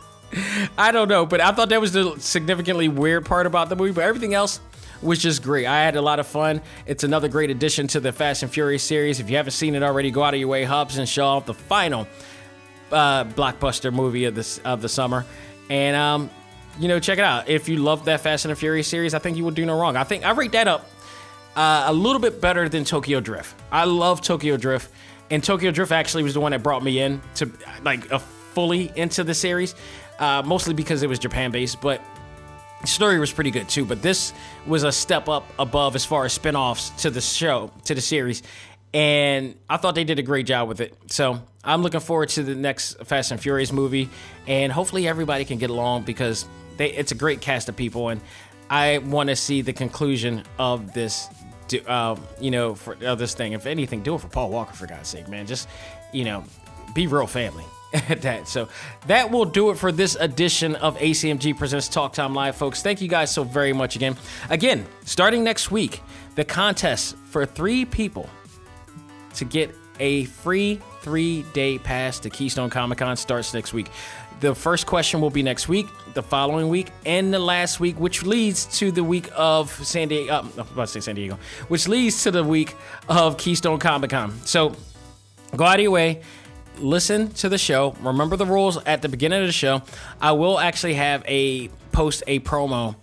I 0.77 0.91
don't 0.91 1.07
know, 1.07 1.25
but 1.25 1.41
I 1.41 1.51
thought 1.51 1.69
that 1.69 1.81
was 1.81 1.93
the 1.93 2.15
significantly 2.19 2.87
weird 2.87 3.25
part 3.25 3.45
about 3.45 3.69
the 3.69 3.75
movie. 3.75 3.91
But 3.91 4.03
everything 4.03 4.33
else 4.33 4.59
was 5.01 5.19
just 5.19 5.43
great. 5.43 5.65
I 5.65 5.83
had 5.83 5.95
a 5.95 6.01
lot 6.01 6.19
of 6.19 6.27
fun. 6.27 6.61
It's 6.85 7.03
another 7.03 7.27
great 7.27 7.49
addition 7.49 7.87
to 7.87 7.99
the 7.99 8.11
Fast 8.11 8.43
and 8.43 8.51
Furious 8.51 8.83
series. 8.83 9.19
If 9.19 9.29
you 9.29 9.37
haven't 9.37 9.51
seen 9.51 9.75
it 9.75 9.83
already, 9.83 10.11
go 10.11 10.23
out 10.23 10.33
of 10.33 10.39
your 10.39 10.49
way. 10.49 10.63
Hobbs 10.63 10.97
and 10.97 11.07
Shaw, 11.07 11.39
the 11.39 11.53
final 11.53 12.07
uh, 12.91 13.25
blockbuster 13.25 13.93
movie 13.93 14.25
of 14.25 14.35
this 14.35 14.59
of 14.59 14.81
the 14.81 14.89
summer, 14.89 15.25
and 15.69 15.95
um, 15.95 16.29
you 16.79 16.87
know, 16.87 16.99
check 16.99 17.17
it 17.17 17.23
out. 17.23 17.49
If 17.49 17.69
you 17.69 17.77
love 17.77 18.05
that 18.05 18.21
Fast 18.21 18.45
and 18.45 18.51
the 18.51 18.55
Furious 18.55 18.87
series, 18.87 19.13
I 19.13 19.19
think 19.19 19.37
you 19.37 19.43
will 19.43 19.51
do 19.51 19.65
no 19.65 19.79
wrong. 19.79 19.95
I 19.95 20.03
think 20.03 20.25
I 20.25 20.31
rate 20.31 20.53
that 20.53 20.67
up 20.67 20.89
uh, 21.55 21.85
a 21.87 21.93
little 21.93 22.19
bit 22.19 22.41
better 22.41 22.69
than 22.69 22.83
Tokyo 22.83 23.19
Drift. 23.19 23.55
I 23.71 23.85
love 23.85 24.21
Tokyo 24.21 24.57
Drift, 24.57 24.91
and 25.29 25.43
Tokyo 25.43 25.71
Drift 25.71 25.91
actually 25.91 26.23
was 26.23 26.33
the 26.33 26.39
one 26.39 26.51
that 26.51 26.63
brought 26.63 26.83
me 26.83 26.99
in 26.99 27.21
to 27.35 27.51
like 27.83 28.11
a 28.11 28.19
fully 28.19 28.91
into 28.95 29.23
the 29.23 29.33
series, 29.33 29.75
uh, 30.19 30.43
mostly 30.45 30.73
because 30.73 31.03
it 31.03 31.09
was 31.09 31.19
Japan 31.19 31.51
based, 31.51 31.81
but. 31.81 32.01
The 32.81 32.87
story 32.87 33.17
was 33.17 33.31
pretty 33.31 33.51
good 33.51 33.69
too, 33.69 33.85
but 33.85 34.01
this 34.01 34.33
was 34.67 34.83
a 34.83 34.91
step 34.91 35.29
up 35.29 35.47
above 35.57 35.95
as 35.95 36.03
far 36.03 36.25
as 36.25 36.33
spin-offs 36.33 36.89
to 37.03 37.09
the 37.09 37.21
show, 37.21 37.71
to 37.85 37.95
the 37.95 38.01
series. 38.01 38.43
And 38.93 39.55
I 39.69 39.77
thought 39.77 39.95
they 39.95 40.03
did 40.03 40.19
a 40.19 40.21
great 40.21 40.45
job 40.45 40.67
with 40.67 40.81
it. 40.81 40.93
So 41.07 41.41
I'm 41.63 41.81
looking 41.81 42.01
forward 42.01 42.27
to 42.29 42.43
the 42.43 42.55
next 42.55 42.95
Fast 43.05 43.31
and 43.31 43.39
Furious 43.39 43.71
movie, 43.71 44.09
and 44.47 44.69
hopefully 44.69 45.07
everybody 45.07 45.45
can 45.45 45.59
get 45.59 45.69
along 45.69 46.03
because 46.03 46.45
they, 46.75 46.91
it's 46.91 47.13
a 47.13 47.15
great 47.15 47.39
cast 47.39 47.69
of 47.69 47.77
people, 47.77 48.09
and 48.09 48.19
I 48.69 48.97
want 48.97 49.29
to 49.29 49.37
see 49.37 49.61
the 49.61 49.71
conclusion 49.71 50.43
of 50.59 50.93
this. 50.93 51.29
Uh, 51.87 52.15
you 52.39 52.51
know, 52.51 52.75
for 52.75 52.97
of 53.03 53.19
this 53.19 53.33
thing. 53.33 53.53
If 53.53 53.65
anything, 53.65 54.03
do 54.03 54.15
it 54.15 54.21
for 54.21 54.27
Paul 54.27 54.49
Walker, 54.49 54.73
for 54.73 54.87
God's 54.87 55.09
sake, 55.09 55.27
man. 55.27 55.47
Just 55.47 55.67
you 56.11 56.23
know, 56.23 56.43
be 56.93 57.07
real 57.07 57.27
family 57.27 57.65
at 57.93 58.21
that. 58.23 58.47
So 58.47 58.69
that 59.07 59.31
will 59.31 59.45
do 59.45 59.69
it 59.69 59.77
for 59.77 59.91
this 59.91 60.15
edition 60.15 60.75
of 60.75 60.97
ACMG 60.97 61.57
Presents 61.57 61.87
Talk 61.87 62.13
Time 62.13 62.33
Live, 62.33 62.55
folks. 62.55 62.81
Thank 62.81 63.01
you 63.01 63.07
guys 63.07 63.31
so 63.31 63.43
very 63.43 63.73
much 63.73 63.95
again. 63.95 64.15
Again, 64.49 64.85
starting 65.05 65.43
next 65.43 65.71
week, 65.71 66.01
the 66.35 66.43
contest 66.43 67.15
for 67.29 67.45
three 67.45 67.85
people 67.85 68.29
to 69.35 69.45
get 69.45 69.73
a 69.99 70.25
free 70.25 70.79
three 71.03 71.43
day 71.53 71.77
pass 71.77 72.19
to 72.19 72.29
Keystone 72.29 72.69
Comic 72.69 72.97
Con 72.97 73.15
starts 73.17 73.53
next 73.53 73.73
week. 73.73 73.89
The 74.39 74.55
first 74.55 74.87
question 74.87 75.21
will 75.21 75.29
be 75.29 75.43
next 75.43 75.69
week, 75.69 75.87
the 76.15 76.23
following 76.23 76.67
week, 76.69 76.91
and 77.05 77.33
the 77.33 77.39
last 77.39 77.79
week, 77.79 77.99
which 77.99 78.23
leads 78.23 78.65
to 78.79 78.91
the 78.91 79.03
week 79.03 79.29
of 79.35 79.71
San 79.85 80.07
Diego. 80.07 80.33
Uh, 80.33 80.37
I 80.37 80.41
was 80.41 80.71
about 80.71 80.81
to 80.81 80.87
say 80.87 80.99
San 80.99 81.15
Diego, 81.15 81.37
which 81.67 81.87
leads 81.87 82.23
to 82.23 82.31
the 82.31 82.43
week 82.43 82.75
of 83.07 83.37
Keystone 83.37 83.79
Comic 83.79 84.09
Con. 84.09 84.31
So 84.45 84.75
go 85.55 85.65
out 85.65 85.75
of 85.75 85.81
your 85.81 85.91
way 85.91 86.21
listen 86.79 87.29
to 87.29 87.49
the 87.49 87.57
show. 87.57 87.95
Remember 88.01 88.35
the 88.35 88.45
rules 88.45 88.77
at 88.85 89.01
the 89.01 89.09
beginning 89.09 89.41
of 89.41 89.47
the 89.47 89.53
show. 89.53 89.81
I 90.21 90.31
will 90.31 90.59
actually 90.59 90.95
have 90.95 91.23
a 91.27 91.67
post 91.91 92.23
a 92.27 92.39
promo 92.39 92.95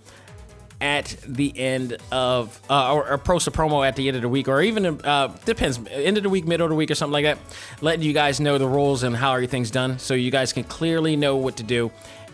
at 0.81 1.15
the 1.27 1.57
end 1.59 1.99
of 2.11 2.61
uh, 2.71 2.95
or, 2.95 3.11
or, 3.11 3.19
post 3.19 3.47
a 3.47 3.51
promo 3.51 3.87
at 3.87 3.97
the 3.97 4.09
end 4.09 4.17
of 4.17 4.23
the 4.23 4.29
week 4.29 4.49
or 4.49 4.63
even 4.63 4.87
uh, 5.05 5.29
depends 5.45 5.79
end 5.91 6.17
of 6.17 6.23
the 6.23 6.31
week 6.31 6.47
middle 6.47 6.65
of 6.65 6.71
the 6.71 6.77
week 6.77 6.91
or 6.91 6.95
something 6.95 7.13
like 7.13 7.25
that 7.25 7.39
letting 7.83 8.03
you 8.03 8.15
guys 8.15 8.41
know 8.41 8.57
the 8.57 8.67
rules 8.67 9.03
and 9.03 9.15
how 9.15 9.35
everything's 9.35 9.71
done 9.71 9.99
so 9.99 10.15
you 10.15 10.31
guys 10.31 10.53
can 10.53 10.65
clearly 10.65 11.17
know 11.17 11.37
what 11.37 11.57
to 11.57 11.63
do 11.63 11.91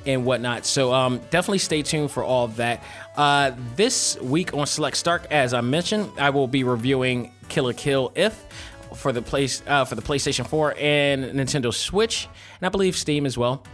and 0.06 0.24
whatnot. 0.24 0.64
So 0.64 0.92
um, 0.92 1.18
definitely 1.30 1.58
stay 1.58 1.82
tuned 1.82 2.12
for 2.12 2.22
all 2.22 2.44
of 2.44 2.56
that. 2.56 2.84
Uh, 3.16 3.50
this 3.74 4.16
week 4.20 4.54
on 4.54 4.66
select 4.66 4.96
start 4.96 5.26
as 5.30 5.54
i 5.54 5.60
mentioned 5.62 6.10
i 6.18 6.28
will 6.28 6.46
be 6.46 6.64
reviewing 6.64 7.32
kill 7.48 7.64
la 7.64 7.72
kill 7.72 8.12
if 8.14 8.44
for 8.94 9.10
the 9.10 9.22
place 9.22 9.62
uh, 9.66 9.84
for 9.84 9.94
the 9.94 10.02
playstation 10.02 10.46
4 10.46 10.74
and 10.78 11.24
nintendo 11.24 11.72
switch 11.72 12.28
and 12.60 12.66
i 12.66 12.68
believe 12.68 12.96
steam 12.96 13.26
as 13.26 13.36
well. 13.36 13.64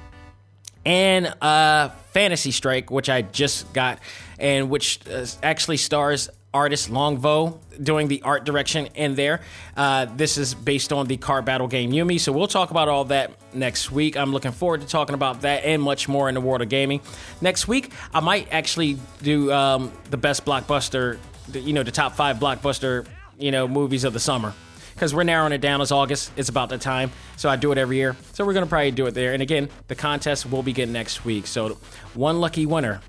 And 0.84 1.26
uh, 1.40 1.90
Fantasy 2.12 2.50
Strike, 2.50 2.90
which 2.90 3.08
I 3.08 3.22
just 3.22 3.72
got, 3.72 4.00
and 4.42 4.68
which 4.68 5.00
uh, 5.10 5.24
actually 5.42 5.78
stars 5.78 6.28
artist 6.52 6.90
Long 6.90 7.16
Vo 7.16 7.58
doing 7.82 8.08
the 8.08 8.20
art 8.20 8.44
direction 8.44 8.86
in 8.94 9.14
there. 9.14 9.40
Uh, 9.74 10.04
this 10.04 10.36
is 10.36 10.52
based 10.54 10.92
on 10.92 11.06
the 11.06 11.16
card 11.16 11.46
battle 11.46 11.66
game 11.66 11.92
Yomi, 11.92 12.20
so 12.20 12.30
we'll 12.30 12.46
talk 12.46 12.70
about 12.70 12.90
all 12.90 13.06
that 13.06 13.30
next 13.54 13.90
week. 13.90 14.18
I'm 14.18 14.32
looking 14.32 14.52
forward 14.52 14.82
to 14.82 14.86
talking 14.86 15.14
about 15.14 15.40
that 15.42 15.64
and 15.64 15.80
much 15.80 16.08
more 16.08 16.28
in 16.28 16.34
the 16.34 16.42
world 16.42 16.60
of 16.60 16.68
gaming. 16.68 17.00
Next 17.40 17.66
week, 17.66 17.90
I 18.12 18.20
might 18.20 18.52
actually 18.52 18.98
do 19.22 19.50
um, 19.50 19.90
the 20.10 20.18
best 20.18 20.44
blockbuster 20.44 21.18
you 21.52 21.72
know, 21.72 21.82
the 21.82 21.90
top 21.90 22.14
five 22.14 22.38
blockbuster, 22.38 23.06
you 23.38 23.50
know, 23.50 23.66
movies 23.68 24.04
of 24.04 24.12
the 24.12 24.20
summer. 24.20 24.54
Because 24.94 25.14
we're 25.14 25.24
narrowing 25.24 25.52
it 25.52 25.60
down. 25.60 25.80
It's 25.80 25.90
August. 25.90 26.30
It's 26.36 26.50
about 26.50 26.68
the 26.68 26.78
time. 26.78 27.10
So 27.36 27.48
I 27.48 27.56
do 27.56 27.72
it 27.72 27.78
every 27.78 27.96
year. 27.96 28.14
So 28.34 28.44
we're 28.44 28.52
going 28.52 28.64
to 28.66 28.68
probably 28.68 28.90
do 28.90 29.06
it 29.06 29.12
there. 29.12 29.32
And 29.32 29.42
again, 29.42 29.68
the 29.88 29.94
contest 29.94 30.50
will 30.50 30.62
begin 30.62 30.92
next 30.92 31.24
week. 31.24 31.46
So 31.46 31.78
one 32.14 32.40
lucky 32.40 32.66
winner 32.66 33.00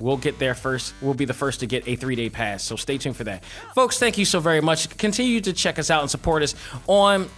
We'll 0.00 0.16
get 0.16 0.38
there 0.38 0.54
first. 0.54 0.94
We'll 1.00 1.14
be 1.14 1.24
the 1.24 1.34
first 1.34 1.60
to 1.60 1.66
get 1.66 1.86
a 1.88 1.96
three 1.96 2.16
day 2.16 2.30
pass. 2.30 2.62
So 2.62 2.76
stay 2.76 2.98
tuned 2.98 3.16
for 3.16 3.24
that. 3.24 3.44
Folks, 3.74 3.98
thank 3.98 4.18
you 4.18 4.24
so 4.24 4.40
very 4.40 4.60
much. 4.60 4.96
Continue 4.96 5.40
to 5.42 5.52
check 5.52 5.78
us 5.78 5.90
out 5.90 6.02
and 6.02 6.10
support 6.10 6.42
us 6.42 6.54
on 6.86 7.28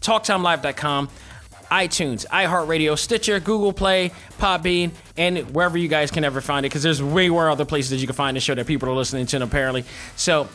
TalkTimeLive.com, 0.00 1.08
iTunes, 1.70 2.26
iHeartRadio, 2.26 2.98
Stitcher, 2.98 3.40
Google 3.40 3.72
Play, 3.72 4.12
Podbean, 4.38 4.92
and 5.16 5.54
wherever 5.54 5.76
you 5.76 5.88
guys 5.88 6.10
can 6.10 6.24
ever 6.24 6.40
find 6.40 6.64
it, 6.64 6.68
because 6.70 6.82
there's 6.82 7.02
way 7.02 7.28
more 7.28 7.50
other 7.50 7.64
places 7.64 7.90
that 7.90 7.96
you 7.96 8.06
can 8.06 8.16
find 8.16 8.36
the 8.36 8.40
show 8.40 8.54
that 8.54 8.66
people 8.66 8.88
are 8.88 8.94
listening 8.94 9.26
to, 9.26 9.42
apparently. 9.42 9.84
So 10.14 10.48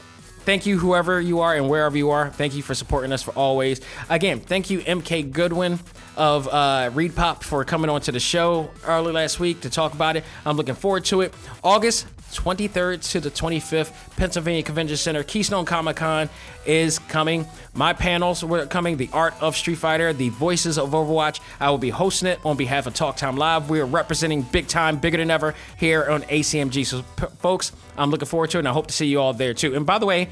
thank 0.46 0.66
you, 0.66 0.78
whoever 0.78 1.20
you 1.20 1.40
are 1.40 1.56
and 1.56 1.70
wherever 1.70 1.98
you 1.98 2.10
are. 2.12 2.30
Thank 2.30 2.56
you 2.56 2.62
for 2.62 2.76
supporting 2.76 3.12
us 3.12 3.24
for 3.24 3.32
always. 3.32 3.82
Again, 4.10 4.40
thank 4.40 4.70
you, 4.70 4.80
MK 4.80 5.32
Goodwin 5.32 5.80
of 6.18 6.48
uh, 6.48 6.92
ReedPop, 6.94 7.44
for 7.44 7.64
coming 7.66 7.90
on 7.90 8.02
to 8.02 8.12
the 8.12 8.20
show 8.20 8.70
early 8.86 9.12
last 9.12 9.40
week 9.40 9.62
to 9.62 9.70
talk 9.70 9.94
about 9.94 10.16
it. 10.16 10.24
I'm 10.46 10.58
looking 10.58 10.76
forward 10.76 11.06
to 11.06 11.22
it. 11.22 11.34
August 11.64 12.08
23rd 12.32 13.12
to 13.12 13.20
the 13.20 13.30
25th, 13.30 13.92
Pennsylvania 14.16 14.64
Convention 14.64 14.98
Center, 14.98 15.24
Keystone 15.24 15.66
Comic 15.66 15.98
Con 15.98 16.30
is 16.66 17.00
coming. 17.00 17.46
My 17.74 17.94
panels 17.94 18.44
were 18.44 18.66
coming 18.66 18.98
The 18.98 19.10
Art 19.14 19.34
of 19.42 19.56
Street 19.56 19.76
Fighter, 19.76 20.14
The 20.14 20.30
Voices 20.30 20.78
of 20.78 20.92
Overwatch. 20.92 21.40
I 21.60 21.70
will 21.70 21.78
be 21.78 21.90
hosting 21.90 22.30
it 22.30 22.40
on 22.46 22.58
behalf 22.58 22.88
of 22.88 22.94
Talk 22.94 23.18
Time 23.18 23.38
Live. 23.38 23.70
We 23.70 23.80
are 23.80 23.86
representing 23.86 24.42
big 24.44 24.68
time, 24.68 24.98
bigger 24.98 25.18
than 25.18 25.32
ever 25.32 25.54
here 25.78 26.10
on 26.10 26.24
ACMG. 26.24 26.86
So, 26.86 27.04
p- 27.18 27.26
folks, 27.40 27.72
I'm 27.98 28.10
looking 28.10 28.28
forward 28.28 28.50
to 28.52 28.58
it, 28.58 28.62
and 28.62 28.68
I 28.68 28.74
hope 28.74 28.88
to 28.88 28.94
see 28.94 29.08
you 29.08 29.20
all 29.20 29.34
there 29.34 29.54
too. 29.54 29.76
And 29.76 29.86
by 29.86 30.00
the 30.00 30.06
way, 30.06 30.30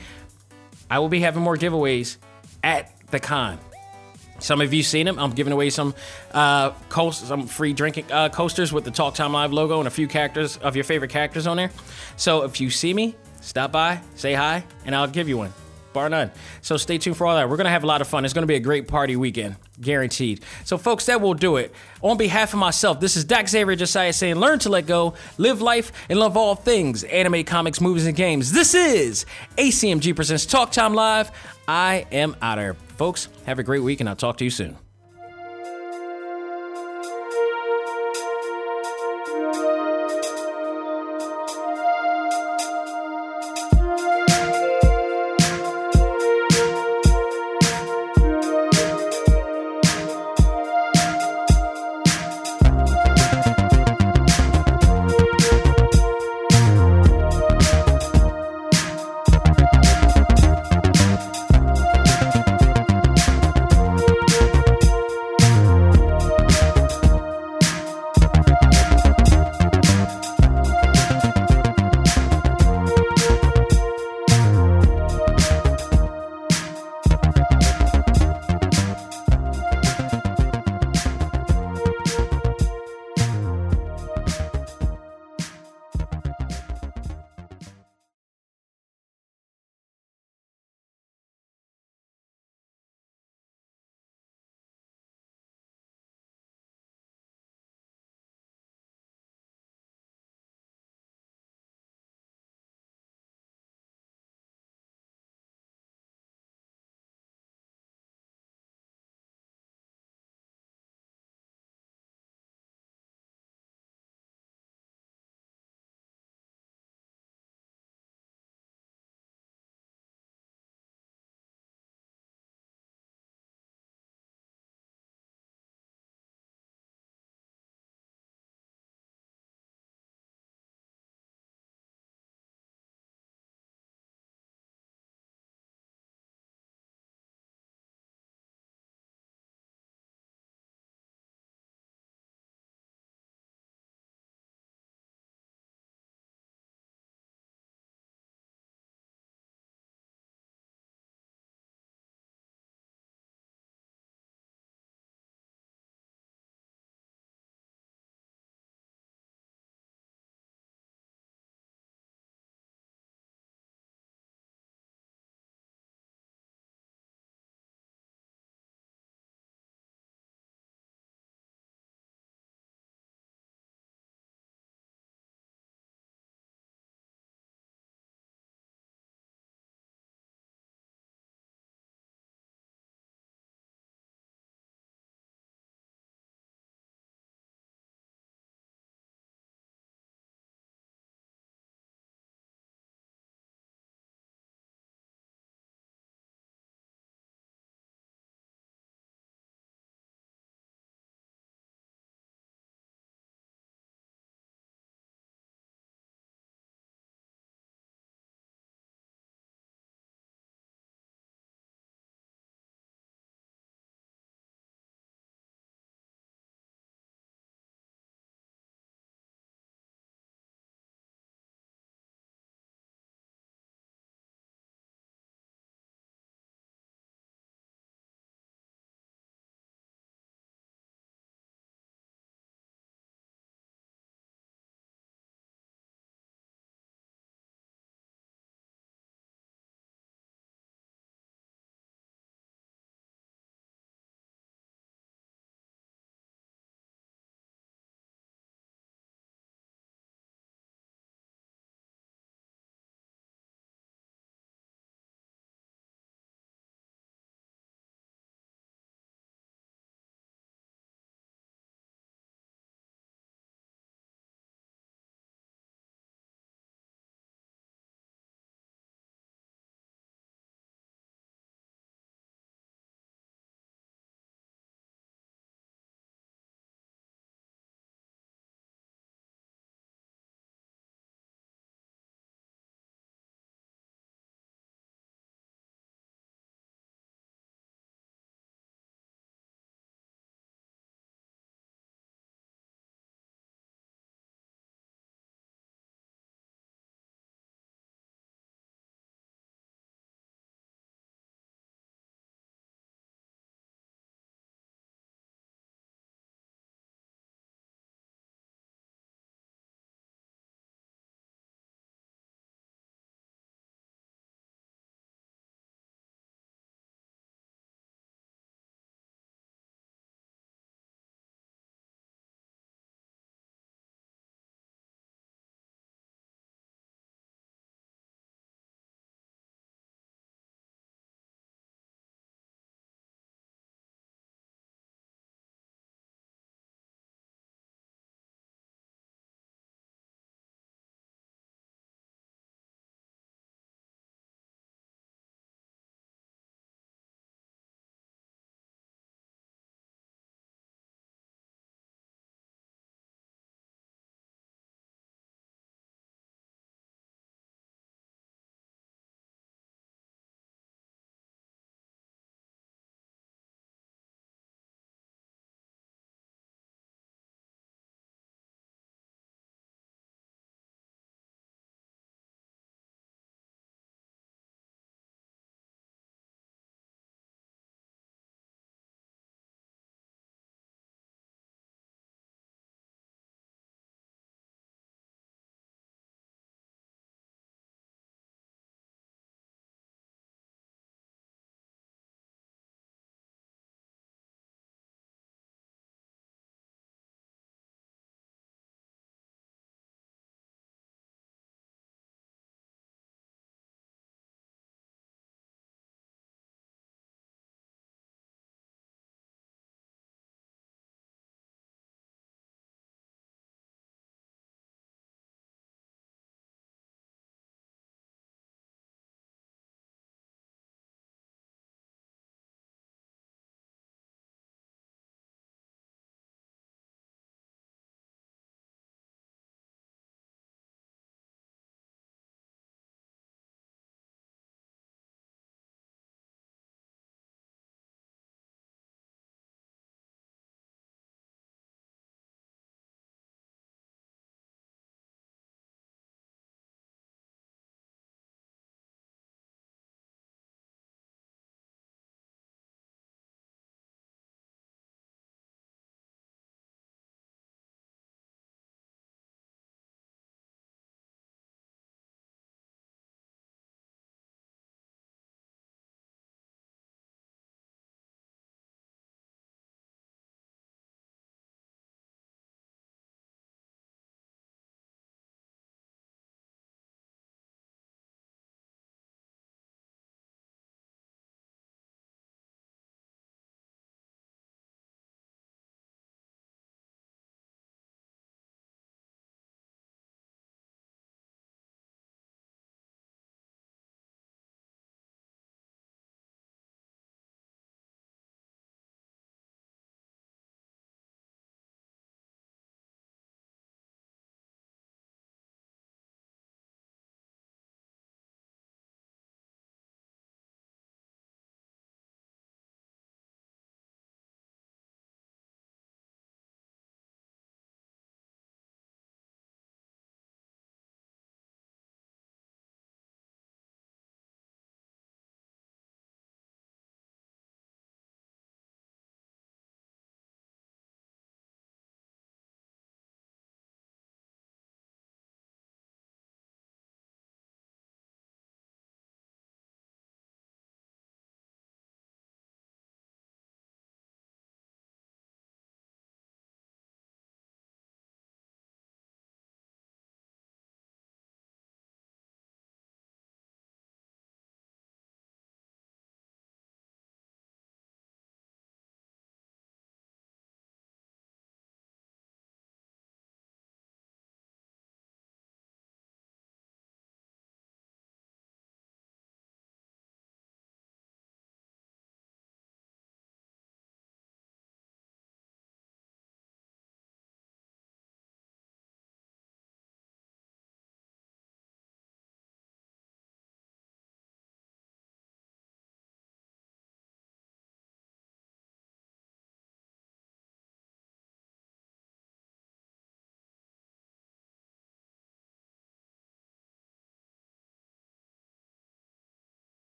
I 0.89 1.00
will 1.00 1.10
be 1.10 1.20
having 1.20 1.43
more 1.43 1.56
giveaways 1.56 2.18
at 2.64 2.91
the 3.12 3.20
con. 3.20 3.60
Some 4.40 4.62
of 4.62 4.74
you 4.74 4.84
seen 4.84 5.06
them. 5.06 5.20
I'm 5.20 5.32
giving 5.32 5.54
away 5.54 5.70
some 5.70 5.94
uh, 6.32 6.72
coast, 6.90 7.28
some 7.28 7.48
free 7.48 7.74
drinking 7.74 8.12
uh, 8.12 8.30
coasters 8.30 8.74
with 8.74 8.84
the 8.84 8.92
Talk 8.92 9.16
Time 9.16 9.34
Live 9.34 9.54
logo 9.54 9.80
and 9.80 9.88
a 9.88 9.92
few 9.92 10.08
characters 10.08 10.58
of 10.58 10.76
your 10.76 10.84
favorite 10.84 11.12
characters 11.12 11.48
on 11.48 11.58
there. 11.58 11.72
So 12.18 12.44
if 12.44 12.62
you 12.62 12.70
see 12.70 12.94
me, 12.94 13.16
stop 13.42 13.72
by, 13.72 14.02
say 14.16 14.34
hi, 14.34 14.64
and 14.86 14.96
I'll 14.96 15.08
give 15.08 15.30
you 15.30 15.38
one, 15.38 15.54
bar 15.94 16.10
none. 16.10 16.32
So 16.62 16.78
stay 16.78 16.98
tuned 16.98 17.18
for 17.18 17.28
all 17.28 17.36
that. 17.36 17.50
We're 17.50 17.58
gonna 17.58 17.70
have 17.70 17.84
a 17.84 17.88
lot 17.88 18.02
of 18.02 18.08
fun. 18.08 18.26
It's 18.26 18.34
gonna 18.34 18.48
be 18.48 18.56
a 18.56 18.60
great 18.60 18.88
party 18.88 19.16
weekend, 19.16 19.56
guaranteed. 19.80 20.44
So 20.66 20.78
folks, 20.78 21.06
that 21.08 21.22
will 21.22 21.34
do 21.34 21.58
it. 21.58 21.74
On 22.02 22.18
behalf 22.18 22.54
of 22.54 22.60
myself, 22.60 23.00
this 23.00 23.16
is 23.16 23.24
Dak 23.24 23.48
Xavier 23.48 23.76
Josiah 23.76 24.14
saying, 24.14 24.36
learn 24.36 24.60
to 24.60 24.70
let 24.70 24.86
go, 24.86 25.14
live 25.38 25.62
life, 25.62 25.92
and 26.10 26.20
love 26.20 26.38
all 26.38 26.56
things 26.56 27.04
anime, 27.06 27.44
comics, 27.44 27.82
movies, 27.82 28.06
and 28.06 28.16
games. 28.16 28.52
This 28.52 28.74
is 28.74 29.26
ACMG 29.58 30.16
presents 30.16 30.46
Talk 30.46 30.72
Time 30.72 30.94
Live. 30.94 31.32
I 31.68 32.06
am 32.12 32.36
out 32.42 32.58
of 32.58 32.64
here. 32.64 32.74
Folks, 32.98 33.30
have 33.46 33.60
a 33.60 33.64
great 33.64 33.84
week, 33.84 34.00
and 34.00 34.10
I'll 34.10 34.16
talk 34.16 34.38
to 34.38 34.44
you 34.44 34.50
soon. 34.50 34.78